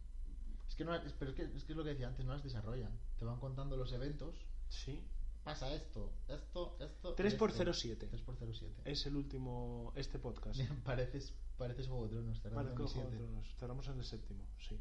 Es 0.67 0.75
que 0.75 0.83
no, 0.85 0.95
es, 0.95 1.13
pero 1.13 1.31
es 1.31 1.37
que, 1.37 1.43
es 1.43 1.63
que 1.63 1.73
es 1.73 1.77
lo 1.77 1.83
que 1.83 1.91
decía 1.91 2.07
antes, 2.07 2.25
no 2.25 2.33
las 2.33 2.43
desarrollan. 2.43 2.91
Te 3.17 3.25
van 3.25 3.39
contando 3.39 3.77
los 3.77 3.91
eventos. 3.93 4.35
Sí. 4.69 5.03
Pasa 5.43 5.73
esto, 5.73 6.11
esto, 6.27 6.75
esto. 6.81 7.13
3 7.15 7.33
y 7.33 7.37
por 7.37 7.51
esto. 7.51 7.73
07. 7.73 8.07
3 8.07 8.21
por 8.21 8.35
07. 8.37 8.81
Es 8.85 9.05
el 9.05 9.15
último. 9.15 9.93
Este 9.95 10.19
podcast. 10.19 10.59
pareces, 10.83 11.33
pareces 11.57 11.87
Juego 11.87 12.03
de 12.05 12.09
Tronos, 12.09 12.41
cerrando 12.41 12.63
Vale, 12.71 12.75
en 12.75 12.81
el 12.81 12.87
siete. 12.89 13.07
otro, 13.15 13.29
nos 13.29 13.55
cerramos 13.55 13.87
en 13.87 13.97
el 13.99 14.03
séptimo, 14.03 14.43
sí. 14.67 14.77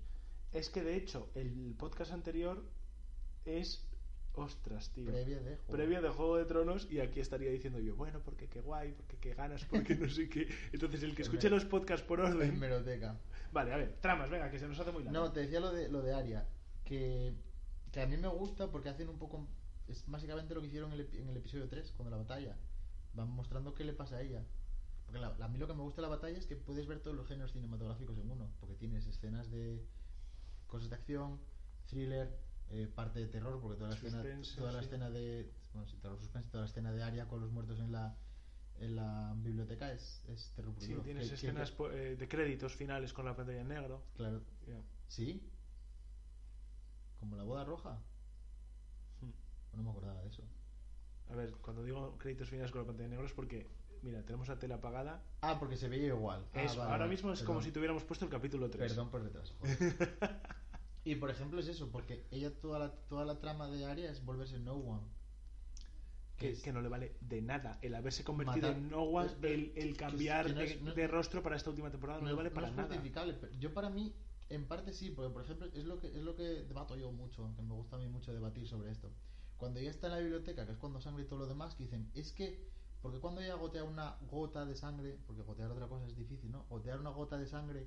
Es 0.53 0.69
que 0.71 0.83
de 0.83 0.97
hecho, 0.97 1.31
el 1.35 1.77
podcast 1.79 2.11
anterior 2.13 2.65
es. 3.45 3.85
Ostras, 4.37 4.91
tío. 4.93 5.07
Previa 5.07 5.41
de 5.41 5.57
juego. 5.57 5.73
Previa 5.73 6.01
de 6.03 6.09
Juego 6.11 6.37
de 6.37 6.45
Tronos 6.45 6.87
y 6.91 7.01
aquí 7.01 7.21
estaría 7.21 7.51
diciendo 7.51 7.81
yo, 7.81 7.97
bueno, 7.97 8.21
porque 8.23 8.49
qué 8.49 8.61
guay, 8.61 8.93
porque 8.93 9.17
qué 9.17 9.35
ganas, 9.35 9.65
porque 9.65 9.95
no 9.97 10.09
sé 10.11 10.29
qué. 10.29 10.47
Entonces, 10.73 11.03
el 11.03 11.15
que 11.15 11.23
escuche 11.23 11.49
los 11.51 11.65
podcasts 11.65 12.07
por 12.07 12.21
En 12.21 12.27
orden. 12.27 12.59
Meroteca. 12.59 13.19
Vale, 13.53 13.73
a 13.73 13.77
ver, 13.79 13.97
tramas, 14.01 14.29
venga, 14.31 14.51
que 14.51 14.59
se 14.59 14.69
nos 14.69 14.79
hace 14.79 14.93
muy 14.93 15.03
largo. 15.05 15.19
No, 15.19 15.33
te 15.33 15.41
decía 15.41 15.59
lo 15.61 15.73
de, 15.73 15.89
lo 15.89 16.03
de 16.03 16.13
Aria. 16.15 16.47
Que, 16.85 17.35
que 17.93 18.01
a 18.03 18.07
mí 18.07 18.17
me 18.19 18.29
gusta 18.29 18.71
porque 18.71 18.89
hacen 18.91 19.09
un 19.09 19.19
poco. 19.19 19.47
Es 19.89 20.05
básicamente 20.07 20.55
lo 20.55 20.61
que 20.61 20.67
hicieron 20.67 20.93
en 20.93 21.01
el, 21.01 21.09
en 21.15 21.29
el 21.31 21.37
episodio 21.39 21.67
3, 21.69 21.93
cuando 21.93 22.11
la 22.11 22.19
batalla. 22.23 22.57
Van 23.15 23.31
mostrando 23.31 23.75
qué 23.75 23.85
le 23.85 23.95
pasa 23.95 24.17
a 24.17 24.23
ella. 24.23 24.45
Porque 25.07 25.19
la- 25.21 25.35
a 25.41 25.49
mí 25.49 25.59
lo 25.59 25.67
que 25.67 25.73
me 25.75 25.81
gusta 25.83 26.03
de 26.03 26.09
la 26.09 26.15
batalla 26.15 26.37
es 26.37 26.47
que 26.47 26.57
puedes 26.57 26.87
ver 26.87 27.01
todos 27.01 27.17
los 27.17 27.27
géneros 27.27 27.53
cinematográficos 27.53 28.19
en 28.19 28.31
uno. 28.31 28.51
Porque 28.61 28.75
tienes 28.75 29.07
escenas 29.07 29.51
de 29.51 29.83
cosas 30.67 30.91
de 30.91 30.97
acción, 30.97 31.41
thriller, 31.87 32.37
eh, 32.71 32.91
parte 32.93 33.21
de 33.21 33.27
terror, 33.29 33.61
porque 33.61 33.77
toda 33.77 33.91
la 33.91 33.97
escena, 33.97 34.23
Suspense, 34.23 34.57
toda 34.57 34.73
la 34.73 34.79
sí. 34.81 34.85
escena 34.87 35.11
de. 35.11 35.53
Bueno, 35.73 35.89
sí, 35.89 35.97
terror 35.99 36.19
suspense, 36.19 36.49
toda 36.51 36.65
la 36.65 36.69
escena 36.69 36.93
de 36.93 37.03
Aria 37.03 37.29
con 37.29 37.41
los 37.41 37.51
muertos 37.51 37.79
en 37.81 37.93
la, 37.93 38.17
en 38.81 38.97
la 38.97 39.35
biblioteca 39.37 39.93
es, 39.93 40.23
es 40.29 40.53
terror 40.57 40.75
Sí, 40.79 40.95
tienes 41.05 41.31
escenas 41.31 41.75
eh, 41.93 42.17
de 42.19 42.29
créditos 42.29 42.75
finales 42.75 43.13
con 43.13 43.25
la 43.25 43.37
pantalla 43.37 43.61
en 43.61 43.69
negro. 43.69 44.03
Claro. 44.17 44.43
¿Sí? 45.09 45.49
¿Como 47.21 47.37
la 47.37 47.45
boda 47.45 47.65
roja? 47.65 47.99
Hmm. 49.21 49.31
No 49.77 49.83
me 49.83 49.91
acordaba 49.91 50.23
de 50.23 50.29
eso. 50.29 50.43
A 51.31 51.35
ver, 51.35 51.53
cuando 51.61 51.83
digo 51.85 52.17
créditos 52.19 52.49
finales 52.49 52.71
con 52.71 52.83
la 52.83 52.87
pantalla 52.87 53.07
en 53.07 53.11
negro 53.11 53.27
es 53.27 53.33
porque, 53.33 53.67
mira, 54.03 54.23
tenemos 54.23 54.49
la 54.49 54.59
tele 54.59 54.75
apagada. 54.75 55.23
Ah, 55.41 55.57
porque 55.59 55.77
se 55.77 55.89
veía 55.89 56.09
igual. 56.09 56.47
Ah, 56.55 56.65
vale, 56.77 56.93
ahora 56.93 57.07
mismo 57.07 57.33
es 57.33 57.41
Perdón. 57.41 57.55
como 57.55 57.65
si 57.65 57.73
tuviéramos 57.73 58.05
puesto 58.05 58.25
el 58.25 58.31
capítulo 58.31 58.71
3. 58.71 58.93
Perdón 58.93 59.11
por 59.11 59.23
retraso. 59.23 59.55
y 61.07 61.15
por 61.17 61.31
ejemplo 61.31 61.61
es 61.61 61.69
eso, 61.69 61.89
porque 61.91 62.27
ella 62.31 62.51
toda 62.61 62.79
la, 62.79 62.93
toda 63.09 63.25
la 63.25 63.39
trama 63.39 63.69
de 63.69 63.85
Arya 63.87 64.11
es 64.11 64.25
volverse 64.25 64.59
no 64.59 64.75
one. 64.75 65.03
Que, 66.37 66.51
es- 66.51 66.63
que 66.63 66.71
no 66.73 66.83
le 66.83 66.89
vale 66.89 67.17
de 67.23 67.41
nada 67.41 67.79
el 67.81 67.95
haberse 67.95 68.23
convertido 68.23 68.69
Matar- 68.69 68.77
en 68.77 68.91
No 68.91 69.03
One, 69.05 69.27
es- 69.27 69.37
el, 69.77 69.97
cambiar 69.97 70.53
de, 70.55 70.65
es- 70.65 70.83
no- 70.83 70.93
de 70.95 71.07
rostro 71.07 71.43
para 71.43 71.57
esta 71.57 71.71
última 71.71 71.91
temporada, 71.91 72.21
no, 72.21 72.27
le 72.27 72.35
vale 72.35 72.51
para 72.51 72.71
nada. 72.71 72.89
pero 73.41 73.53
yo 73.59 73.73
para 73.73 73.89
mí, 73.89 74.13
en 74.51 74.67
parte 74.67 74.93
sí, 74.93 75.11
porque 75.11 75.33
por 75.33 75.43
ejemplo 75.45 75.67
es 75.73 75.85
lo 75.87 75.99
que 75.99 76.09
es 76.09 76.23
lo 76.23 76.35
que 76.37 76.43
debato 76.43 76.95
yo 76.97 77.11
mucho, 77.11 77.51
que 77.57 77.63
me 77.63 77.73
gusta 77.73 77.97
a 77.97 77.99
mí 77.99 78.07
mucho 78.09 78.35
debatir 78.35 78.69
sobre 78.69 78.91
esto. 78.91 79.11
Cuando 79.57 79.81
ella 79.81 79.89
está 79.91 80.09
en 80.09 80.13
la 80.13 80.19
biblioteca, 80.19 80.67
que 80.67 80.73
es 80.73 80.79
cuando 80.79 81.01
sangre 81.01 81.23
y 81.23 81.27
todo 81.27 81.39
lo 81.39 81.47
demás, 81.47 81.75
que 81.75 81.85
dicen, 81.85 82.11
es 82.15 82.33
que, 82.33 82.69
porque 83.01 83.19
cuando 83.19 83.41
ella 83.41 83.55
gotea 83.55 83.85
una 83.85 84.19
gota 84.31 84.67
de 84.67 84.75
sangre, 84.75 85.17
porque 85.27 85.41
gotear 85.43 85.71
otra 85.71 85.87
cosa 85.89 86.05
es 86.07 86.17
difícil, 86.17 86.51
¿no? 86.51 86.65
Gotear 86.65 87.01
una 87.01 87.11
gota 87.11 87.39
de 87.39 87.47
sangre, 87.47 87.87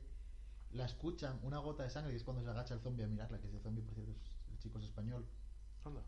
la 0.71 0.85
escuchan, 0.85 1.39
una 1.43 1.59
gota 1.59 1.83
de 1.83 1.89
sangre, 1.89 2.13
y 2.13 2.15
es 2.15 2.23
cuando 2.23 2.43
se 2.43 2.49
agacha 2.49 2.73
el 2.73 2.79
zombie 2.81 3.03
a 3.03 3.07
mirarla, 3.07 3.39
que 3.39 3.47
ese 3.47 3.59
zombie, 3.59 3.83
por 3.83 3.93
cierto, 3.95 4.11
es- 4.11 4.31
el 4.51 4.57
chico 4.59 4.77
es 4.79 4.85
español. 4.85 5.25
Anda. 5.83 6.03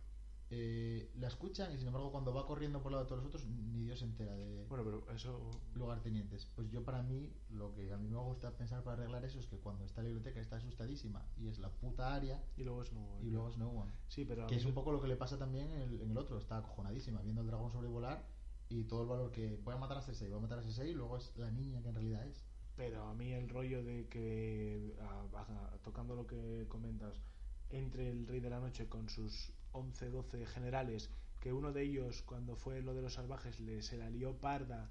Eh, 0.54 1.10
la 1.16 1.30
escuchan 1.30 1.72
y 1.74 1.78
sin 1.78 1.88
embargo 1.88 2.12
cuando 2.12 2.34
va 2.34 2.46
corriendo 2.46 2.84
por 2.84 2.92
lado 2.92 3.06
de 3.06 3.08
todos 3.08 3.24
los 3.24 3.28
otros, 3.34 3.46
ni 3.48 3.84
Dios 3.86 4.00
se 4.00 4.04
entera 4.06 4.36
de 4.36 4.66
Bueno, 4.68 4.84
pero 4.84 5.10
eso. 5.16 5.50
lugartenientes. 5.76 6.46
Pues 6.56 6.70
yo 6.70 6.84
para 6.84 7.02
mí, 7.04 7.34
lo 7.52 7.74
que 7.74 7.94
a 7.94 7.98
mí 7.98 8.10
me 8.10 8.18
gusta 8.18 8.52
pensar 8.58 8.84
para 8.84 8.98
arreglar 8.98 9.24
eso 9.24 9.40
es 9.40 9.48
que 9.48 9.58
cuando 9.60 9.86
está 9.86 10.02
en 10.02 10.08
la 10.08 10.14
biblioteca 10.14 10.42
está 10.42 10.58
asustadísima 10.58 11.26
y 11.38 11.48
es 11.48 11.58
la 11.60 11.70
puta 11.70 12.14
área 12.14 12.44
Y 12.58 12.64
luego 12.66 12.82
es 12.84 12.92
No 12.92 13.00
One. 13.02 13.26
y 13.26 13.30
luego 13.32 13.48
es 13.50 13.58
no 13.58 13.70
one. 13.70 13.94
Sí, 14.10 14.26
pero. 14.26 14.46
Que 14.48 14.56
es 14.56 14.66
un 14.66 14.74
poco 14.74 14.92
lo 14.92 15.00
que 15.02 15.08
le 15.08 15.16
pasa 15.16 15.38
también 15.38 15.70
en 15.70 15.82
el, 15.84 16.02
en 16.02 16.12
el 16.12 16.18
otro, 16.18 16.38
está 16.38 16.58
acojonadísima, 16.58 17.22
viendo 17.22 17.40
al 17.40 17.48
dragón 17.48 17.72
sobrevolar 17.72 18.28
y 18.68 18.84
todo 18.84 19.04
el 19.04 19.08
valor 19.08 19.32
que 19.32 19.56
voy 19.64 19.74
a 19.74 19.78
matar 19.78 20.00
a 20.00 20.02
Cersei, 20.02 20.28
voy 20.30 20.40
a 20.40 20.42
matar 20.42 20.60
a 20.60 20.64
Cersei 20.64 20.90
y 20.90 20.94
luego 20.94 21.16
es 21.16 21.32
la 21.38 21.50
niña 21.50 21.82
que 21.82 21.88
en 21.88 21.96
realidad 21.96 22.28
es. 22.28 22.44
Pero 22.82 23.04
a 23.04 23.14
mí 23.14 23.32
el 23.32 23.48
rollo 23.48 23.84
de 23.84 24.08
que, 24.08 24.96
a- 25.02 25.40
a- 25.40 25.78
tocando 25.84 26.16
lo 26.16 26.26
que 26.26 26.66
comentas, 26.68 27.22
entre 27.70 28.10
el 28.10 28.26
Rey 28.26 28.40
de 28.40 28.50
la 28.50 28.60
Noche 28.60 28.88
con 28.90 29.08
sus 29.08 29.54
11, 29.72 30.10
12 30.10 30.48
generales, 30.48 31.12
que 31.40 31.54
uno 31.54 31.72
de 31.74 31.84
ellos, 31.84 32.24
cuando 32.24 32.56
fue 32.56 32.82
lo 32.82 32.96
de 32.96 33.04
los 33.04 33.14
salvajes, 33.14 33.60
le, 33.60 33.84
se 33.84 33.98
la 33.98 34.10
lió 34.10 34.36
parda 34.40 34.90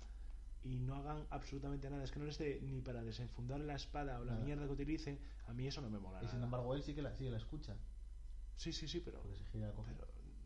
y 0.63 0.79
no 0.79 0.95
hagan 0.95 1.27
absolutamente 1.31 1.91
nada, 1.91 2.05
es 2.05 2.13
que 2.13 2.21
no 2.21 2.27
les 2.27 2.39
dé 2.39 2.61
ni 2.63 2.81
para 2.81 3.03
desenfundar 3.03 3.59
la 3.59 3.75
espada 3.75 4.21
o 4.21 4.25
la 4.25 4.35
Nada. 4.35 4.45
mierda 4.45 4.67
que 4.67 4.73
utilicen, 4.73 5.19
a 5.49 5.53
mí 5.53 5.67
eso 5.67 5.81
no 5.81 5.91
me 5.91 5.99
mola. 5.99 6.23
y 6.23 6.29
sin 6.29 6.41
embargo 6.45 6.73
él 6.77 6.85
sí 6.85 6.95
que 6.95 7.03
la, 7.03 7.13
sí 7.17 7.25
que 7.25 7.31
la 7.31 7.39
escucha, 7.39 7.75
Sí, 8.55 8.73
sí, 8.73 8.87
sí, 8.87 9.01
pero, 9.01 9.21
pero 9.53 9.73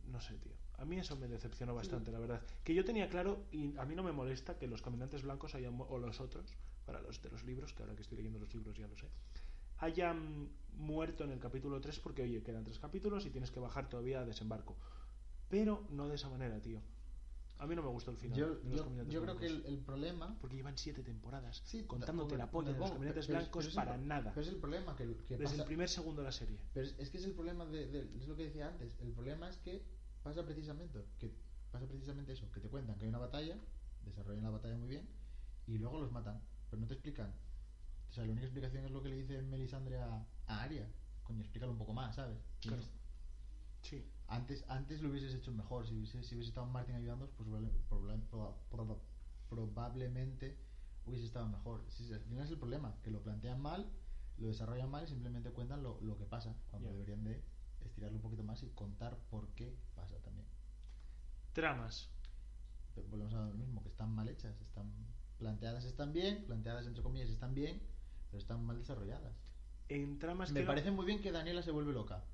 no 0.06 0.20
sé, 0.20 0.38
tío. 0.38 0.52
A 0.78 0.86
mí 0.86 0.98
eso 0.98 1.14
me 1.16 1.28
decepcionó 1.28 1.74
bastante, 1.74 2.10
la 2.10 2.20
verdad. 2.20 2.40
Que 2.62 2.72
yo 2.74 2.84
tenía 2.86 3.10
claro, 3.10 3.44
y 3.52 3.76
a 3.76 3.84
mí 3.84 3.94
no 3.96 4.02
me 4.02 4.12
molesta 4.12 4.56
que 4.56 4.66
los 4.66 4.80
caminantes 4.80 5.22
blancos 5.24 5.54
hayan, 5.56 5.76
o 5.78 5.98
los 5.98 6.20
otros, 6.20 6.56
para 6.84 7.00
los 7.00 7.20
de 7.22 7.30
los 7.30 7.44
libros, 7.44 7.72
que 7.72 7.82
ahora 7.82 7.94
que 7.94 8.02
estoy 8.02 8.16
leyendo 8.18 8.38
los 8.38 8.52
libros 8.54 8.76
ya 8.76 8.86
lo 8.86 8.96
sé, 8.96 9.08
hayan 9.78 10.48
muerto 10.76 11.24
en 11.24 11.30
el 11.30 11.38
capítulo 11.40 11.80
3 11.80 11.98
porque, 12.00 12.22
oye, 12.22 12.42
quedan 12.42 12.64
tres 12.64 12.78
capítulos 12.78 13.26
y 13.26 13.30
tienes 13.30 13.50
que 13.50 13.60
bajar 13.60 13.88
todavía 13.88 14.20
a 14.20 14.24
desembarco. 14.24 14.76
Pero 15.48 15.84
no 15.90 16.08
de 16.08 16.16
esa 16.16 16.28
manera, 16.28 16.60
tío. 16.60 16.80
A 17.58 17.66
mí 17.66 17.76
no 17.76 17.82
me 17.82 17.88
gustó 17.88 18.10
el 18.10 18.16
final. 18.16 18.36
Yo, 18.38 18.56
de 18.56 18.76
los 18.76 18.86
yo, 18.96 19.04
yo 19.04 19.22
creo 19.22 19.36
que 19.38 19.46
el, 19.46 19.64
el 19.66 19.78
problema 19.78 20.36
Porque 20.40 20.56
llevan 20.56 20.76
siete 20.76 21.02
temporadas 21.04 21.62
Sí, 21.64 21.84
contándote 21.84 22.30
con- 22.30 22.38
la 22.38 22.50
polla 22.50 22.72
de 22.72 22.78
los 22.80 22.90
caminantes 22.90 23.28
blancos 23.28 23.66
pero 23.66 23.74
para 23.76 23.94
el, 23.94 24.08
nada. 24.08 24.32
Pero 24.34 24.42
es 24.46 24.52
el 24.52 24.58
problema 24.58 24.96
que, 24.96 25.04
que 25.04 25.36
Desde 25.36 25.44
pasa, 25.44 25.62
el 25.62 25.64
primer 25.64 25.88
segundo 25.88 26.22
de 26.22 26.26
la 26.26 26.32
serie. 26.32 26.58
Pero 26.72 26.86
es, 26.86 26.98
es 26.98 27.10
que 27.10 27.18
es 27.18 27.24
el 27.24 27.32
problema 27.32 27.64
de, 27.66 27.86
de- 27.86 28.18
es 28.18 28.26
lo 28.26 28.36
que 28.36 28.44
decía 28.44 28.66
antes. 28.68 28.92
El 29.00 29.12
problema 29.12 29.48
es 29.48 29.56
que 29.58 29.82
pasa 30.24 30.44
precisamente 30.44 31.04
que 31.18 31.32
pasa 31.70 31.86
precisamente 31.86 32.32
eso, 32.32 32.50
que 32.50 32.60
te 32.60 32.68
cuentan 32.68 32.96
que 32.96 33.04
hay 33.04 33.08
una 33.08 33.18
batalla, 33.18 33.56
desarrollan 34.04 34.42
la 34.44 34.50
batalla 34.50 34.76
muy 34.76 34.88
bien 34.88 35.08
y 35.66 35.78
luego 35.78 36.00
los 36.00 36.10
matan, 36.10 36.40
pero 36.74 36.80
no 36.80 36.88
te 36.88 36.94
explican. 36.94 37.32
O 38.10 38.12
sea, 38.12 38.24
la 38.24 38.32
única 38.32 38.46
explicación 38.46 38.84
es 38.84 38.90
lo 38.90 39.00
que 39.00 39.08
le 39.08 39.16
dice 39.16 39.40
Melisandre 39.42 40.00
a, 40.00 40.26
a 40.48 40.62
Arya. 40.62 40.88
Coño, 41.22 41.40
explícalo 41.40 41.70
un 41.72 41.78
poco 41.78 41.92
más, 41.92 42.16
¿sabes? 42.16 42.36
Claro. 42.60 42.82
Sí. 43.82 44.04
Antes, 44.26 44.64
antes 44.68 45.00
lo 45.00 45.10
hubieses 45.10 45.34
hecho 45.34 45.52
mejor. 45.52 45.86
Si 45.86 45.94
hubiese, 45.94 46.22
si 46.24 46.34
hubiese 46.34 46.48
estado 46.48 46.66
Martin 46.66 46.96
ayudándonos, 46.96 47.32
pues 47.36 47.48
probable- 47.48 47.70
proba- 48.28 48.56
proba- 48.70 48.98
probablemente 49.48 50.58
hubiese 51.06 51.26
estado 51.26 51.46
mejor. 51.48 51.84
Si, 51.90 52.12
al 52.12 52.20
final 52.20 52.44
es 52.44 52.50
el 52.50 52.58
problema, 52.58 52.96
que 53.04 53.10
lo 53.12 53.22
plantean 53.22 53.60
mal, 53.60 53.88
lo 54.38 54.48
desarrollan 54.48 54.90
mal 54.90 55.04
y 55.04 55.06
simplemente 55.06 55.50
cuentan 55.52 55.82
lo, 55.84 56.00
lo 56.00 56.16
que 56.18 56.24
pasa, 56.24 56.56
cuando 56.70 56.90
deberían 56.90 57.22
de 57.22 57.40
estirarlo 57.84 58.16
un 58.16 58.22
poquito 58.22 58.42
más 58.42 58.62
y 58.64 58.70
contar 58.70 59.16
por 59.30 59.48
qué 59.54 59.76
pasa 59.94 60.16
también. 60.24 60.46
Tramas. 61.52 62.10
Pero 62.96 63.06
volvemos 63.08 63.34
a 63.34 63.46
lo 63.46 63.54
mismo, 63.54 63.80
que 63.82 63.90
están 63.90 64.12
mal 64.12 64.28
hechas, 64.28 64.60
están 64.60 64.90
planteadas 65.44 65.84
están 65.84 66.14
bien, 66.14 66.42
planteadas 66.46 66.86
entre 66.86 67.02
comillas 67.02 67.28
están 67.28 67.54
bien, 67.54 67.78
pero 68.30 68.38
están 68.40 68.64
mal 68.64 68.78
desarrolladas. 68.78 69.34
En 69.90 70.18
tramas 70.18 70.50
Me 70.52 70.60
que- 70.60 70.66
parece 70.66 70.90
muy 70.90 71.04
bien 71.04 71.20
que 71.20 71.30
Daniela 71.32 71.62
se 71.62 71.70
vuelve 71.70 71.92
loca, 71.92 72.24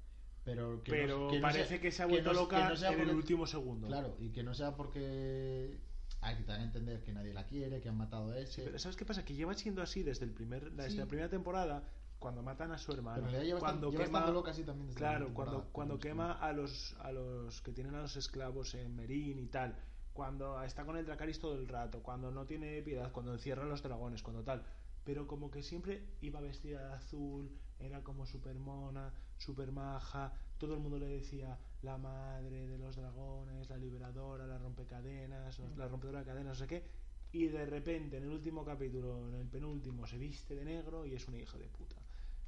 pero 0.44 0.81
que 0.85 0.92
no- 0.92 0.96
pero 0.96 1.29
que 1.29 1.37
no 1.40 1.42
parece 1.42 1.66
sea- 1.70 1.81
que 1.81 1.90
se 1.90 2.03
ha 2.05 2.07
que 2.07 2.12
vuelto 2.12 2.33
no- 2.33 2.40
loca 2.42 2.57
que 2.68 2.81
no 2.81 2.92
en 2.92 3.01
el 3.09 3.16
último 3.16 3.46
segundo. 3.49 3.88
Claro, 3.88 4.16
y 4.20 4.31
que 4.31 4.44
no 4.44 4.55
sea 4.55 4.77
porque 4.77 5.77
hay 6.20 6.37
que 6.37 6.44
también 6.44 6.68
entender 6.68 7.03
que 7.03 7.12
nadie 7.12 7.35
la 7.35 7.46
quiere, 7.46 7.81
que 7.81 7.88
han 7.88 7.96
matado 7.96 8.31
a 8.31 8.38
ese. 8.38 8.62
Pero 8.62 8.79
¿sabes 8.79 8.96
qué 8.96 9.05
pasa? 9.05 9.25
Que 9.25 9.35
lleva 9.35 9.55
siendo 9.55 9.83
así 9.83 10.05
desde 10.05 10.25
el 10.25 10.31
primer 10.33 10.70
desde 10.70 10.90
Sí. 10.92 10.96
la 10.99 11.07
primera 11.07 11.29
temporada 11.29 11.83
cuando 12.20 12.42
matan 12.44 12.70
a 12.70 12.79
su 12.79 12.92
hermano. 12.92 13.27
Cuando 13.59 13.90
quema, 13.90 14.31
loca 14.31 14.53
así 14.53 14.62
también 14.62 14.87
desde 14.87 15.01
la 15.01 15.09
Claro, 15.09 15.25
primera 15.27 15.35
cuando, 15.35 15.68
cuando 15.73 15.99
quema 15.99 16.33
a 16.35 16.53
los, 16.53 16.94
a 17.01 17.11
los 17.11 17.61
que 17.62 17.73
tienen 17.73 17.96
a 17.96 18.03
los 18.03 18.14
esclavos 18.16 18.75
en 18.77 18.94
Merín 18.94 19.40
y 19.40 19.46
tal. 19.49 19.75
Cuando 20.12 20.62
está 20.62 20.85
con 20.85 20.96
el 20.96 21.07
Dracarys 21.07 21.38
todo 21.38 21.55
el 21.55 21.68
rato. 21.68 22.03
Cuando 22.03 22.31
no 22.31 22.46
tiene 22.46 22.83
piedad. 22.83 23.12
Cuando 23.12 23.33
encierra 23.33 23.64
los 23.64 23.83
dragones. 23.83 24.23
Cuando 24.23 24.42
tal. 24.42 24.64
Pero 25.05 25.27
como 25.27 25.51
que 25.51 25.62
siempre 25.62 26.05
iba 26.20 26.40
vestida 26.40 26.88
de 26.88 26.94
azul. 26.94 27.51
Era 27.79 28.03
como 28.03 28.27
super 28.27 28.59
mona, 28.59 29.12
super 29.38 29.73
maja. 29.73 30.33
Todo 30.59 30.75
el 30.75 30.81
mundo 30.81 30.99
le 30.99 31.07
decía 31.07 31.59
la 31.83 31.96
madre 31.96 32.66
de 32.66 32.79
los 32.79 32.96
dragones, 32.96 33.70
la 33.70 33.79
liberadora, 33.79 34.46
la 34.46 34.59
rompecadenas, 34.59 35.59
la 35.77 35.88
rompedora 35.88 36.20
de 36.20 36.27
cadenas, 36.27 36.46
no 36.46 36.55
sé 36.55 36.66
qué. 36.66 36.85
Y 37.33 37.46
de 37.46 37.64
repente 37.64 38.18
en 38.18 38.25
el 38.25 38.31
último 38.31 38.64
capítulo, 38.64 39.29
en 39.29 39.35
el 39.35 39.46
penúltimo, 39.46 40.07
se 40.07 40.18
viste 40.18 40.55
de 40.55 40.64
negro 40.64 41.07
y 41.07 41.14
es 41.14 41.27
una 41.29 41.38
hija 41.38 41.57
de 41.57 41.68
puta. 41.68 41.96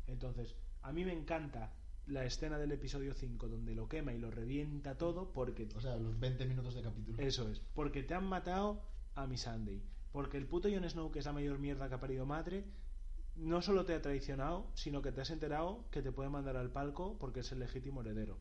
Entonces, 0.07 0.55
a 0.83 0.93
mí 0.93 1.05
me 1.05 1.13
encanta 1.13 1.73
la 2.07 2.25
escena 2.25 2.59
del 2.59 2.73
episodio 2.73 3.15
5 3.15 3.49
donde 3.49 3.75
lo 3.75 3.89
quema 3.89 4.13
y 4.13 4.19
lo 4.19 4.31
revienta 4.31 4.97
todo 4.97 5.33
porque 5.33 5.69
O 5.77 5.81
sea, 5.81 5.97
los 5.97 6.19
20 6.19 6.45
minutos 6.47 6.75
de 6.75 6.83
capítulo. 6.83 7.19
eso 7.23 7.49
es, 7.49 7.61
porque 7.75 8.03
te 8.03 8.15
han 8.15 8.25
matado 8.25 8.83
a 9.15 9.27
mi 9.27 9.37
Sunday, 9.37 9.83
porque 10.11 10.37
el 10.37 10.47
puto 10.47 10.69
Jon 10.69 10.89
Snow 10.89 11.11
que 11.11 11.21
es 11.21 11.27
la 11.27 11.33
mayor 11.33 11.59
mierda 11.59 11.89
que 11.89 11.95
ha 11.95 12.01
parido 12.01 12.27
madre 12.27 12.65
no 13.37 13.63
solo 13.63 13.85
te 13.85 13.95
ha 13.95 14.03
traicionado, 14.03 14.71
sino 14.75 15.01
que 15.01 15.13
te 15.13 15.21
has 15.23 15.31
enterado 15.31 15.87
que 15.91 16.03
te 16.03 16.13
puede 16.13 16.29
mandar 16.29 16.57
al 16.57 16.71
palco 16.71 17.17
porque 17.19 17.41
es 17.41 17.53
el 17.53 17.61
legítimo 17.61 18.03
heredero. 18.03 18.39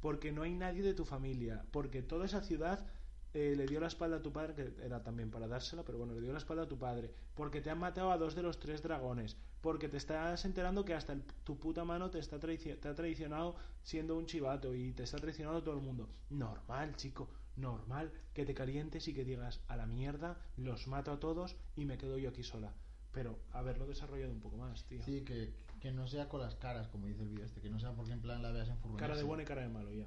Porque 0.00 0.32
no 0.32 0.42
hay 0.42 0.54
nadie 0.54 0.82
de 0.82 0.94
tu 0.94 1.04
familia, 1.04 1.64
porque 1.70 2.02
toda 2.02 2.24
esa 2.24 2.40
ciudad 2.40 2.86
eh, 3.34 3.54
le 3.56 3.66
dio 3.66 3.80
la 3.80 3.86
espalda 3.86 4.16
a 4.18 4.22
tu 4.22 4.32
padre, 4.32 4.54
que 4.54 4.84
era 4.84 5.02
también 5.02 5.30
para 5.30 5.46
dársela, 5.48 5.84
pero 5.84 5.98
bueno, 5.98 6.12
le 6.14 6.20
dio 6.20 6.32
la 6.32 6.38
espalda 6.38 6.64
a 6.64 6.68
tu 6.68 6.78
padre, 6.78 7.10
porque 7.34 7.60
te 7.60 7.70
han 7.70 7.78
matado 7.78 8.10
a 8.12 8.18
dos 8.18 8.34
de 8.34 8.42
los 8.42 8.58
tres 8.58 8.82
dragones, 8.82 9.36
porque 9.60 9.88
te 9.88 9.96
estás 9.96 10.44
enterando 10.44 10.84
que 10.84 10.94
hasta 10.94 11.12
el- 11.14 11.22
tu 11.44 11.58
puta 11.58 11.84
mano 11.84 12.10
te, 12.10 12.18
está 12.18 12.38
te 12.38 12.88
ha 12.88 12.94
traicionado 12.94 13.56
siendo 13.82 14.16
un 14.16 14.26
chivato 14.26 14.74
y 14.74 14.92
te 14.92 15.04
está 15.04 15.16
traicionando 15.18 15.62
todo 15.62 15.74
el 15.76 15.82
mundo. 15.82 16.08
Normal, 16.30 16.94
chico, 16.96 17.30
normal 17.56 18.12
que 18.34 18.44
te 18.44 18.54
calientes 18.54 19.06
y 19.08 19.14
que 19.14 19.24
digas 19.24 19.60
a 19.68 19.76
la 19.76 19.86
mierda, 19.86 20.38
los 20.56 20.86
mato 20.86 21.12
a 21.12 21.20
todos 21.20 21.56
y 21.76 21.84
me 21.84 21.98
quedo 21.98 22.18
yo 22.18 22.30
aquí 22.30 22.42
sola. 22.42 22.74
Pero 23.12 23.38
haberlo 23.52 23.86
desarrollado 23.86 24.32
un 24.32 24.40
poco 24.40 24.56
más, 24.56 24.84
tío. 24.84 25.02
Sí, 25.02 25.22
que, 25.22 25.52
que 25.80 25.92
no 25.92 26.06
sea 26.06 26.28
con 26.30 26.40
las 26.40 26.54
caras, 26.54 26.88
como 26.88 27.06
dice 27.08 27.22
el 27.22 27.28
vídeo 27.28 27.44
este, 27.44 27.60
que 27.60 27.68
no 27.68 27.78
sea 27.78 27.92
porque 27.92 28.12
en 28.12 28.22
plan 28.22 28.40
la 28.42 28.52
veas 28.52 28.68
en 28.70 28.78
cara 28.96 29.14
de 29.16 29.22
bueno 29.28 29.42
y 29.42 29.46
cara 29.46 29.62
de 29.62 29.68
malo, 29.68 29.92
ya. 29.92 30.06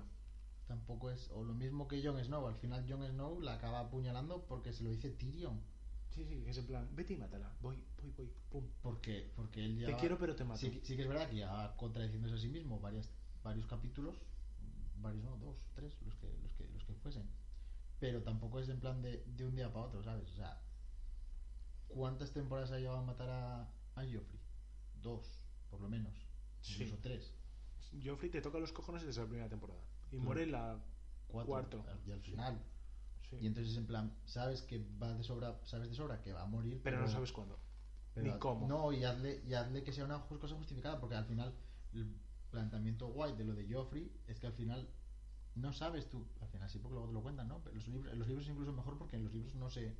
Tampoco 0.67 1.11
es, 1.11 1.29
o 1.31 1.43
lo 1.43 1.53
mismo 1.53 1.87
que 1.87 2.03
Jon 2.03 2.23
Snow, 2.23 2.47
al 2.47 2.55
final 2.55 2.85
Jon 2.89 3.05
Snow 3.07 3.39
la 3.39 3.53
acaba 3.53 3.81
apuñalando 3.81 4.45
porque 4.47 4.73
se 4.73 4.83
lo 4.83 4.89
dice 4.89 5.11
Tyrion. 5.11 5.61
Sí, 6.09 6.25
sí, 6.25 6.43
que 6.43 6.49
es 6.49 6.57
en 6.57 6.65
plan, 6.65 6.89
vete 6.95 7.13
y 7.13 7.17
mátala, 7.17 7.53
voy, 7.61 7.83
voy, 8.01 8.11
voy, 8.11 8.31
pum. 8.49 8.65
Porque, 8.81 9.31
porque 9.35 9.63
él 9.63 9.77
ya. 9.77 9.87
Te 9.87 9.95
quiero, 9.97 10.17
pero 10.17 10.35
te 10.35 10.43
mato. 10.43 10.59
Sí, 10.59 10.79
sí 10.83 10.95
que 10.95 11.03
es 11.03 11.07
verdad 11.07 11.29
que 11.29 11.35
ya 11.35 11.75
contradiciéndose 11.75 12.35
a 12.35 12.37
sí 12.37 12.47
mismo 12.47 12.79
varias, 12.79 13.09
varios 13.43 13.67
capítulos, 13.67 14.15
varios 15.01 15.23
no, 15.23 15.37
dos, 15.37 15.57
tres, 15.75 16.01
los 16.03 16.15
que, 16.15 16.27
los 16.41 16.53
que, 16.53 16.67
los 16.69 16.83
que 16.85 16.93
fuesen. 16.95 17.29
Pero 17.99 18.23
tampoco 18.23 18.59
es 18.59 18.69
en 18.69 18.79
plan 18.79 19.01
de, 19.01 19.23
de 19.25 19.45
un 19.45 19.55
día 19.55 19.71
para 19.71 19.85
otro, 19.85 20.01
¿sabes? 20.03 20.29
O 20.31 20.35
sea, 20.35 20.61
¿cuántas 21.89 22.31
temporadas 22.31 22.71
ha 22.71 22.79
llevado 22.79 22.99
a 22.99 23.05
matar 23.05 23.29
a, 23.29 23.61
a 23.95 24.01
Joffrey? 24.01 24.39
Dos, 25.01 25.39
por 25.69 25.81
lo 25.81 25.89
menos. 25.89 26.13
Sí. 26.61 26.73
Incluso 26.73 26.97
tres. 27.01 27.33
Joffrey 28.03 28.31
te 28.31 28.41
toca 28.41 28.57
los 28.57 28.71
cojones 28.71 29.03
desde 29.03 29.21
la 29.21 29.27
primera 29.27 29.49
temporada. 29.49 29.81
Y 30.11 30.17
muere 30.17 30.43
en 30.43 30.51
la 30.51 30.79
Cuatro. 31.27 31.47
Cuarto. 31.49 31.85
Y 32.07 32.11
al 32.11 32.21
final. 32.21 32.61
Sí. 33.29 33.37
Y 33.41 33.47
entonces 33.47 33.75
en 33.77 33.87
plan, 33.87 34.15
sabes 34.25 34.61
que 34.61 34.85
va 35.01 35.13
de 35.13 35.23
sobra, 35.23 35.59
sabes 35.65 35.89
de 35.89 35.95
sobra 35.95 36.21
que 36.21 36.31
va 36.31 36.43
a 36.43 36.45
morir, 36.45 36.79
Pero 36.83 37.01
no 37.01 37.07
sabes 37.07 37.31
cuándo. 37.31 37.59
pero 38.13 38.31
ni 38.33 38.39
cómo. 38.39 38.67
No, 38.67 38.93
y 38.93 39.03
hazle, 39.03 39.41
y 39.47 39.53
hazle 39.53 39.83
que 39.83 39.91
sea 39.91 40.05
una 40.05 40.21
cosa 40.27 40.55
justificada, 40.55 40.99
porque 40.99 41.15
al 41.15 41.25
final 41.25 41.53
el 41.93 42.15
planteamiento 42.51 43.07
guay 43.07 43.35
de 43.35 43.43
lo 43.43 43.53
de 43.53 43.67
Joffrey 43.73 44.09
es 44.27 44.39
que 44.39 44.47
al 44.47 44.53
final 44.53 44.87
no 45.55 45.73
sabes 45.73 46.09
tú, 46.09 46.25
al 46.41 46.47
final 46.49 46.69
sí 46.69 46.79
porque 46.79 46.93
luego 46.93 47.07
te 47.07 47.13
lo 47.13 47.21
cuentan, 47.23 47.47
¿no? 47.47 47.61
Pero 47.63 47.75
los 47.75 47.87
libros, 47.87 48.15
los 48.15 48.27
libros 48.27 48.47
incluso 48.47 48.71
mejor 48.71 48.97
porque 48.97 49.15
en 49.17 49.23
los 49.23 49.33
libros 49.33 49.55
no 49.55 49.69
se, 49.69 49.97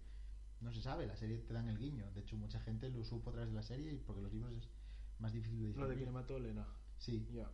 no 0.62 0.72
se 0.72 0.82
sabe, 0.82 1.08
la 1.08 1.16
serie 1.18 1.40
te 1.40 1.54
dan 1.54 1.68
el 1.68 1.78
guiño. 1.80 2.10
De 2.14 2.22
hecho, 2.22 2.38
mucha 2.38 2.60
gente 2.62 2.90
lo 2.90 3.04
supo 3.04 3.32
a 3.32 3.34
través 3.34 3.50
de 3.50 3.56
la 3.56 3.64
serie 3.64 3.92
y 3.92 3.98
porque 3.98 4.22
los 4.22 4.32
libros 4.32 4.54
es 4.54 4.70
más 5.20 5.34
difícil 5.34 5.58
de 5.60 5.64
Lo 5.80 5.88
de 5.88 5.96
distinguir. 5.96 6.00
que 6.00 6.06
le 6.06 6.12
mató 6.12 6.40
Lena. 6.40 6.68
Sí, 7.00 7.28
Ya. 7.34 7.50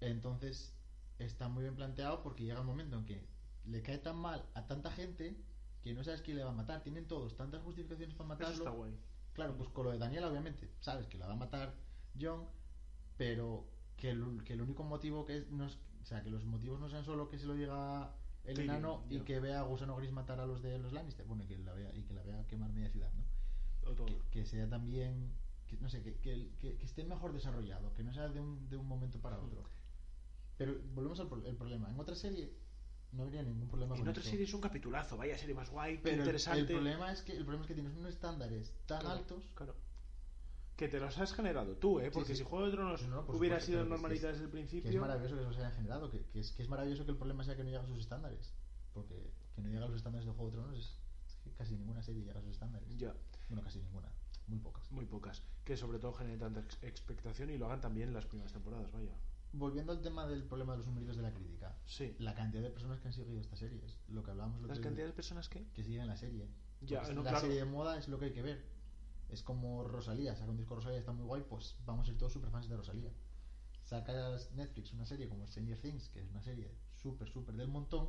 entonces 0.00 0.74
está 1.18 1.48
muy 1.48 1.62
bien 1.62 1.74
planteado 1.76 2.22
porque 2.22 2.44
llega 2.44 2.60
un 2.60 2.66
momento 2.66 2.96
en 2.98 3.04
que 3.04 3.26
le 3.64 3.82
cae 3.82 3.98
tan 3.98 4.16
mal 4.16 4.44
a 4.54 4.66
tanta 4.66 4.90
gente 4.90 5.36
que 5.82 5.94
no 5.94 6.02
sabes 6.04 6.22
quién 6.22 6.36
le 6.36 6.44
va 6.44 6.50
a 6.50 6.54
matar. 6.54 6.82
Tienen 6.82 7.06
todos 7.06 7.36
tantas 7.36 7.62
justificaciones 7.62 8.14
para 8.14 8.26
Eso 8.34 8.38
matarlo. 8.42 8.56
está 8.64 8.70
guay. 8.70 8.96
Claro, 9.32 9.56
pues 9.56 9.68
con 9.70 9.84
lo 9.86 9.92
de 9.92 9.98
Daniela, 9.98 10.28
obviamente, 10.28 10.70
sabes 10.80 11.06
que 11.06 11.18
la 11.18 11.26
va 11.26 11.32
a 11.32 11.36
matar 11.36 11.74
John, 12.20 12.46
pero 13.16 13.66
que 13.96 14.10
el, 14.10 14.42
que 14.44 14.52
el 14.54 14.62
único 14.62 14.82
motivo 14.84 15.24
que 15.24 15.38
es, 15.38 15.50
no 15.50 15.64
es- 15.66 15.78
o 16.02 16.04
sea, 16.04 16.22
que 16.22 16.30
los 16.30 16.44
motivos 16.44 16.80
no 16.80 16.88
sean 16.88 17.04
solo 17.04 17.28
que 17.28 17.38
se 17.38 17.46
lo 17.46 17.54
diga 17.54 18.14
el 18.44 18.56
enano 18.64 19.04
y 19.08 19.20
que 19.24 19.38
vea 19.40 19.60
a 19.60 19.62
Gusano 19.62 19.96
Gris 19.96 20.10
matar 20.12 20.40
a 20.40 20.46
los 20.46 20.62
de 20.62 20.78
los 20.78 20.92
Lannister, 20.92 21.24
bueno, 21.26 21.44
y 21.44 21.46
que 21.46 21.58
la 21.58 21.72
vea, 21.72 21.94
y 21.94 22.02
que 22.02 22.12
la 22.12 22.22
vea 22.22 22.46
quemar 22.48 22.70
media 22.72 22.90
ciudad, 22.90 23.10
¿no? 23.14 23.22
Que, 24.06 24.20
que 24.30 24.44
sea 24.44 24.68
también, 24.68 25.32
que, 25.68 25.76
no 25.78 25.88
sé, 25.88 26.02
que, 26.02 26.16
que, 26.16 26.50
que- 26.58 26.76
que 26.76 26.84
esté 26.84 27.04
mejor 27.04 27.32
desarrollado, 27.32 27.94
que 27.94 28.02
no 28.02 28.12
sea 28.12 28.28
de 28.28 28.40
un, 28.40 28.68
de 28.68 28.76
un 28.76 28.86
momento 28.86 29.20
para 29.20 29.38
otro. 29.38 29.62
Pero 30.64 30.78
volvemos 30.94 31.18
al 31.18 31.28
pro- 31.28 31.44
el 31.44 31.56
problema. 31.56 31.90
En 31.90 31.98
otra 31.98 32.14
serie 32.14 32.52
no 33.12 33.24
habría 33.24 33.42
ningún 33.42 33.68
problema 33.68 33.94
En 33.96 34.00
con 34.02 34.08
otra 34.08 34.20
esto. 34.20 34.30
serie 34.30 34.44
es 34.46 34.54
un 34.54 34.60
capitulazo, 34.60 35.16
vaya 35.16 35.36
serie 35.36 35.54
más 35.56 35.68
guay, 35.70 35.98
pero 35.98 36.14
el- 36.14 36.20
interesante. 36.20 36.60
el 36.60 36.66
problema 36.66 37.12
es 37.12 37.22
que 37.22 37.32
el 37.32 37.44
problema 37.44 37.62
es 37.64 37.68
que 37.68 37.74
tienes 37.74 37.92
unos 37.96 38.10
estándares 38.14 38.72
tan 38.86 39.00
Claro, 39.00 39.18
altos 39.18 39.44
Claro. 39.54 39.74
Que 40.76 40.88
te 40.88 40.98
los 41.00 41.18
has 41.18 41.32
generado 41.34 41.76
tú, 41.76 42.00
¿eh? 42.00 42.10
Porque 42.10 42.32
sí. 42.34 42.38
si 42.42 42.44
Juego 42.44 42.66
de 42.66 42.72
Tronos 42.72 43.02
No, 43.08 43.26
por 43.26 43.36
hubiera 43.36 43.56
supuesto, 43.60 43.66
sido 43.66 43.82
que- 43.84 44.08
que 44.08 44.14
es- 44.14 44.22
desde 44.22 44.30
el 44.38 44.40
que 44.46 44.48
principio. 44.52 44.90
es 44.90 44.96
maravilloso 45.00 45.34
que 45.36 45.42
eso 45.42 45.52
se 45.52 45.58
haya 45.60 45.70
generado, 45.72 46.10
que, 46.10 46.24
que 46.32 46.40
es, 46.40 46.52
que 46.52 46.62
es 46.62 46.68
maravilloso 46.68 47.04
que 47.04 47.10
el 47.10 47.16
problema 47.18 47.44
sea 47.44 47.56
que 47.56 47.62
no 47.64 47.70
llega 47.70 47.82
a 47.82 47.86
sus 47.86 47.98
estándares. 47.98 48.52
Porque 48.94 49.30
que 49.54 49.60
no 49.62 49.68
llega 49.68 49.84
a 49.84 49.88
los 49.88 49.96
estándares 49.96 50.26
de 50.26 50.32
Juego 50.32 50.50
de 50.50 50.56
Tronos 50.56 50.78
es, 50.78 50.98
que 51.44 51.50
casi 51.52 51.74
ninguna 51.76 52.02
serie 52.02 52.22
llega 52.22 52.38
a 52.38 52.42
sus 52.42 52.52
estándares. 52.52 52.88
Ya, 52.98 53.14
Bueno, 53.48 53.62
casi 53.62 53.80
ninguna, 53.80 54.08
muy 54.46 54.58
pocas. 54.60 54.90
muy 54.90 55.04
pocas. 55.06 55.42
Que 55.64 55.76
sobre 55.76 55.98
todo 55.98 56.12
generen 56.14 56.40
tanta 56.40 56.60
ex- 56.60 56.78
expectación 56.82 57.50
y 57.50 57.58
lo 57.58 57.66
hagan 57.66 57.80
también 57.80 58.08
en 58.08 58.14
las 58.14 58.26
primeras 58.26 58.52
temporadas, 58.52 58.90
vaya. 58.92 59.12
Volviendo 59.52 59.92
al 59.92 60.00
tema 60.00 60.26
del 60.26 60.44
problema 60.44 60.72
de 60.72 60.78
los 60.78 60.86
numeritos 60.86 61.16
de 61.16 61.22
la 61.22 61.32
crítica, 61.34 61.76
Sí. 61.84 62.14
la 62.18 62.34
cantidad 62.34 62.62
de 62.62 62.70
personas 62.70 63.00
que 63.00 63.08
han 63.08 63.12
seguido 63.14 63.40
esta 63.40 63.56
serie, 63.56 63.84
es 63.84 63.98
lo 64.08 64.22
que 64.22 64.30
hablábamos 64.30 64.60
el 64.62 64.68
¿Las 64.68 64.78
día, 64.78 64.84
cantidades 64.84 65.12
de 65.12 65.16
personas 65.16 65.48
que? 65.48 65.66
que 65.74 65.82
siguen 65.84 66.06
la 66.06 66.16
serie. 66.16 66.48
Ya, 66.80 67.00
Porque 67.00 67.14
no, 67.14 67.22
la 67.22 67.30
claro. 67.30 67.46
serie 67.46 67.58
de 67.58 67.64
moda 67.66 67.98
es 67.98 68.08
lo 68.08 68.18
que 68.18 68.26
hay 68.26 68.32
que 68.32 68.42
ver. 68.42 68.64
Es 69.28 69.42
como 69.42 69.84
Rosalía, 69.84 70.34
saca 70.34 70.50
un 70.50 70.56
disco 70.56 70.74
Rosalía, 70.74 70.98
está 70.98 71.12
muy 71.12 71.24
guay, 71.26 71.42
pues 71.48 71.76
vamos 71.86 72.04
a 72.04 72.06
ser 72.10 72.18
todos 72.18 72.32
super 72.32 72.50
fans 72.50 72.68
de 72.68 72.76
Rosalía. 72.76 73.10
Sacas 73.84 74.52
Netflix 74.54 74.92
una 74.92 75.04
serie 75.06 75.28
como 75.28 75.46
Stranger 75.46 75.78
Things, 75.80 76.08
que 76.08 76.20
es 76.20 76.30
una 76.30 76.42
serie 76.42 76.70
súper, 76.94 77.28
súper 77.28 77.54
del 77.56 77.68
montón, 77.68 78.08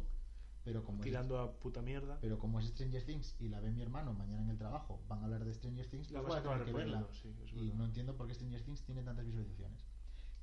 pero 0.64 0.84
como, 0.84 1.00
es, 1.00 1.04
Tirando 1.04 1.40
a 1.40 1.60
puta 1.60 1.82
mierda. 1.82 2.20
pero 2.22 2.40
como 2.40 2.60
es 2.60 2.68
Stranger 2.68 3.04
Things 3.04 3.36
y 3.40 3.50
la 3.50 3.60
ve 3.60 3.72
mi 3.72 3.82
hermano 3.82 4.14
mañana 4.14 4.44
en 4.44 4.50
el 4.50 4.58
trabajo, 4.58 5.02
van 5.08 5.22
a 5.22 5.26
hablar 5.26 5.44
de 5.44 5.54
Stranger 5.54 5.88
Things, 5.90 6.12
La 6.12 6.22
pues 6.22 6.34
vas 6.36 6.40
a 6.46 6.50
tener 6.50 6.66
que 6.66 6.74
verla. 6.74 7.08
sí, 7.12 7.36
es 7.44 7.54
y 7.54 7.74
no 7.74 7.86
entiendo 7.86 8.16
por 8.16 8.28
qué 8.28 8.34
Stranger 8.34 8.62
Things 8.64 8.84
tiene 8.84 9.04
tantas 9.04 9.26
visualizaciones. 9.26 9.86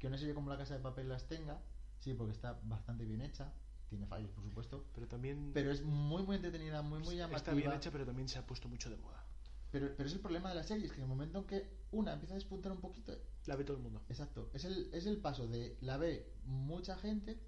Que 0.00 0.06
una 0.08 0.18
serie 0.18 0.34
como 0.34 0.50
La 0.50 0.56
Casa 0.58 0.74
de 0.74 0.80
Papel 0.80 1.08
las 1.08 1.28
tenga, 1.28 1.60
sí, 2.00 2.14
porque 2.14 2.32
está 2.32 2.58
bastante 2.64 3.04
bien 3.04 3.20
hecha, 3.20 3.52
tiene 3.88 4.06
fallos, 4.06 4.30
por 4.32 4.42
supuesto, 4.42 4.86
Pero 4.94 5.06
también 5.06 5.50
pero 5.54 5.70
es 5.70 5.82
muy, 5.82 6.22
muy 6.24 6.36
entretenida, 6.36 6.82
muy, 6.82 6.98
muy 7.00 7.16
llamativa. 7.16 7.36
está 7.36 7.52
bien 7.54 7.72
hecha, 7.72 7.90
pero 7.92 8.04
también 8.06 8.28
se 8.28 8.38
ha 8.38 8.46
puesto 8.46 8.68
mucho 8.68 8.88
de 8.90 8.96
moda. 8.96 9.22
Pero, 9.70 9.94
pero 9.96 10.08
es 10.08 10.14
el 10.14 10.20
problema 10.20 10.48
de 10.48 10.56
la 10.56 10.64
serie, 10.64 10.86
es 10.86 10.90
que 10.92 10.98
en 10.98 11.04
el 11.04 11.08
momento 11.08 11.38
en 11.40 11.44
que 11.44 11.70
una 11.92 12.12
empieza 12.14 12.34
a 12.34 12.36
despuntar 12.36 12.72
un 12.72 12.80
poquito, 12.80 13.12
La 13.46 13.54
ve 13.56 13.62
todo 13.64 13.76
el 13.76 13.82
mundo. 13.82 14.02
exacto, 14.08 14.50
es 14.54 14.64
el, 14.64 14.88
es 14.92 15.06
el 15.06 15.18
paso 15.18 15.46
de 15.46 15.76
la 15.80 15.96
ve 15.96 16.32
mucha 16.44 16.96
gente 16.96 17.38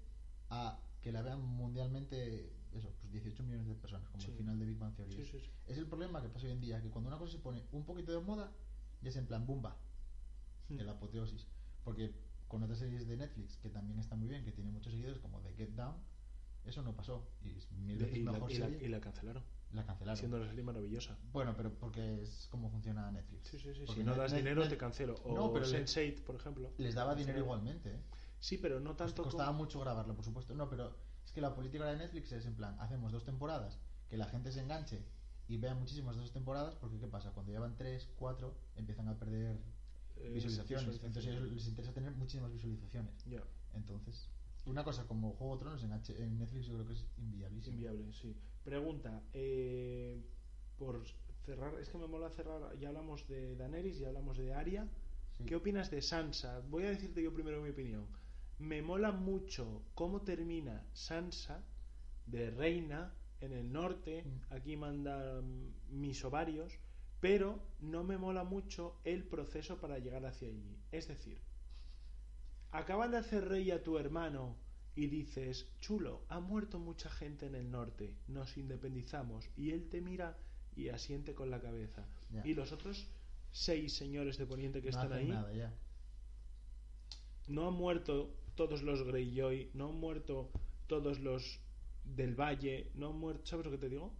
a 0.49 0.79
que 1.01 1.11
la 1.11 1.21
vean 1.21 1.41
mundialmente, 1.41 2.53
eso, 2.73 2.93
pues 3.01 3.11
18 3.11 3.43
millones 3.43 3.67
de 3.67 3.75
personas, 3.75 4.07
como 4.09 4.23
Sí. 4.23 4.31
el 4.31 4.37
final 4.37 4.57
de 4.59 4.65
Big 4.65 4.77
Bang 4.77 4.95
Theory. 4.95 5.11
Sí, 5.11 5.25
sí, 5.25 5.39
sí. 5.39 5.49
Es 5.67 5.77
el 5.77 5.87
problema 5.87 6.21
que 6.21 6.29
pasa 6.29 6.45
hoy 6.45 6.53
en 6.53 6.61
día, 6.61 6.81
que 6.81 6.89
cuando 6.89 7.09
una 7.09 7.17
cosa 7.17 7.31
se 7.33 7.39
pone 7.39 7.63
un 7.71 7.83
poquito 7.83 8.11
de 8.13 8.19
moda, 8.19 8.51
ya 9.01 9.09
es 9.09 9.15
en 9.17 9.25
plan 9.25 9.45
bomba, 9.45 9.75
Hmm. 10.69 10.79
el 10.79 10.87
apoteosis. 10.87 11.45
Porque 11.83 12.13
con 12.53 12.61
otras 12.61 12.77
series 12.77 13.07
de 13.07 13.17
Netflix, 13.17 13.57
que 13.57 13.69
también 13.71 13.97
están 13.99 14.19
muy 14.19 14.29
bien, 14.29 14.43
que 14.45 14.51
tienen 14.51 14.71
muchos 14.71 14.91
seguidores, 14.93 15.19
como 15.19 15.39
The 15.41 15.53
Get 15.55 15.69
Down, 15.71 15.95
eso 16.65 16.83
no 16.83 16.95
pasó. 16.95 17.27
Y 17.41 17.57
es 17.57 17.71
mil 17.71 17.97
veces 17.97 18.15
y, 18.17 18.21
la, 18.23 18.31
mejor 18.31 18.51
y 18.51 18.57
la- 18.59 18.65
serie. 18.67 18.85
y 18.85 18.89
la 18.89 19.01
cancelaron. 19.01 19.43
La 19.71 19.83
cancelaron. 19.87 20.17
Siendo 20.17 20.37
la 20.37 20.45
serie 20.47 20.63
maravillosa. 20.63 21.17
Bueno, 21.31 21.55
pero 21.57 21.73
porque 21.73 22.21
es 22.21 22.47
como 22.51 22.69
funciona 22.69 23.11
Netflix. 23.11 23.47
Sí, 23.47 23.57
sí, 23.57 23.73
sí. 23.73 23.81
Porque 23.87 24.01
Si 24.01 24.05
no 24.05 24.13
das 24.15 24.33
dinero, 24.33 24.67
te 24.67 24.77
cancelo. 24.77 25.15
O 25.23 25.33
No, 25.33 25.51
pero 25.51 25.65
le- 25.65 25.83
Sense8, 25.83 26.23
por 26.23 26.35
ejemplo. 26.35 26.71
Les 26.77 26.93
daba 26.93 27.15
dinero 27.15 27.39
igualmente, 27.39 27.89
¿eh? 27.95 27.99
Sí, 28.39 28.59
pero 28.59 28.79
no 28.79 28.95
tanto 28.95 29.23
costaba 29.23 29.47
como... 29.47 29.63
mucho 29.63 29.79
grabarlo, 29.79 30.13
por 30.15 30.23
supuesto. 30.23 30.53
No, 30.53 30.69
pero 30.69 30.95
es 31.25 31.31
que 31.31 31.41
la 31.41 31.55
política 31.55 31.85
de 31.85 31.97
Netflix 31.97 32.31
es 32.33 32.45
en 32.45 32.53
plan, 32.55 32.79
hacemos 32.79 33.11
dos 33.11 33.23
temporadas, 33.25 33.79
que 34.09 34.17
la 34.17 34.25
gente 34.25 34.51
se 34.51 34.61
enganche 34.61 35.03
y 35.47 35.57
vea 35.57 35.73
muchísimas 35.73 36.17
esas 36.17 36.31
temporadas, 36.33 36.75
porque 36.75 36.99
¿qué 36.99 37.07
pasa? 37.07 37.31
Cuando 37.31 37.51
llevan 37.51 37.75
tres, 37.77 38.07
cuatro, 38.15 38.53
empiezan 38.75 39.07
a 39.07 39.17
perder 39.17 39.57
visualizaciones. 40.15 40.99
visualizaciones. 40.99 41.03
Entonces 41.03 41.51
les 41.53 41.67
interesa 41.67 41.93
tener 41.93 42.11
muchísimas 42.15 42.51
visualizaciones. 42.51 43.23
Ya. 43.25 43.43
Entonces, 43.73 44.29
una 44.65 44.83
cosa 44.83 45.05
como 45.07 45.33
Juego 45.33 45.55
de 45.55 45.59
Tronos 45.61 45.83
en, 45.83 45.91
H- 45.93 46.23
en 46.23 46.37
Netflix 46.37 46.67
yo 46.67 46.73
creo 46.75 46.85
que 46.87 46.93
es 46.93 47.05
inviablísimo. 47.17 47.75
Inviable, 47.75 48.13
sí. 48.13 48.35
Pregunta, 48.63 49.21
eh, 49.33 50.21
por 50.77 51.03
cerrar, 51.45 51.77
es 51.79 51.89
que 51.89 51.97
me 51.97 52.07
mola 52.07 52.29
cerrar, 52.29 52.77
ya 52.79 52.87
hablamos 52.89 53.27
de 53.27 53.55
Daenerys, 53.55 53.99
ya 53.99 54.07
hablamos 54.07 54.37
de 54.37 54.53
Arya. 54.53 54.87
Sí. 55.37 55.45
¿Qué 55.45 55.55
opinas 55.55 55.89
de 55.91 56.01
Sansa? 56.01 56.61
Voy 56.69 56.83
a 56.85 56.89
decirte 56.89 57.21
yo 57.21 57.33
primero 57.33 57.61
mi 57.61 57.69
opinión. 57.71 58.05
Me 58.59 58.81
mola 58.81 59.11
mucho 59.11 59.81
cómo 59.95 60.21
termina 60.21 60.85
Sansa 60.93 61.61
de 62.27 62.51
reina 62.51 63.13
en 63.41 63.51
el 63.51 63.73
norte, 63.73 64.23
Mm. 64.23 64.53
aquí 64.53 64.77
manda 64.77 65.41
mis 65.89 66.23
ovarios, 66.23 66.71
pero 67.23 67.57
no 67.79 68.03
me 68.03 68.17
mola 68.17 68.43
mucho 68.43 68.97
el 69.05 69.23
proceso 69.23 69.79
para 69.79 69.97
llegar 69.97 70.25
hacia 70.25 70.49
allí. 70.49 70.77
Es 70.91 71.07
decir, 71.07 71.39
acaban 72.71 73.11
de 73.11 73.17
hacer 73.17 73.47
rey 73.47 73.71
a 73.71 73.81
tu 73.81 73.97
hermano 73.97 74.57
y 74.93 75.07
dices, 75.07 75.71
chulo, 75.79 76.25
ha 76.27 76.41
muerto 76.41 76.79
mucha 76.79 77.09
gente 77.09 77.45
en 77.45 77.55
el 77.55 77.71
norte, 77.71 78.13
nos 78.27 78.57
independizamos, 78.57 79.49
y 79.55 79.71
él 79.71 79.87
te 79.87 80.01
mira 80.01 80.37
y 80.75 80.89
asiente 80.89 81.33
con 81.33 81.49
la 81.49 81.61
cabeza. 81.61 82.05
Ya. 82.29 82.45
Y 82.45 82.55
los 82.55 82.73
otros 82.73 83.07
seis 83.53 83.93
señores 83.93 84.37
de 84.37 84.45
Poniente 84.45 84.81
que 84.81 84.91
no 84.91 85.01
están 85.01 85.13
ahí, 85.13 85.29
nada 85.29 85.53
ya. 85.53 85.73
no 87.47 87.69
han 87.69 87.73
muerto 87.73 88.35
todos 88.55 88.83
los 88.83 89.01
Greyjoy, 89.01 89.71
no 89.75 89.91
han 89.91 89.95
muerto 89.95 90.51
todos 90.87 91.21
los 91.21 91.61
del 92.03 92.35
Valle, 92.35 92.91
no 92.95 93.11
han 93.11 93.17
muerto, 93.17 93.45
¿sabes 93.45 93.65
lo 93.65 93.71
que 93.71 93.77
te 93.77 93.87
digo? 93.87 94.11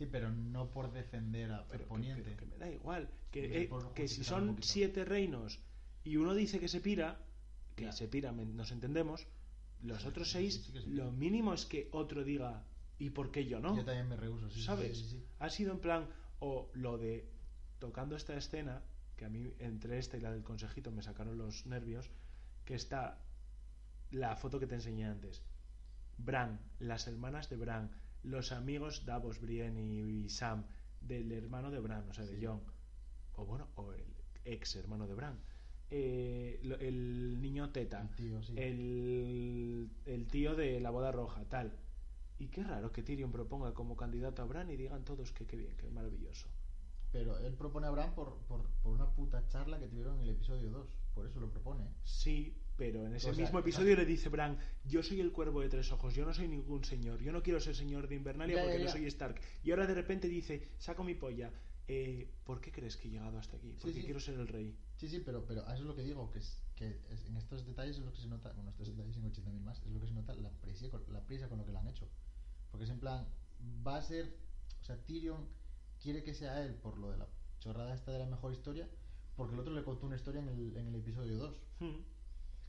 Sí, 0.00 0.06
pero 0.06 0.30
no 0.32 0.70
por 0.70 0.90
defender 0.92 1.52
a 1.52 1.68
Pero 1.68 1.84
que, 1.84 1.88
Poniente. 1.90 2.22
pero 2.22 2.36
que 2.38 2.46
me 2.46 2.56
da 2.56 2.70
igual, 2.70 3.10
que, 3.30 3.64
eh, 3.64 3.70
que 3.94 4.08
si 4.08 4.24
son 4.24 4.56
siete 4.62 5.04
reinos 5.04 5.58
y 6.04 6.16
uno 6.16 6.32
dice 6.32 6.58
que 6.58 6.68
se 6.68 6.80
pira, 6.80 7.18
que 7.76 7.84
Ya. 7.84 7.92
se 7.92 8.08
pira, 8.08 8.32
nos 8.32 8.72
entendemos, 8.72 9.26
los 9.82 10.06
otros 10.06 10.30
seis, 10.30 10.54
sí, 10.64 10.72
sí 10.72 10.86
lo 10.88 11.12
mínimo 11.12 11.52
es 11.52 11.66
que 11.66 11.90
otro 11.92 12.24
diga, 12.24 12.64
¿y 12.98 13.10
por 13.10 13.30
qué 13.30 13.44
yo 13.44 13.60
no? 13.60 13.76
Yo 13.76 13.84
también 13.84 14.08
me 14.08 14.16
rehuso, 14.16 14.48
¿Sabes? 14.48 15.16
Ha 15.38 15.50
sido 15.50 15.74
en 15.74 15.80
plan, 15.80 16.06
o 16.38 16.70
lo 16.72 16.96
de 16.96 17.28
tocando 17.78 18.16
esta 18.16 18.34
escena, 18.38 18.82
que 19.18 19.26
a 19.26 19.28
mí 19.28 19.52
entre 19.58 19.98
esta 19.98 20.16
y 20.16 20.22
la 20.22 20.32
del 20.32 20.42
consejito 20.42 20.90
me 20.92 21.02
sacaron 21.02 21.36
los 21.36 21.66
nervios, 21.66 22.08
que 22.64 22.72
está 22.74 23.18
la 24.12 24.34
foto 24.34 24.58
que 24.58 24.66
te 24.66 24.76
enseñé 24.76 25.04
antes. 25.04 25.42
Bran, 26.16 26.58
las 26.78 27.06
hermanas 27.06 27.50
de 27.50 27.56
Bran, 27.56 27.90
los 28.22 28.52
amigos 28.52 29.04
Davos, 29.06 29.40
Brienne 29.40 29.80
y, 29.82 30.24
y 30.24 30.28
Sam, 30.28 30.64
del 31.00 31.32
hermano 31.32 31.70
de 31.70 31.80
Bran, 31.80 32.08
o 32.08 32.12
sea, 32.14 32.24
de. 32.24 32.44
Jon, 32.44 32.60
o 33.36 33.44
bueno, 33.44 33.68
o 33.76 33.92
el 33.92 34.04
ex 34.44 34.76
hermano 34.76 35.06
de 35.06 35.14
Bran. 35.14 35.38
Eh, 35.92 36.60
el 36.80 37.40
niño 37.40 37.70
Teta, 37.70 38.00
El 38.02 38.14
tío, 38.14 38.42
sí. 38.42 38.54
el, 38.56 39.90
el 40.06 40.28
tío 40.28 40.54
de 40.54 40.78
la 40.80 40.90
boda 40.90 41.10
roja, 41.10 41.44
tal. 41.48 41.76
Y 42.38 42.48
qué 42.48 42.62
raro 42.62 42.92
que 42.92 43.02
Tyrion 43.02 43.32
proponga 43.32 43.74
como 43.74 43.96
candidato 43.96 44.42
a 44.42 44.46
Bran 44.46 44.70
y 44.70 44.76
digan 44.76 45.04
todos 45.04 45.32
que 45.32 45.46
qué 45.46 45.56
bien, 45.56 45.76
que 45.76 45.90
maravilloso. 45.90 46.48
Pero 47.12 47.38
él 47.38 47.54
propone 47.54 47.88
a 47.88 47.90
Bran 47.90 48.14
por, 48.14 48.38
por, 48.46 48.62
por 48.82 48.94
una 48.94 49.10
puta 49.10 49.46
charla 49.48 49.80
que 49.80 49.88
tuvieron 49.88 50.18
en 50.18 50.22
el 50.22 50.30
episodio 50.30 50.70
2. 50.70 50.88
Por 51.12 51.26
eso 51.26 51.40
lo 51.40 51.50
propone. 51.50 51.88
Sí, 52.04 52.56
pero 52.80 53.06
en 53.06 53.14
ese 53.14 53.28
O 53.28 53.34
sea, 53.34 53.44
mismo 53.44 53.58
episodio 53.58 53.94
le 53.94 54.06
dice 54.06 54.30
Bran, 54.30 54.56
yo 54.86 55.02
soy 55.02 55.20
el 55.20 55.32
cuervo 55.32 55.60
de 55.60 55.68
tres 55.68 55.92
ojos, 55.92 56.14
yo 56.14 56.24
no 56.24 56.32
soy 56.32 56.48
ningún 56.48 56.82
señor, 56.82 57.20
yo 57.20 57.30
no 57.30 57.42
quiero 57.42 57.60
ser 57.60 57.76
señor 57.76 58.08
de 58.08 58.14
Invernalia 58.14 58.56
Ya, 58.56 58.62
porque 58.62 58.78
ya, 58.78 58.84
no 58.86 58.90
soy 58.90 59.04
Stark. 59.04 59.38
Y 59.62 59.70
ahora 59.70 59.86
de 59.86 59.92
repente 59.92 60.28
dice, 60.28 60.66
saco 60.78 61.04
mi 61.04 61.14
polla, 61.14 61.52
eh, 61.88 62.26
¿por 62.42 62.58
qué 62.62 62.72
crees 62.72 62.96
que 62.96 63.08
he 63.08 63.10
llegado 63.10 63.36
hasta 63.36 63.58
aquí? 63.58 63.76
Porque 63.78 64.00
sí. 64.00 64.02
quiero 64.02 64.18
ser 64.18 64.36
el 64.36 64.48
rey. 64.48 64.74
Sí, 64.96 65.08
sí, 65.08 65.20
pero, 65.20 65.44
pero 65.44 65.60
eso 65.64 65.74
es 65.74 65.80
lo 65.82 65.94
que 65.94 66.02
digo, 66.02 66.30
que, 66.30 66.38
es, 66.38 66.62
que 66.74 67.02
es- 67.10 67.26
en 67.26 67.36
estos 67.36 67.66
detalles 67.66 67.98
es 67.98 68.02
lo 68.02 68.12
que 68.14 68.18
se 68.22 68.28
nota, 68.28 68.50
bueno, 68.54 68.70
estos 68.70 68.88
detalles 68.88 69.14
en 69.18 69.24
80.000 69.24 69.60
más, 69.60 69.82
es 69.82 69.92
lo 69.92 70.00
que 70.00 70.06
se 70.06 70.14
nota 70.14 70.34
la 70.36 70.48
prisa, 70.48 70.88
con, 70.88 71.04
la 71.12 71.20
prisa 71.26 71.50
con 71.50 71.58
lo 71.58 71.66
que 71.66 71.72
lo 71.72 71.80
han 71.80 71.88
hecho. 71.88 72.08
Porque 72.70 72.84
es 72.84 72.90
en 72.90 72.98
plan, 72.98 73.28
va 73.86 73.98
a 73.98 74.02
ser, 74.02 74.34
o 74.80 74.84
sea, 74.84 74.96
Tyrion 75.04 75.46
quiere 76.02 76.22
que 76.22 76.32
sea 76.32 76.64
él 76.64 76.76
por 76.76 76.96
lo 76.96 77.10
de 77.10 77.18
la 77.18 77.28
chorrada 77.58 77.92
esta 77.94 78.10
de 78.10 78.20
la 78.20 78.26
mejor 78.26 78.54
historia, 78.54 78.88
porque 79.36 79.52
el 79.52 79.60
otro 79.60 79.74
le 79.74 79.84
contó 79.84 80.06
una 80.06 80.16
historia 80.16 80.40
en 80.40 80.48
el, 80.48 80.76
en 80.78 80.86
el 80.88 80.94
episodio 80.94 81.36
2. 81.36 81.60
Hmm. 81.80 82.19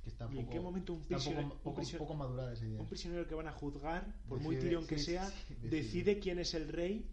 Que 0.03 0.09
está 0.09 0.27
¿Y 0.33 0.39
en 0.39 0.49
qué 0.49 0.59
momento 0.59 0.93
un 0.93 1.01
prisionero- 1.03 1.43
poco, 1.49 1.55
un 1.55 1.61
poco, 1.63 1.75
prisionero- 1.81 1.99
poco 1.99 2.13
madurada 2.15 2.53
esa 2.53 2.65
idea? 2.65 2.81
Un 2.81 2.87
prisionero 2.87 3.27
que 3.27 3.35
van 3.35 3.47
a 3.47 3.51
juzgar, 3.51 4.15
por 4.27 4.39
muy 4.39 4.57
Tyrion 4.57 4.87
que 4.87 4.97
sí, 4.97 5.05
sea, 5.11 5.27
sí, 5.29 5.53
decide. 5.61 5.69
decide. 5.69 6.19
quién 6.19 6.39
es 6.39 6.53
el 6.55 6.67
rey 6.69 7.05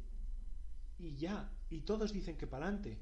y 0.99 1.16
ya. 1.16 1.51
Y 1.70 1.82
todos 1.82 2.12
dicen 2.12 2.36
que 2.36 2.47
para 2.47 2.64
adelante. 2.66 2.99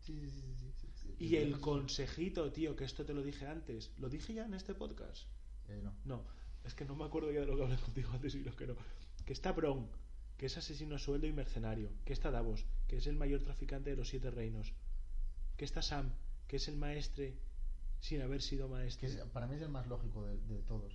Sí, 0.00 0.18
sí, 0.20 0.30
sí, 0.30 0.54
sí, 0.58 0.72
sí, 0.80 0.88
sí. 0.94 1.14
Y 1.24 1.36
el 1.36 1.60
consejito, 1.60 2.50
tío, 2.52 2.74
que 2.74 2.84
esto 2.84 3.04
te 3.04 3.14
lo 3.14 3.22
dije 3.22 3.46
antes. 3.46 3.92
¿Lo 3.98 4.08
dije 4.08 4.34
ya 4.34 4.44
en 4.44 4.54
este 4.54 4.74
podcast? 4.74 5.26
Eh, 5.68 5.80
no. 5.84 5.92
No, 6.04 6.24
es 6.64 6.74
que 6.74 6.84
no 6.84 6.96
me 6.96 7.04
acuerdo 7.04 7.30
ya 7.32 7.40
de 7.40 7.46
lo 7.46 7.56
que 7.56 7.62
hablé 7.62 7.76
contigo 7.76 8.10
antes 8.12 8.34
y 8.34 8.42
lo 8.42 8.54
que 8.56 8.66
no. 8.66 8.74
Que 9.24 9.32
está 9.34 9.52
Bron, 9.52 9.86
que 10.36 10.46
es 10.46 10.56
asesino 10.56 10.96
a 10.96 10.98
sueldo 10.98 11.26
y 11.28 11.32
mercenario. 11.32 11.90
Que 12.04 12.12
está 12.12 12.30
Davos, 12.32 12.64
que 12.88 12.96
es 12.96 13.06
el 13.06 13.16
mayor 13.16 13.42
traficante 13.42 13.90
de 13.90 13.96
los 13.96 14.08
siete 14.08 14.30
reinos. 14.30 14.72
Que 15.56 15.64
está 15.64 15.82
Sam, 15.82 16.10
que 16.48 16.56
es 16.56 16.66
el 16.68 16.76
maestre 16.76 17.36
sin 18.00 18.22
haber 18.22 18.42
sido 18.42 18.68
es- 18.80 18.96
para 19.32 19.46
mí 19.46 19.56
es 19.56 19.62
el 19.62 19.68
más 19.70 19.86
lógico 19.86 20.24
de, 20.24 20.38
de 20.38 20.62
todos. 20.62 20.92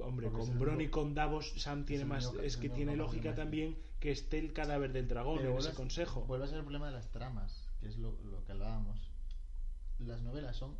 Hombre, 0.00 0.28
porque 0.30 0.46
con 0.46 0.58
Bron 0.58 0.80
y 0.80 0.88
con 0.88 1.14
Davos, 1.14 1.52
Sam 1.58 1.84
tiene 1.84 2.04
más. 2.04 2.32
Es 2.42 2.56
que 2.56 2.68
tiene 2.70 2.96
lógica 2.96 3.34
también 3.34 3.76
que 4.00 4.10
esté 4.10 4.38
el 4.38 4.52
cadáver 4.52 4.92
del 4.92 5.06
dragón 5.06 5.38
Pero 5.38 5.52
en 5.52 5.58
ese 5.58 5.74
consejo. 5.74 6.22
Vuelve 6.22 6.46
a 6.46 6.48
ser 6.48 6.58
el 6.58 6.64
problema 6.64 6.86
de 6.86 6.92
las 6.92 7.10
tramas, 7.12 7.68
que 7.80 7.88
es 7.88 7.98
lo, 7.98 8.12
lo 8.22 8.42
que 8.44 8.52
hablábamos. 8.52 8.98
Las 9.98 10.22
novelas 10.22 10.56
son 10.56 10.76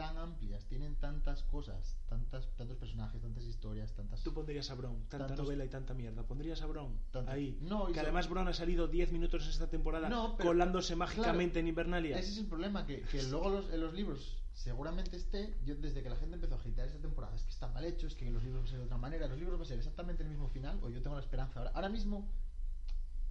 tan 0.00 0.16
amplias, 0.16 0.64
tienen 0.66 0.94
tantas 0.96 1.42
cosas, 1.42 1.96
tantas, 2.08 2.48
tantos 2.56 2.76
personajes, 2.78 3.20
tantas 3.20 3.44
historias, 3.44 3.92
tantas... 3.94 4.22
Tú 4.22 4.32
pondrías 4.32 4.70
a 4.70 4.74
Bron, 4.74 4.96
tanta 5.08 5.26
Tantos- 5.28 5.44
novela 5.44 5.64
y 5.64 5.68
tanta 5.68 5.94
mierda. 5.94 6.22
¿Pondrías 6.22 6.62
a 6.62 6.66
Bron 6.66 6.98
ahí? 7.26 7.58
No, 7.60 7.90
y 7.90 7.92
que 7.92 8.00
además 8.00 8.28
Bron 8.28 8.48
ha 8.48 8.52
salido 8.54 8.88
10 8.88 9.12
minutos 9.12 9.46
esta 9.46 9.68
temporada 9.68 10.08
No, 10.08 10.36
pero- 10.36 10.48
colándose 10.50 10.96
mágicamente 10.96 11.52
claro, 11.54 11.60
en 11.60 11.68
Invernalia. 11.68 12.18
Ese 12.18 12.30
es 12.32 12.38
el 12.38 12.46
problema, 12.46 12.86
que, 12.86 13.02
que 13.02 13.22
luego 13.24 13.50
los, 13.50 13.70
en 13.70 13.80
los 13.80 13.92
libros 13.92 14.36
seguramente 14.54 15.16
esté, 15.16 15.56
yo 15.64 15.74
desde 15.76 16.02
que 16.02 16.10
la 16.10 16.16
gente 16.16 16.34
empezó 16.36 16.54
a 16.54 16.58
agitar 16.58 16.86
esta 16.86 17.00
temporada, 17.00 17.34
es 17.36 17.42
que 17.44 17.50
está 17.50 17.68
mal 17.68 17.84
hecho, 17.84 18.06
es 18.06 18.14
que 18.14 18.30
los 18.30 18.42
libros 18.42 18.62
van 18.62 18.66
a 18.68 18.70
ser 18.70 18.78
de 18.80 18.84
otra 18.86 18.98
manera, 18.98 19.26
los 19.28 19.38
libros 19.38 19.58
van 19.58 19.64
a 19.64 19.68
ser 19.68 19.78
exactamente 19.78 20.22
el 20.22 20.28
mismo 20.30 20.48
final, 20.48 20.78
o 20.82 20.88
yo 20.90 21.00
tengo 21.02 21.16
la 21.16 21.22
esperanza 21.22 21.60
ahora. 21.60 21.72
Ahora 21.74 21.88
mismo, 21.88 22.28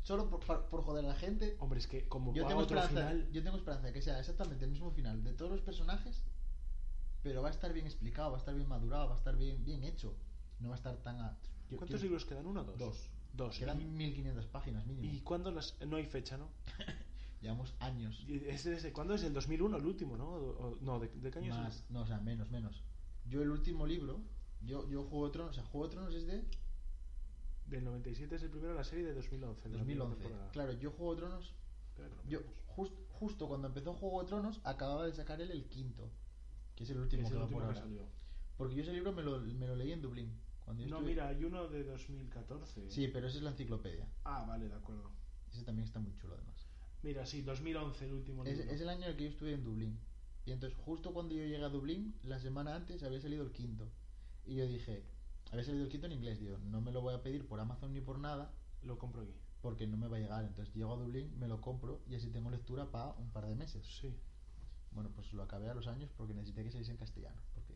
solo 0.03 0.29
por, 0.29 0.39
por- 0.39 0.65
por 0.69 0.81
joder 0.83 1.05
a 1.05 1.09
la 1.09 1.15
gente, 1.15 1.55
Hombre, 1.59 1.79
es 1.79 1.87
que 1.87 2.07
como 2.07 2.33
yo 2.33 2.45
tengo, 2.47 2.61
otro 2.61 2.81
final. 2.83 3.27
yo 3.31 3.43
tengo 3.43 3.57
esperanza 3.57 3.87
de 3.87 3.93
que 3.93 4.01
sea 4.01 4.19
exactamente 4.19 4.65
el 4.65 4.71
mismo 4.71 4.91
final 4.91 5.23
de 5.23 5.33
todos 5.33 5.51
los 5.51 5.61
personajes, 5.61 6.23
pero 7.23 7.41
va 7.41 7.47
a 7.49 7.51
estar 7.51 7.71
bien 7.73 7.85
explicado, 7.85 8.31
va 8.31 8.37
a 8.37 8.39
estar 8.39 8.55
bien 8.55 8.67
madurado, 8.67 9.07
va 9.07 9.15
a 9.15 9.17
estar 9.17 9.35
bien, 9.37 9.63
bien 9.65 9.83
hecho. 9.83 10.15
No 10.59 10.69
va 10.69 10.75
a 10.75 10.77
estar 10.77 10.97
tan... 10.97 11.17
A... 11.19 11.37
yo 11.69 11.77
¿Cuántos 11.77 11.87
quiero- 11.87 12.03
libros 12.03 12.25
quedan? 12.25 12.45
¿Uno 12.45 12.61
o 12.61 12.63
dos? 12.63 12.77
Dos. 12.77 13.09
Dos. 13.33 13.57
Quedan 13.59 13.95
1500 13.97 14.47
páginas 14.47 14.85
¿Y, 14.85 14.89
mínimo. 14.89 15.13
y 15.13 15.21
cuándo 15.21 15.51
las.? 15.51 15.75
No 15.85 15.97
hay 15.97 16.05
fecha, 16.05 16.37
¿no? 16.37 16.49
Llevamos 17.41 17.73
años. 17.79 18.25
Y 18.27 18.35
¿Es 18.47 18.63
desde 18.65 18.91
cuándo 18.91 19.13
es? 19.13 19.23
¿El 19.23 19.33
2001 19.33 19.77
el 19.77 19.85
último, 19.85 20.17
no? 20.17 20.27
O- 20.29 20.77
no, 20.81 20.99
¿de, 20.99 21.07
de 21.07 21.31
qué 21.31 21.39
año 21.39 21.53
es 21.53 21.59
Más, 21.59 21.85
no, 21.89 22.01
o 22.01 22.05
sea, 22.07 22.19
menos, 22.19 22.49
menos. 22.51 22.81
Yo 23.25 23.41
el 23.41 23.49
último 23.51 23.85
libro, 23.87 24.19
yo, 24.61 24.89
yo 24.89 25.03
Juego 25.03 25.27
de 25.27 25.31
Tronos, 25.33 25.51
o 25.51 25.53
sea, 25.53 25.63
Juego 25.69 25.87
de 25.87 25.93
Tronos 25.93 26.13
es 26.15 26.25
de 26.27 26.43
Del 27.67 27.83
97 27.85 28.35
es 28.35 28.43
el 28.43 28.49
primero, 28.49 28.73
la 28.73 28.83
serie 28.83 29.05
de 29.05 29.13
2011. 29.13 29.69
la 29.69 29.77
primera 29.77 29.99
2011. 30.05 30.23
temporada. 30.23 30.51
Claro, 30.51 30.73
yo 30.73 30.91
Juego 30.91 31.13
de 31.15 31.21
Tronos, 31.21 31.53
lo 31.97 32.29
yo 32.29 32.39
just- 32.75 32.93
justo 33.09 33.47
cuando 33.47 33.67
empezó 33.67 33.93
Juego 33.93 34.21
de 34.23 34.27
Tronos, 34.27 34.59
acababa 34.63 35.05
de 35.05 35.13
sacar 35.13 35.39
él 35.39 35.51
el 35.51 35.65
quinto, 35.65 36.09
que 36.79 36.83
es 36.85 36.89
el 36.91 36.95
Es 36.95 37.03
último 37.03 37.27
el 37.27 37.33
que 37.33 37.39
último 37.41 37.67
que 37.67 37.75
salió. 37.75 38.01
Porque 38.55 38.75
yo 38.75 38.83
ese 38.83 38.93
libro 38.93 39.11
me 39.11 39.21
lo, 39.21 39.41
me 39.41 39.67
lo 39.67 39.75
leí 39.75 39.91
en 39.91 40.01
Dublín. 40.01 40.33
Cuando 40.63 40.81
yo 40.81 40.89
No, 40.89 40.95
estuve- 40.97 41.09
mira, 41.11 41.27
hay 41.27 41.43
uno 41.43 41.67
de 41.67 41.83
2014. 41.83 42.89
Sí, 42.89 43.09
pero 43.09 43.27
esa 43.27 43.37
es 43.37 43.43
la 43.43 43.49
enciclopedia. 43.51 44.07
Ah, 44.23 44.45
vale, 44.47 44.69
de 44.69 44.75
acuerdo. 44.75 45.11
Ese 45.51 45.63
también 45.65 45.85
está 45.85 45.99
muy 45.99 46.15
chulo 46.15 46.35
además. 46.35 46.67
Mira, 47.03 47.25
sí, 47.25 47.41
2011 47.41 48.05
el 48.05 48.13
último 48.13 48.45
Es, 48.45 48.57
libro. 48.59 48.71
es 48.73 48.79
el 48.81 48.87
año 48.89 49.03
en 49.03 49.09
el 49.11 49.17
que 49.17 49.23
yo 49.25 49.29
estuve 49.31 49.53
en 49.53 49.63
Dublín. 49.65 49.99
Y 50.45 50.51
entonces, 50.51 50.77
justo 50.79 51.13
cuando 51.13 51.35
yo 51.35 51.41
llegué 51.43 51.63
a 51.63 51.69
Dublín, 51.69 52.15
la 52.23 52.39
semana 52.39 52.75
antes 52.75 53.03
había 53.03 53.19
salido 53.19 53.43
el 53.43 53.51
quinto. 53.51 53.89
Y 54.45 54.55
yo 54.55 54.65
dije, 54.67 55.03
había 55.51 55.65
salido 55.65 55.83
el 55.83 55.89
quinto 55.91 56.07
en 56.07 56.13
inglés. 56.13 56.39
Digo, 56.39 56.57
no 56.59 56.79
me 56.79 56.93
lo 56.93 57.01
voy 57.01 57.13
a 57.13 57.21
pedir 57.21 57.45
por 57.45 57.59
Amazon 57.59 57.91
ni 57.93 57.99
por 57.99 58.19
nada, 58.19 58.53
Lo 58.83 58.97
compro 58.97 59.23
aquí. 59.23 59.33
porque 59.61 59.85
no 59.85 59.97
me 59.97 60.07
va 60.07 60.15
a 60.15 60.19
llegar. 60.21 60.45
Entonces, 60.45 60.73
llego 60.73 60.93
a 60.93 60.97
Dublín, 60.97 61.37
me 61.37 61.47
lo 61.49 61.59
compro 61.61 62.01
y 62.07 62.15
así 62.15 62.29
tengo 62.29 62.49
lectura 62.49 62.89
para 62.89 63.11
un 63.11 63.29
par 63.31 63.45
de 63.47 63.55
meses. 63.55 63.85
Sí. 63.85 64.15
Bueno, 64.91 65.11
pues 65.15 65.31
lo 65.33 65.43
acabé 65.43 65.69
a 65.69 65.73
los 65.73 65.87
años 65.87 66.09
porque 66.17 66.33
necesité 66.33 66.63
que 66.63 66.71
saliese 66.71 66.91
en 66.91 66.97
castellano. 66.97 67.39
Porque 67.53 67.73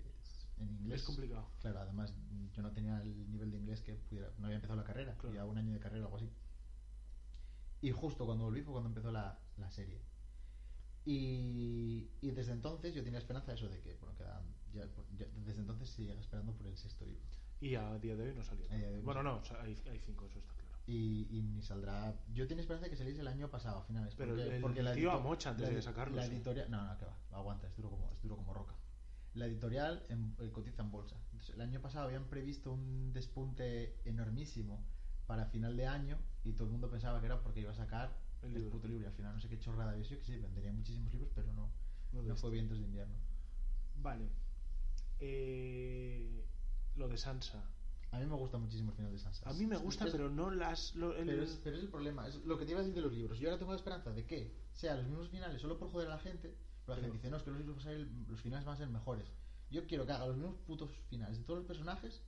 en 0.57 0.69
inglés. 0.69 1.01
Es 1.01 1.05
complicado. 1.05 1.49
Claro, 1.61 1.79
además 1.79 2.13
yo 2.53 2.61
no 2.61 2.71
tenía 2.71 3.01
el 3.01 3.29
nivel 3.31 3.51
de 3.51 3.57
inglés 3.57 3.81
que 3.81 3.93
pudiera. 3.95 4.31
No 4.37 4.45
había 4.45 4.55
empezado 4.55 4.77
la 4.79 4.85
carrera, 4.85 5.15
Claro. 5.17 5.35
ya 5.35 5.45
un 5.45 5.57
año 5.57 5.73
de 5.73 5.79
carrera 5.79 6.03
o 6.03 6.07
algo 6.07 6.17
así. 6.17 6.29
Y 7.81 7.91
justo 7.91 8.25
cuando 8.25 8.45
volví 8.45 8.61
fue 8.61 8.71
cuando 8.73 8.89
empezó 8.89 9.11
la, 9.11 9.39
la 9.57 9.69
serie. 9.71 9.99
Y, 11.05 12.09
y 12.21 12.31
desde 12.31 12.53
entonces 12.53 12.93
yo 12.95 13.03
tenía 13.03 13.19
esperanza 13.19 13.51
de 13.51 13.57
eso, 13.57 13.67
de 13.67 13.81
que, 13.81 13.95
bueno, 13.97 14.15
quedan, 14.15 14.43
ya, 14.73 14.85
ya- 15.17 15.27
desde 15.45 15.59
entonces 15.59 15.89
se 15.89 16.03
llega 16.03 16.19
esperando 16.21 16.53
por 16.53 16.65
el 16.67 16.77
sexto 16.77 17.05
libro. 17.05 17.21
Y 17.59 17.75
a 17.75 17.97
día 17.99 18.15
de 18.15 18.29
hoy 18.29 18.35
no 18.35 18.43
salió. 18.43 18.65
Hoy 18.69 19.01
bueno, 19.01 19.21
no, 19.21 19.37
o 19.37 19.43
sea, 19.43 19.61
hay, 19.61 19.77
hay 19.89 19.99
cinco, 19.99 20.27
eso 20.27 20.39
está 20.39 20.53
claro. 20.53 20.62
Y, 20.85 21.27
y 21.31 21.41
ni 21.43 21.61
saldrá. 21.61 22.13
Yo 22.33 22.45
tenía 22.47 22.61
esperanza 22.61 22.85
de 22.85 22.89
que 22.91 22.97
saliese 22.97 23.21
el 23.21 23.27
año 23.27 23.49
pasado, 23.49 23.79
a 23.79 23.83
finales. 23.83 24.13
Pero 24.15 24.35
porque, 24.35 24.55
el 24.55 24.61
porque 24.61 24.83
la 24.83 24.93
edito- 24.93 25.11
amocha 25.11 25.51
antes 25.51 25.69
la 25.69 25.73
de 25.75 25.81
sacarlo, 25.81 26.15
La 26.17 26.25
editorial. 26.25 26.69
No, 26.69 26.83
no, 26.85 26.97
que 26.97 27.05
va. 27.05 27.17
Aguanta, 27.31 27.67
es 27.67 27.75
duro 27.77 27.89
como, 27.89 28.11
es 28.11 28.21
duro 28.21 28.35
como 28.35 28.53
roca. 28.53 28.75
La 29.33 29.45
editorial 29.45 30.03
en- 30.09 30.35
eh, 30.39 30.51
cotiza 30.51 30.81
en 30.83 30.91
bolsa. 30.91 31.15
Entonces, 31.31 31.55
el 31.55 31.61
año 31.61 31.79
pasado 31.81 32.05
habían 32.05 32.25
previsto 32.25 32.73
un 32.73 33.13
despunte 33.13 33.95
enormísimo 34.05 34.83
para 35.25 35.45
final 35.45 35.77
de 35.77 35.87
año 35.87 36.17
y 36.43 36.51
todo 36.51 36.65
el 36.65 36.71
mundo 36.71 36.89
pensaba 36.89 37.19
que 37.21 37.27
era 37.27 37.41
porque 37.41 37.61
iba 37.61 37.71
a 37.71 37.75
sacar 37.75 38.11
El 38.41 38.57
el, 38.57 38.65
puto 38.65 38.87
libro. 38.89 39.03
Y 39.05 39.07
al 39.07 39.13
final 39.13 39.33
no 39.33 39.39
sé 39.39 39.47
qué 39.47 39.57
chorrada 39.57 39.91
había 39.91 40.03
sido, 40.03 40.19
que 40.19 40.25
sí, 40.25 40.37
vendería 40.37 40.73
muchísimos 40.73 41.13
libros, 41.13 41.31
pero 41.33 41.53
no, 41.53 41.71
No 42.11 42.21
no, 42.23 42.35
fue 42.35 42.51
vientos 42.51 42.77
de 42.77 42.83
invierno. 42.83 43.15
Vale. 44.01 44.27
Eh, 45.21 46.45
lo 46.97 47.07
de 47.07 47.17
Sansa. 47.17 47.63
A 48.13 48.19
mí 48.19 48.25
me 48.27 48.35
gusta 48.35 48.57
muchísimo 48.59 48.91
el 48.91 48.95
final 48.97 49.11
de 49.11 49.17
Sansa. 49.17 49.49
A 49.49 49.53
mí 49.53 49.65
me 49.65 49.75
gusta, 49.77 50.05
es- 50.05 50.11
pero 50.11 50.29
no 50.29 50.51
las. 50.51 50.93
lo- 50.95 51.15
el- 51.15 51.25
Pero 51.25 51.43
es, 51.43 51.59
pero 51.63 51.75
es 51.77 51.81
el 51.83 51.89
problema, 51.89 52.27
es 52.27 52.35
lo 52.45 52.57
que 52.57 52.65
te 52.65 52.71
iba 52.71 52.79
a 52.79 52.83
decir 52.83 52.95
de 52.95 53.01
los 53.01 53.11
libros. 53.13 53.39
Yo 53.39 53.49
ahora 53.49 53.57
tengo 53.57 53.71
la 53.71 53.77
esperanza 53.77 54.11
de 54.11 54.25
que 54.25 54.53
sean 54.71 54.97
los 54.97 55.07
mismos 55.07 55.29
finales 55.29 55.61
solo 55.61 55.77
por 55.79 55.89
joder 55.89 56.07
a 56.07 56.11
la 56.11 56.19
gente. 56.19 56.49
Pero 56.85 56.95
la 56.97 57.01
Pero- 57.01 57.01
gente 57.13 57.17
dice, 57.17 57.29
no, 57.31 57.37
es 57.37 57.43
que 57.43 57.49
los, 57.49 57.59
libros 57.59 57.75
van 57.77 57.87
a 57.87 57.89
ser- 57.97 58.07
los 58.29 58.41
finales 58.41 58.65
van 58.65 58.73
a 58.75 58.77
ser 58.77 58.89
mejores. 58.89 59.31
Yo 59.71 59.87
quiero 59.87 60.05
que 60.05 60.11
haga 60.11 60.27
los 60.27 60.37
mismos 60.37 60.57
putos 60.67 60.91
finales 61.09 61.37
de 61.39 61.43
todos 61.43 61.59
los 61.59 61.65
personajes, 61.67 62.21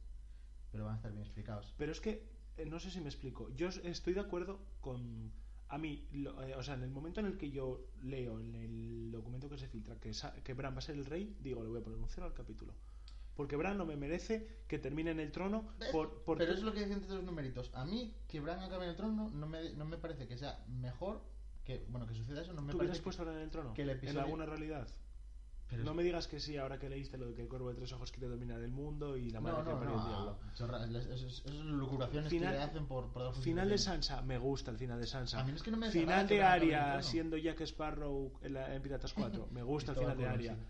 pero 0.71 0.85
van 0.85 0.93
a 0.93 0.95
estar 0.97 1.11
bien 1.11 1.23
explicados. 1.23 1.73
Pero 1.77 1.91
es 1.91 2.01
que, 2.01 2.27
eh, 2.57 2.65
no 2.65 2.79
sé 2.79 2.89
si 2.89 2.99
me 3.01 3.07
explico. 3.09 3.49
Yo 3.55 3.67
estoy 3.67 4.13
de 4.13 4.21
acuerdo 4.21 4.59
con. 4.81 5.31
A 5.67 5.77
mí, 5.77 6.07
lo- 6.13 6.41
eh, 6.43 6.55
o 6.55 6.63
sea, 6.63 6.75
en 6.75 6.83
el 6.83 6.91
momento 6.91 7.19
en 7.19 7.25
el 7.25 7.37
que 7.37 7.49
yo 7.51 7.87
leo 8.01 8.39
en 8.39 8.55
el 8.55 9.11
documento 9.11 9.49
que 9.49 9.57
se 9.57 9.67
filtra 9.67 9.99
que, 9.99 10.13
Sa- 10.13 10.33
que 10.43 10.53
Bran 10.53 10.73
va 10.73 10.77
a 10.77 10.81
ser 10.81 10.95
el 10.95 11.05
rey, 11.05 11.35
digo, 11.41 11.61
le 11.63 11.69
voy 11.69 11.79
a 11.81 11.83
poner 11.83 11.99
un 11.99 12.07
cero 12.07 12.27
al 12.27 12.33
capítulo. 12.33 12.73
Porque 13.35 13.55
Bran 13.55 13.77
no 13.77 13.85
me 13.85 13.95
merece 13.97 14.47
que 14.67 14.79
termine 14.79 15.11
en 15.11 15.19
el 15.19 15.31
trono 15.31 15.69
por. 15.91 16.23
por 16.23 16.37
Pero 16.37 16.53
es 16.53 16.61
lo 16.63 16.71
que 16.73 16.81
dicen 16.85 17.01
de 17.07 17.15
los 17.15 17.23
numeritos. 17.23 17.69
A 17.73 17.83
mí, 17.85 18.13
que 18.27 18.39
Bran 18.39 18.59
acabe 18.61 18.85
en 18.85 18.91
el 18.91 18.95
trono, 18.95 19.29
no 19.29 19.47
me, 19.47 19.73
no 19.73 19.85
me 19.85 19.97
parece 19.97 20.27
que 20.27 20.37
sea 20.37 20.63
mejor 20.67 21.21
que, 21.63 21.85
bueno, 21.89 22.05
que 22.07 22.13
suceda 22.15 22.41
eso. 22.41 22.53
No 22.53 22.61
me 22.61 22.71
¿Tú 22.71 22.77
parece 22.77 22.91
hubieras 22.91 22.97
que- 22.99 23.03
puesto 23.03 23.23
ahora 23.23 23.35
en 23.35 23.41
el 23.41 23.49
trono? 23.49 23.73
que 23.73 23.81
el 23.81 23.89
¿En 23.89 23.97
episodio- 23.97 24.21
alguna 24.21 24.45
realidad? 24.45 24.87
pero 25.67 25.83
no 25.83 25.91
es- 25.91 25.97
me 25.97 26.03
digas 26.03 26.27
que 26.27 26.39
sí, 26.39 26.57
ahora 26.57 26.77
que 26.77 26.87
leíste 26.89 27.17
lo 27.17 27.25
de 27.25 27.33
que 27.33 27.41
el 27.41 27.47
cuervo 27.49 27.69
de 27.69 27.75
tres 27.75 27.91
ojos 27.91 28.11
quiere 28.11 28.27
dominar 28.27 28.61
el 28.61 28.71
mundo 28.71 29.17
y 29.17 29.31
la 29.31 29.41
madre 29.41 29.57
No, 29.63 29.63
que 29.79 29.85
no, 29.85 29.91
el 29.91 29.97
no, 29.97 30.07
diablo. 30.07 30.39
esas 31.15 31.43
lucuraciones 31.65 32.29
Final- 32.29 32.51
que 32.53 32.57
le 32.59 32.63
hacen 32.63 32.85
por, 32.85 33.11
por 33.11 33.33
Final 33.35 33.67
de. 33.69 33.77
Sansa, 33.79 34.21
me 34.21 34.37
gusta 34.37 34.69
el 34.71 34.77
final 34.77 34.99
de 35.01 35.07
Sansa. 35.07 35.39
A 35.39 35.43
mí 35.43 35.51
no 35.51 35.57
es 35.57 35.63
que 35.63 35.71
no 35.71 35.77
me 35.77 35.89
Final 35.89 36.27
que 36.27 36.35
de 36.35 36.39
en 36.41 36.45
Arya 36.45 37.01
siendo 37.01 37.35
Jack 37.35 37.61
Sparrow 37.61 38.31
en, 38.43 38.53
la- 38.53 38.75
en 38.75 38.81
Piratas 38.81 39.11
4, 39.13 39.47
me 39.51 39.63
gusta 39.63 39.91
el 39.93 39.97
final 39.97 40.17
de 40.17 40.25
Arya. 40.27 40.53
sí. 40.55 40.61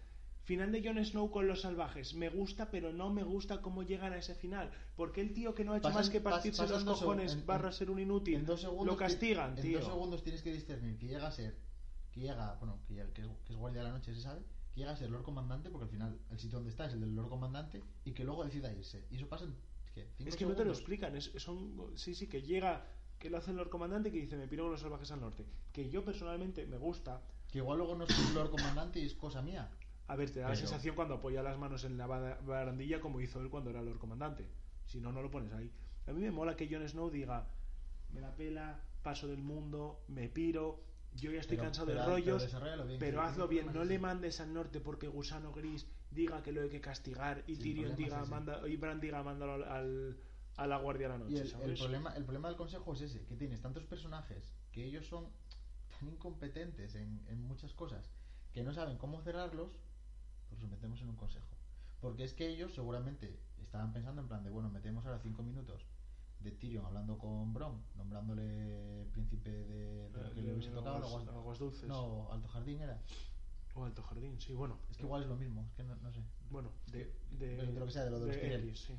Final 0.45 0.71
de 0.71 0.83
Jon 0.83 1.03
Snow 1.03 1.31
con 1.31 1.47
los 1.47 1.61
salvajes, 1.61 2.13
me 2.13 2.29
gusta, 2.29 2.69
pero 2.69 2.93
no 2.93 3.11
me 3.11 3.23
gusta 3.23 3.61
cómo 3.61 3.81
llegan 3.83 4.13
a 4.13 4.17
ese 4.17 4.35
final. 4.35 4.71
Porque 4.95 5.19
el 5.21 5.33
tío 5.33 5.55
que 5.55 5.65
no 5.65 5.73
ha 5.73 5.77
hecho 5.77 5.89
Pasan- 5.89 6.01
más 6.01 6.09
que 6.11 6.19
pas- 6.21 6.31
partirse 6.31 6.61
los 6.61 6.71
pasan 6.71 6.85
dos 6.85 6.99
cojones 6.99 7.33
en- 7.33 7.45
barra 7.47 7.69
en- 7.69 7.73
ser 7.73 7.89
un 7.89 7.99
inútil, 7.99 8.35
En 8.35 8.45
dos 8.45 8.61
segundos 8.61 8.85
lo 8.85 8.93
ti- 8.93 8.99
castigan, 8.99 9.55
en 9.57 9.61
tío. 9.63 9.79
dos 9.79 9.87
segundos 9.87 10.23
tienes 10.23 10.43
que 10.43 10.53
discernir 10.53 10.97
que 10.99 11.07
llega 11.07 11.25
a 11.27 11.31
ser, 11.31 11.57
que 12.11 12.19
llega, 12.21 12.55
bueno, 12.59 12.79
que, 12.87 12.93
que 13.13 13.21
es, 13.23 13.27
que 13.43 13.53
es 13.53 13.57
guardia 13.57 13.81
de 13.81 13.87
la 13.87 13.93
noche, 13.95 14.13
se 14.13 14.21
sabe, 14.21 14.41
que 14.71 14.81
llega 14.81 14.91
a 14.91 14.95
ser 14.95 15.09
Lord 15.09 15.23
Comandante, 15.23 15.69
porque 15.71 15.85
al 15.85 15.89
final 15.89 16.19
el 16.29 16.37
sitio 16.39 16.59
donde 16.59 16.69
está 16.69 16.85
es 16.85 16.93
el 16.93 17.01
del 17.01 17.15
Lord 17.15 17.29
Comandante, 17.29 17.81
y 18.03 18.11
que 18.13 18.23
luego 18.23 18.45
decida 18.45 18.71
irse. 18.71 19.03
Y 19.09 19.15
eso 19.15 19.27
pasa 19.27 19.45
en, 19.45 19.55
¿qué? 19.95 20.09
¿Cinco 20.15 20.29
Es 20.29 20.35
que 20.35 20.45
no 20.45 20.51
te 20.51 20.63
lo 20.63 20.75
segundos? 20.75 20.77
explican, 20.77 21.15
es, 21.15 21.31
son, 21.37 21.91
sí, 21.97 22.13
sí, 22.13 22.27
que 22.27 22.43
llega, 22.43 22.85
que 23.17 23.31
lo 23.31 23.39
hace 23.39 23.49
el 23.49 23.57
Lord 23.57 23.69
Comandante 23.69 24.11
que 24.11 24.19
dice, 24.19 24.37
me 24.37 24.47
piro 24.47 24.65
con 24.65 24.73
los 24.73 24.81
salvajes 24.81 25.09
al 25.09 25.21
norte. 25.21 25.43
Que 25.71 25.89
yo 25.89 26.05
personalmente 26.05 26.67
me 26.67 26.77
gusta, 26.77 27.23
Que 27.51 27.59
igual 27.59 27.77
luego 27.79 27.95
no 27.95 28.03
es 28.03 28.09
un 28.29 28.35
Lord 28.35 28.51
Comandante 28.51 28.99
y 28.99 29.05
es 29.05 29.15
cosa 29.15 29.41
mía. 29.41 29.71
A 30.07 30.15
ver, 30.15 30.29
te 30.31 30.39
da 30.39 30.49
la 30.49 30.53
Pero- 30.53 30.67
sensación 30.67 30.95
cuando 30.95 31.15
apoya 31.15 31.41
las 31.41 31.57
manos 31.57 31.83
en 31.83 31.97
la 31.97 32.05
ba- 32.07 32.39
barandilla 32.45 32.99
como 33.01 33.19
hizo 33.21 33.41
él 33.41 33.49
cuando 33.49 33.69
era 33.71 33.81
Lord 33.81 33.97
Comandante. 33.97 34.47
Si 34.85 34.99
no, 35.01 35.11
no 35.11 35.21
lo 35.21 35.31
pones 35.31 35.51
ahí. 35.53 35.71
A 36.07 36.11
mí 36.11 36.21
me 36.21 36.31
mola 36.31 36.55
que 36.55 36.67
Jon 36.69 36.87
Snow 36.87 37.09
diga, 37.09 37.47
me 38.13 38.21
la 38.21 38.35
pela, 38.35 38.79
paso 39.01 39.27
del 39.27 39.41
mundo, 39.41 40.03
me 40.07 40.29
piro, 40.29 40.83
yo 41.15 41.31
ya 41.31 41.39
estoy 41.39 41.57
Pero- 41.57 41.65
cansado 41.67 41.87
pero- 41.87 41.99
de 41.99 42.05
pero 42.05 42.15
rollos, 42.17 42.41
desarrollalo 42.43 42.85
bien, 42.85 42.99
pero 42.99 43.21
el 43.21 43.27
hazlo 43.27 43.47
bien, 43.47 43.73
no 43.73 43.83
le 43.83 43.97
mandes 43.99 44.39
al 44.41 44.53
norte 44.53 44.79
porque 44.79 45.07
Gusano 45.07 45.51
Gris 45.53 45.87
diga 46.11 46.43
que 46.43 46.51
lo 46.51 46.61
hay 46.61 46.69
que 46.69 46.81
castigar 46.81 47.43
y 47.47 47.55
Sí, 47.55 47.61
el 47.71 47.75
Tyrion 47.75 47.95
diga, 47.95 48.21
es 48.21 48.29
manda, 48.29 48.67
y 48.67 48.75
Bran 48.77 48.99
diga, 48.99 49.23
mándalo 49.23 49.65
al, 49.65 50.17
a 50.57 50.67
la 50.67 50.77
guardia 50.77 51.07
a 51.07 51.09
la 51.09 51.17
noche, 51.17 51.33
Y 51.33 51.37
el, 51.37 51.41
el 51.43 51.49
¿sabes? 51.49 51.79
problema, 51.79 52.13
el 52.15 52.23
problema 52.23 52.47
del 52.49 52.57
consejo 52.57 52.93
es 52.93 53.01
ese, 53.01 53.25
que 53.25 53.35
tienes 53.35 53.59
tantos 53.61 53.85
personajes 53.85 54.53
que 54.71 54.85
ellos 54.85 55.07
son 55.07 55.27
tan 55.99 56.07
incompetentes 56.09 56.93
en, 56.95 57.25
en 57.27 57.41
muchas 57.41 57.73
cosas 57.73 58.11
que 58.53 58.63
no 58.63 58.71
saben 58.73 58.97
cómo 58.97 59.19
cerrarlos, 59.21 59.71
los 60.61 60.69
metemos 60.69 61.01
en 61.01 61.09
un 61.09 61.15
consejo. 61.15 61.47
Porque 62.01 62.23
es 62.23 62.33
que 62.33 62.47
ellos 62.47 62.73
seguramente 62.73 63.39
estaban 63.61 63.91
pensando 63.93 64.21
en 64.21 64.27
plan 64.27 64.43
de, 64.43 64.49
bueno, 64.49 64.69
metemos 64.69 65.05
ahora 65.05 65.19
cinco 65.19 65.43
minutos 65.43 65.85
de 66.39 66.51
Tyrion 66.51 66.85
hablando 66.85 67.17
con 67.17 67.53
Bron, 67.53 67.81
nombrándole 67.95 69.05
príncipe 69.11 69.49
de, 69.49 70.09
de 70.09 70.23
lo 70.23 70.31
que 70.33 70.39
Eh, 70.41 70.43
le 70.43 70.53
hubiese 70.53 70.69
de 70.69 70.75
tocado, 70.75 70.97
aguas- 70.97 71.57
dulces. 71.59 71.87
no, 71.87 72.31
Alto 72.31 72.47
Jardín 72.49 72.81
era. 72.81 73.01
O 73.73 73.83
Alto 73.85 74.03
Jardín, 74.03 74.39
sí, 74.39 74.53
bueno. 74.53 74.77
Es 74.89 74.97
que 74.97 75.03
igual 75.03 75.23
es 75.23 75.27
lo 75.29 75.35
mismo, 75.35 75.65
es 75.67 75.73
que 75.73 75.83
no, 75.83 75.95
no 75.97 76.11
sé. 76.11 76.19
Bueno, 76.49 76.71
de, 76.91 77.11
de, 77.31 77.57
De 77.57 77.73
lo 77.79 77.85
que 77.85 77.91
sea, 77.91 78.03
de 78.05 78.11
lo 78.11 78.19
de 78.19 78.27
los 78.67 78.79
sí. 78.79 78.93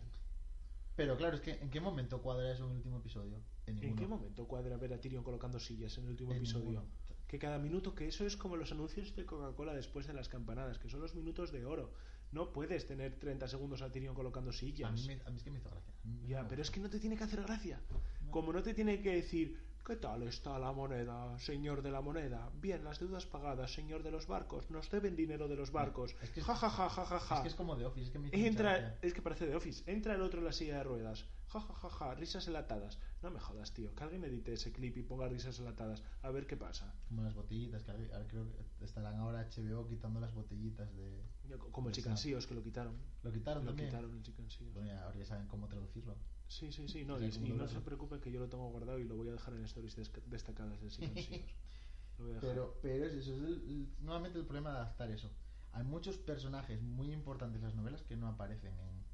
Pero 0.97 1.17
claro, 1.17 1.37
es 1.37 1.43
que 1.43 1.53
¿en 1.53 1.71
qué 1.71 1.81
momento 1.81 2.21
cuadra 2.23 2.51
eso 2.51 2.65
en 2.65 2.71
el 2.71 2.77
último 2.79 2.99
episodio? 2.99 3.37
En 3.67 3.75
¿En 3.77 3.81
ninguno. 3.81 3.97
qué 4.01 4.07
momento 4.09 4.49
cuadra 4.49 4.77
ver 4.79 4.93
a 4.95 5.01
Tyrion 5.01 5.23
colocando 5.23 5.61
sillas 5.61 5.97
en 5.99 6.05
el 6.05 6.11
último 6.11 6.33
En 6.33 6.39
episodio? 6.39 6.65
ninguno. 6.81 6.87
Que 7.27 7.39
cada 7.39 7.59
minuto, 7.59 7.95
que 7.95 8.07
eso 8.07 8.25
es 8.27 8.37
como 8.37 8.57
los 8.57 8.71
anuncios 8.73 9.15
de 9.17 9.25
Coca-Cola 9.27 9.75
después 9.75 10.07
de 10.07 10.13
las 10.15 10.29
campanadas, 10.29 10.79
que 10.79 10.89
son 10.89 11.01
los 11.01 11.15
minutos 11.15 11.51
de 11.53 11.65
oro. 11.65 11.93
No 12.33 12.53
puedes 12.53 12.87
tener 12.87 13.19
30 13.19 13.49
segundos 13.49 13.83
a 13.83 13.91
Tyrion 13.91 14.15
colocando 14.15 14.53
sillas. 14.53 14.89
A 14.91 14.93
mí, 14.93 15.07
me- 15.07 15.23
a 15.25 15.31
mí 15.31 15.37
es 15.37 15.43
que 15.43 15.51
me 15.51 15.59
hizo 15.59 15.71
gracia. 15.71 15.95
Me 16.05 16.29
Ya, 16.29 16.41
hizo 16.41 16.49
pero 16.49 16.63
es 16.63 16.71
que 16.71 16.81
no 16.81 16.89
te 16.91 17.01
tiene 17.01 17.17
que 17.17 17.25
hacer 17.25 17.43
gracia. 17.43 17.81
No. 18.23 18.31
Como 18.31 18.53
no 18.53 18.63
te 18.63 18.75
tiene 18.75 19.01
que 19.01 19.13
decir, 19.15 19.59
¿qué 19.87 19.97
tal 19.97 20.23
está 20.25 20.59
la 20.59 20.73
moneda, 20.73 21.39
señor 21.39 21.81
de 21.83 21.91
la 21.93 22.01
moneda? 22.01 22.51
Bien, 22.61 22.83
las 22.83 22.99
deudas 22.99 23.25
pagadas, 23.27 23.73
señor 23.73 24.03
de 24.03 24.11
los 24.11 24.27
barcos. 24.27 24.69
Nos 24.71 24.91
deben 24.91 25.15
dinero 25.15 25.47
de 25.47 25.55
los 25.57 25.71
barcos. 25.71 26.15
Es 26.23 26.31
que 26.31 26.41
es- 26.41 26.47
ja, 26.47 26.57
ja, 26.57 26.69
ja, 26.69 26.89
ja, 26.89 27.05
ja, 27.07 27.21
ja. 27.21 27.35
Es 27.37 27.41
que 27.43 27.49
es 27.49 27.55
como 27.55 27.77
de 27.77 27.87
Office, 27.87 28.07
es 28.07 28.11
que 28.11 28.19
me 28.19 28.29
Entra, 28.33 28.99
es 29.01 29.15
que 29.15 29.23
parece 29.23 29.47
de 29.47 29.55
Office. 29.55 29.85
Entra 29.91 30.15
el 30.15 30.23
otro 30.23 30.41
en 30.41 30.47
la 30.47 30.53
silla 30.53 30.79
de 30.79 30.83
ruedas. 30.85 31.25
Ja, 31.49 31.61
ja, 31.61 31.73
ja, 31.75 31.89
ja, 31.89 32.15
risas 32.15 32.47
enlatadas. 32.49 32.99
No 33.23 33.31
me 33.31 33.39
jodas, 33.39 33.73
tío. 33.73 33.95
Que 33.95 34.03
alguien 34.03 34.25
edite 34.25 34.53
ese 34.55 34.73
clip 34.73 34.97
y 34.97 35.03
ponga 35.05 35.29
risas 35.29 35.57
enlatadas. 35.61 36.03
A 36.23 36.31
ver 36.31 36.47
qué 36.49 36.57
pasa. 36.57 36.93
Como 37.09 37.23
las 37.23 37.35
botellitas, 37.35 37.85
que 37.85 37.93
ahora 37.93 38.27
creo 38.27 38.47
que 38.79 38.85
estarán 38.85 39.15
ahora 39.17 39.41
HBO 39.49 39.87
quitando 39.87 40.19
las 40.19 40.35
botellitas 40.35 40.93
de... 40.97 41.23
Como 41.71 41.89
el 41.89 41.95
Chicansíos, 41.95 42.47
que 42.49 42.55
lo 42.55 42.63
quitaron. 42.65 42.97
Lo 43.23 43.31
quitaron 43.33 43.65
Lo 43.65 43.71
también. 43.71 43.89
quitaron 43.89 44.13
el 44.13 44.23
Chicansíos. 44.23 44.75
Bueno, 44.75 44.93
ahora 45.01 45.15
ya 45.17 45.25
saben 45.25 45.47
cómo 45.47 45.69
traducirlo. 45.69 46.17
Sí, 46.49 46.71
sí, 46.73 46.87
sí. 46.89 47.05
No, 47.05 47.21
y, 47.21 47.27
y 47.27 47.53
no 47.53 47.67
se 47.67 47.81
preocupen 47.81 48.21
que 48.21 48.31
yo 48.31 48.41
lo 48.41 48.49
tengo 48.49 48.69
guardado 48.71 48.99
y 48.99 49.05
lo 49.05 49.17
voy 49.17 49.29
a 49.29 49.33
dejar 49.33 49.55
en 49.55 49.65
stories 49.65 49.97
des- 49.97 50.13
destacadas 50.27 50.81
del 50.81 50.91
dejar. 52.19 52.41
Pero, 52.41 52.79
pero 52.83 53.05
es 53.07 53.13
eso, 53.15 53.35
es 53.35 53.43
el- 53.43 53.63
el- 53.69 53.89
nuevamente 54.01 54.39
el 54.39 54.45
problema 54.47 54.71
de 54.71 54.77
adaptar 54.77 55.11
eso. 55.11 55.31
Hay 55.73 55.85
muchos 55.85 56.17
personajes 56.17 56.81
muy 56.81 57.13
importantes 57.13 57.61
en 57.61 57.67
las 57.67 57.75
novelas 57.75 58.03
que 58.03 58.17
no 58.17 58.29
aparecen 58.29 58.73
en... 58.79 59.05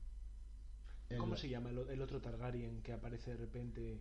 en 1.10 1.18
¿Cómo 1.18 1.36
se 1.36 1.48
llama 1.48 1.70
el, 1.70 1.78
el 1.78 2.00
otro 2.02 2.20
Targaryen 2.20 2.82
que 2.82 2.92
aparece 2.92 3.32
de 3.32 3.36
repente? 3.38 4.00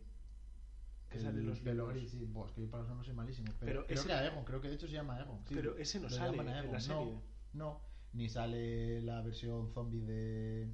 Que 1.10 1.18
el 1.18 1.24
sale 1.24 1.40
en 1.40 1.48
los 1.48 1.62
libros? 1.64 2.10
sí, 2.12 2.26
buah, 2.26 2.48
es 2.48 2.52
que 2.54 2.62
yo 2.62 2.70
para 2.70 2.84
los 2.84 2.90
nombres 2.90 3.08
soy 3.08 3.16
malísimo. 3.16 3.48
Pero, 3.60 3.72
Pero 3.72 3.86
creo 3.88 4.00
ese- 4.00 4.08
que 4.08 4.14
Aegon, 4.14 4.46
creo 4.46 4.62
que 4.62 4.68
de 4.70 4.76
hecho 4.76 4.88
se 4.88 4.94
llama 4.94 5.16
Aegon. 5.18 5.40
sí, 5.48 5.56
Pero 5.56 5.78
ese 5.78 6.00
no 6.00 6.10
sale 6.10 6.38
en 6.38 6.46
la 6.46 6.62
No, 6.64 6.80
serie. 6.80 7.20
No, 7.54 7.82
ni 8.14 8.30
sale 8.30 9.02
la 9.02 9.22
versión 9.22 9.68
zombie 9.74 10.02
de, 10.02 10.68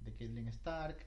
de 0.00 0.12
Catelyn 0.12 0.48
Stark, 0.48 1.06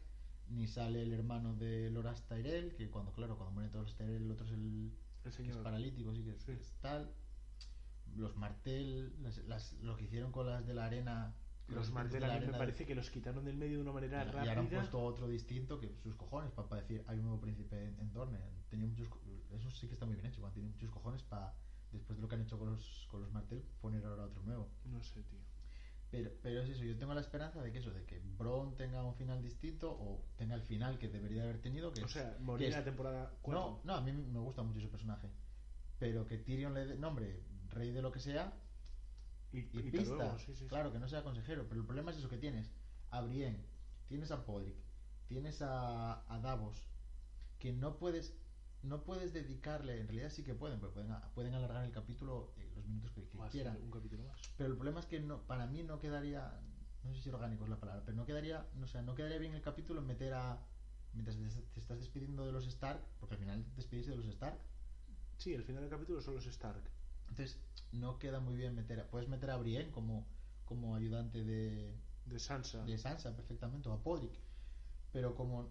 ni 0.50 0.68
sale 0.68 1.02
el 1.02 1.14
hermano 1.14 1.56
de 1.56 1.90
Loras 1.90 2.26
Tyrell, 2.28 2.76
que 2.76 2.90
cuando, 2.90 3.12
claro, 3.14 3.38
cuando 3.38 3.54
mueren 3.54 3.72
todos 3.72 3.86
los 3.86 3.96
Tyrell, 3.96 4.24
el 4.24 4.32
otro 4.32 4.46
es 4.46 4.52
el 4.54 4.60
El 4.60 4.92
que 5.24 5.30
es 5.30 5.36
señor. 5.36 5.64
paralítico, 5.64 6.14
sí 6.16 6.24
que 6.24 6.32
es, 6.32 6.42
Sí. 6.44 6.52
es 6.52 6.74
tal. 6.82 7.12
Los 8.16 8.36
Martel, 8.38 9.14
las, 9.22 9.38
las- 9.40 9.74
lo 9.82 9.98
que 9.98 10.06
hicieron 10.06 10.32
con 10.32 10.46
las 10.48 10.66
de 10.66 10.74
la 10.74 10.86
arena. 10.86 11.36
Los 11.68 11.92
Martel 11.92 12.24
a 12.24 12.40
mí 12.40 12.46
me 12.46 12.54
parece 12.54 12.86
que 12.86 12.94
los 12.94 13.10
quitaron 13.10 13.44
del 13.44 13.58
medio 13.58 13.78
de 13.78 13.82
una 13.82 13.92
manera 13.92 14.18
y, 14.24 14.28
y 14.28 14.30
ahora 14.30 14.42
han 14.52 14.58
rápida. 14.58 14.80
puesto 14.82 15.02
otro 15.04 15.28
distinto 15.28 15.80
que 15.80 15.96
sus 16.04 16.16
cojones 16.16 16.52
para 16.52 16.76
decir 16.82 17.04
hay 17.08 17.18
un 17.18 17.24
nuevo 17.26 17.42
príncipe 17.42 17.84
en, 17.88 18.00
en 18.00 18.14
Dorne 18.14 18.38
tenía 18.70 18.86
muchos 18.86 19.08
eso 19.52 19.72
sí 19.72 19.88
que 19.88 19.94
está 19.96 20.06
muy 20.06 20.14
bien 20.16 20.28
hecho 20.28 20.48
tiene 20.54 20.70
muchos 20.70 20.92
cojones 20.92 21.24
para 21.24 21.56
después 21.92 22.18
de 22.18 22.22
lo 22.22 22.28
que 22.30 22.36
han 22.36 22.42
hecho 22.42 22.60
con 22.60 22.70
los 22.70 23.08
con 23.10 23.22
los 23.22 23.32
Martel 23.32 23.64
poner 23.82 24.06
ahora 24.06 24.26
otro 24.26 24.44
nuevo 24.44 24.70
No 24.86 25.02
sé, 25.02 25.24
tío. 25.24 25.40
Pero 26.16 26.32
pero 26.42 26.62
es 26.62 26.70
eso 26.70 26.84
yo 26.84 26.98
tengo 26.98 27.14
la 27.14 27.22
esperanza 27.22 27.62
de 27.62 27.72
que 27.72 27.80
eso 27.80 27.92
de 27.92 28.06
que 28.06 28.20
Bron 28.38 28.76
tenga 28.78 29.04
un 29.04 29.16
final 29.16 29.42
distinto 29.42 29.92
o 29.92 30.24
tenga 30.38 30.56
el 30.56 30.62
final 30.62 30.98
que 30.98 31.10
debería 31.10 31.44
haber 31.44 31.60
tenido 31.62 31.92
que 31.92 32.02
O 32.02 32.06
es- 32.06 32.12
sea, 32.12 32.38
morir 32.40 32.72
la 32.72 32.84
temporada 32.84 33.34
4. 33.42 33.62
no 33.62 33.82
no 33.84 33.94
a 33.96 34.02
mí 34.02 34.12
me 34.12 34.40
gusta 34.40 34.64
mucho 34.64 34.80
ese 34.80 34.88
personaje 34.88 35.30
pero 36.00 36.26
que 36.26 36.38
Tyrion 36.38 36.74
le 36.74 36.86
dé 36.86 36.96
nombre 36.96 37.42
rey 37.70 37.92
de 37.92 38.02
lo 38.02 38.12
que 38.12 38.20
sea 38.20 38.54
y, 39.52 39.60
y 39.60 39.80
y 39.80 39.92
pista. 39.92 40.16
luego, 40.16 40.38
sí, 40.40 40.46
sí, 40.48 40.56
sí. 40.56 40.68
claro, 40.68 40.92
que 40.92 41.00
no 41.00 41.08
sea 41.08 41.24
consejero. 41.24 41.66
Pero 41.70 41.80
el 41.80 41.86
problema 41.88 42.12
es 42.12 42.18
eso 42.18 42.28
que 42.28 42.38
tienes 42.38 42.70
a 43.10 43.22
Brienne, 43.22 43.64
tienes 44.10 44.30
a 44.32 44.46
Podrick, 44.46 44.76
tienes 45.28 45.62
a, 45.62 46.26
a 46.34 46.40
Davos, 46.40 46.76
que 47.60 47.72
no 47.72 47.98
puedes 47.98 48.38
no 48.84 49.04
puedes 49.04 49.32
dedicarle, 49.34 50.00
en 50.02 50.08
realidad 50.08 50.30
sí 50.30 50.44
que 50.44 50.54
pueden, 50.54 50.80
porque 50.80 50.96
pueden, 50.96 51.16
pueden 51.34 51.54
alargar 51.54 51.86
el 51.86 51.92
capítulo 51.92 52.54
los 52.86 52.90
minutos 52.90 53.12
que, 53.12 53.24
que 53.28 53.38
Más, 53.38 53.52
quieran. 53.52 53.78
Un 53.82 53.92
capítulo 53.92 54.24
más. 54.24 54.40
Pero 54.58 54.70
el 54.70 54.76
problema 54.76 55.00
es 55.00 55.06
que 55.08 55.20
no, 55.20 55.42
para 55.44 55.66
mí 55.66 55.84
no 55.84 56.00
quedaría, 56.00 56.60
no 57.04 57.14
sé 57.14 57.22
si 57.22 57.30
orgánico 57.30 57.64
es 57.64 57.70
la 57.70 57.80
palabra, 57.80 58.04
pero 58.06 58.16
no 58.16 58.26
quedaría, 58.26 58.66
no, 58.76 58.86
o 58.86 58.88
sea, 58.88 59.02
no 59.02 59.16
quedaría 59.16 59.40
bien 59.40 59.54
el 59.54 59.62
capítulo 59.62 60.02
meter 60.02 60.34
a, 60.34 60.60
mientras 61.14 61.38
te, 61.38 61.62
te 61.74 61.80
estás 61.80 62.00
despidiendo 62.00 62.46
de 62.46 62.52
los 62.52 62.66
Stark, 62.68 63.02
porque 63.20 63.36
al 63.36 63.40
final 63.40 63.64
te 63.66 63.76
despedís 63.78 64.08
de 64.08 64.16
los 64.16 64.26
Stark, 64.28 64.60
Sí, 65.38 65.54
el 65.54 65.64
final 65.64 65.82
del 65.82 65.90
capítulo 65.92 66.22
son 66.22 66.36
los 66.36 66.46
Stark. 66.46 66.82
entonces 67.28 67.60
no 67.92 68.20
queda 68.20 68.40
muy 68.40 68.56
bien 68.56 68.74
meter, 68.76 69.00
a- 69.02 69.10
puedes 69.10 69.28
meter 69.28 69.50
a 69.52 69.58
Brienne 69.58 69.92
como, 69.92 70.26
como 70.64 70.96
ayudante 70.96 71.44
de, 71.44 71.94
De 72.26 72.40
Sansa. 72.40 72.84
de 72.86 72.98
Sansa 72.98 73.36
perfectamente, 73.36 73.90
o 73.90 73.94
a 73.94 74.02
Podrick, 74.02 74.34
pero 75.12 75.36
como 75.36 75.70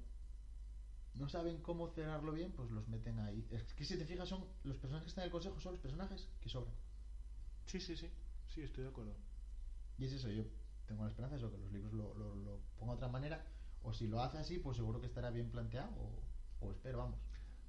no 1.15 1.29
saben 1.29 1.63
cómo 1.63 1.89
cerrarlo 1.89 2.33
bien, 2.33 2.53
pues 2.53 2.71
los 2.73 2.89
meten 2.89 3.21
ahí. 3.21 3.47
Es 3.53 3.73
que 3.75 3.85
si 3.85 3.97
te 3.97 4.05
fijas, 4.05 4.29
son 4.29 4.45
los 4.65 4.77
personajes 4.79 5.05
que 5.05 5.09
están 5.11 5.23
en 5.23 5.27
el 5.27 5.33
consejo 5.33 5.61
son 5.61 5.73
los 5.73 5.81
personajes 5.81 6.29
que 6.41 6.49
sobran. 6.49 6.75
Sí, 7.67 7.81
sí, 7.81 7.97
sí. 7.97 8.11
Sí, 8.47 8.63
estoy 8.63 8.85
de 8.85 8.91
acuerdo. 8.91 9.15
Y 9.99 10.05
es 10.07 10.13
eso, 10.13 10.29
yo 10.31 10.45
tengo 10.87 11.03
la 11.05 11.09
esperanza 11.11 11.37
de 11.37 11.43
eso, 11.43 11.51
que 11.51 11.59
los 11.59 11.73
libros 11.73 11.93
lo, 11.93 12.15
lo, 12.15 12.35
lo 12.35 12.61
ponga 12.79 12.93
de 12.93 12.97
otra 12.97 13.09
manera, 13.09 13.45
o 13.83 13.93
si 13.93 14.07
lo 14.07 14.21
hace 14.21 14.39
así, 14.39 14.59
pues 14.59 14.77
seguro 14.77 15.01
que 15.01 15.07
estará 15.07 15.31
bien 15.31 15.51
planteado, 15.51 15.91
o, 15.97 16.67
o 16.67 16.71
espero, 16.73 16.99
vamos, 16.99 17.19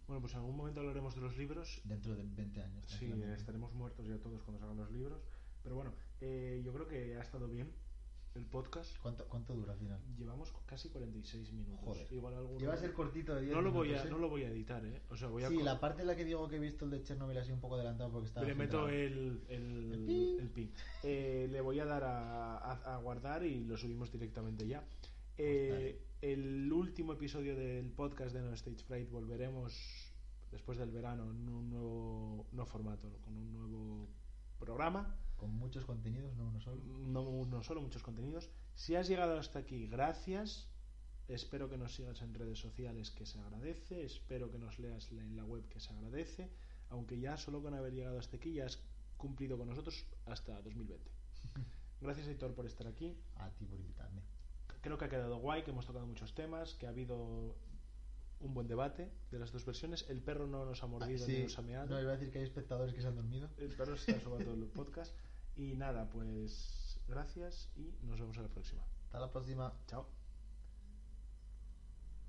Bueno, 0.08 0.22
pues 0.22 0.34
en 0.34 0.40
algún 0.40 0.56
momento 0.58 0.82
hablaremos 0.82 1.16
de 1.16 1.22
los 1.22 1.38
libros. 1.38 1.82
dentro 1.84 2.16
de 2.16 2.24
20 2.24 2.62
años. 2.62 2.86
Sí, 2.88 3.12
estaremos 3.38 3.74
muertos 3.74 4.08
ya 4.08 4.18
todos 4.20 4.42
cuando 4.44 4.60
salgan 4.60 4.78
los 4.78 4.92
libros. 4.92 5.22
Pero 5.64 5.76
bueno, 5.76 5.94
eh, 6.22 6.62
yo 6.64 6.72
creo 6.74 6.88
que 6.88 7.18
ha 7.18 7.22
estado 7.22 7.48
bien 7.48 7.72
el 8.36 8.46
podcast. 8.46 8.98
¿Cuánto, 9.02 9.26
¿Cuánto 9.28 9.54
dura 9.54 9.74
al 9.74 9.80
final? 9.80 10.00
Llevamos 10.18 10.54
casi 10.66 10.90
46 10.90 11.52
minutos. 11.54 11.80
Joder. 11.86 12.08
Igual 12.12 12.34
alguno... 12.36 12.60
Iba 12.62 12.74
a 12.74 12.78
ser 12.78 12.94
cortito 12.94 13.34
de 13.36 13.42
10 13.44 13.54
no 13.56 13.62
lo, 13.62 13.72
voy 13.72 13.88
a, 13.88 13.92
minutos, 13.92 14.08
¿eh? 14.08 14.12
no 14.12 14.18
lo 14.20 14.30
voy 14.30 14.44
a 14.44 14.50
editar, 14.50 14.86
¿eh? 14.86 15.02
O 15.10 15.16
sea, 15.16 15.28
voy 15.30 15.44
a... 15.44 15.50
Sí, 15.50 15.62
la 15.64 15.80
parte 15.80 16.02
en 16.02 16.08
la 16.08 16.16
que 16.16 16.26
digo 16.26 16.48
que 16.48 16.58
he 16.58 16.60
visto 16.60 16.86
el 16.86 16.92
de 16.92 17.02
Chernobyl 17.04 17.38
así 17.38 17.52
un 17.52 17.60
poco 17.62 17.76
adelantado 17.76 18.12
porque 18.12 18.28
estaba... 18.28 18.46
Le 18.46 18.56
meto 18.56 18.90
el, 18.90 19.42
el, 19.50 19.92
El 19.94 20.06
pi. 20.06 20.38
el 20.40 20.50
pi. 20.50 20.72
Eh, 21.04 21.48
le 21.52 21.62
voy 21.62 21.80
a 21.80 21.86
dar 21.86 22.04
a, 22.04 22.58
a- 22.58 22.96
a 22.96 22.98
guardar 22.98 23.44
y 23.46 23.64
lo 23.64 23.78
subimos 23.78 24.12
directamente 24.12 24.68
ya. 24.68 24.82
Pues 24.82 25.00
Eh, 25.38 26.02
el 26.22 26.72
último 26.72 27.14
episodio 27.14 27.56
del 27.56 27.92
podcast 27.92 28.34
de 28.34 28.42
No 28.42 28.52
Stage 28.54 28.84
Fright 28.84 29.10
volveremos 29.12 30.12
después 30.52 30.78
del 30.78 30.92
verano 30.92 31.24
en 31.32 31.50
un 31.50 31.70
nuevo 31.70 32.48
no 32.54 32.66
formato, 32.66 33.10
con 33.24 33.36
un 33.38 33.52
nuevo 33.54 34.08
programa. 34.60 35.16
Con 35.38 35.52
muchos 35.52 35.86
contenidos, 35.86 36.36
no 36.38 36.48
uno 36.48 36.60
solo. 36.62 36.82
No 36.84 37.22
uno 37.22 37.64
solo, 37.64 37.82
muchos 37.82 38.04
contenidos. 38.04 38.50
Si 38.74 38.96
has 38.96 39.08
llegado 39.08 39.38
hasta 39.38 39.60
aquí, 39.60 39.88
gracias. 39.88 40.68
Espero 41.28 41.70
que 41.70 41.78
nos 41.78 41.94
sigas 41.96 42.22
en 42.22 42.34
redes 42.34 42.60
sociales, 42.60 43.12
que 43.12 43.26
se 43.26 43.40
agradece. 43.40 44.04
Espero 44.06 44.52
que 44.52 44.60
nos 44.60 44.80
leas 44.80 45.12
en 45.12 45.36
la 45.36 45.44
web, 45.44 45.68
que 45.70 45.80
se 45.80 45.92
agradece. 45.92 46.50
Aunque 46.90 47.20
ya 47.20 47.36
solo 47.38 47.62
con 47.62 47.74
haber 47.74 47.94
llegado 47.94 48.20
hasta 48.20 48.38
aquí 48.38 48.54
ya 48.54 48.66
has 48.66 48.80
cumplido 49.18 49.58
con 49.58 49.68
nosotros 49.68 50.06
hasta 50.26 50.62
2020. 50.62 51.10
Gracias, 52.02 52.28
Héctor, 52.28 52.54
por 52.54 52.66
estar 52.66 52.88
aquí. 52.88 53.18
A 53.38 53.50
ti 53.50 53.66
por 53.66 53.80
invitarme. 53.80 54.22
Creo 54.82 54.98
que 54.98 55.06
ha 55.06 55.10
quedado 55.10 55.38
guay, 55.38 55.64
que 55.64 55.72
hemos 55.72 55.86
tocado 55.88 56.06
muchos 56.06 56.36
temas, 56.36 56.76
que 56.76 56.86
ha 56.86 56.90
habido 56.90 57.56
un 58.40 58.54
buen 58.54 58.68
debate 58.68 59.10
de 59.32 59.40
las 59.40 59.52
dos 59.52 59.66
versiones. 59.66 60.06
El 60.10 60.22
perro 60.22 60.46
no 60.46 60.64
nos 60.66 60.84
ha 60.84 60.88
mordido 60.88 61.24
Ah, 61.24 61.26
sí, 61.26 61.38
ni 61.38 61.44
nos 61.44 61.58
ha 61.58 61.62
meado. 61.64 61.88
no, 61.88 62.00
iba 62.00 62.12
a 62.12 62.18
decir 62.18 62.32
que 62.32 62.38
hay 62.38 62.44
espectadores 62.44 62.94
que 62.94 63.02
se 63.02 63.08
han 63.08 63.16
dormido. 63.16 63.50
El 63.58 63.70
perro 63.70 63.98
se 63.98 64.12
ha 64.12 64.20
subido 64.20 64.38
todo 64.44 64.54
el 64.54 64.66
podcast. 64.68 65.12
Y 65.56 65.76
nada, 65.76 66.10
pues 66.10 67.00
gracias 67.08 67.70
y 67.76 67.96
nos 68.04 68.20
vemos 68.20 68.38
en 68.38 68.44
la 68.44 68.50
próxima. 68.50 68.84
Hasta 69.06 69.20
la 69.20 69.32
próxima. 69.32 69.74
Chao. 69.88 70.25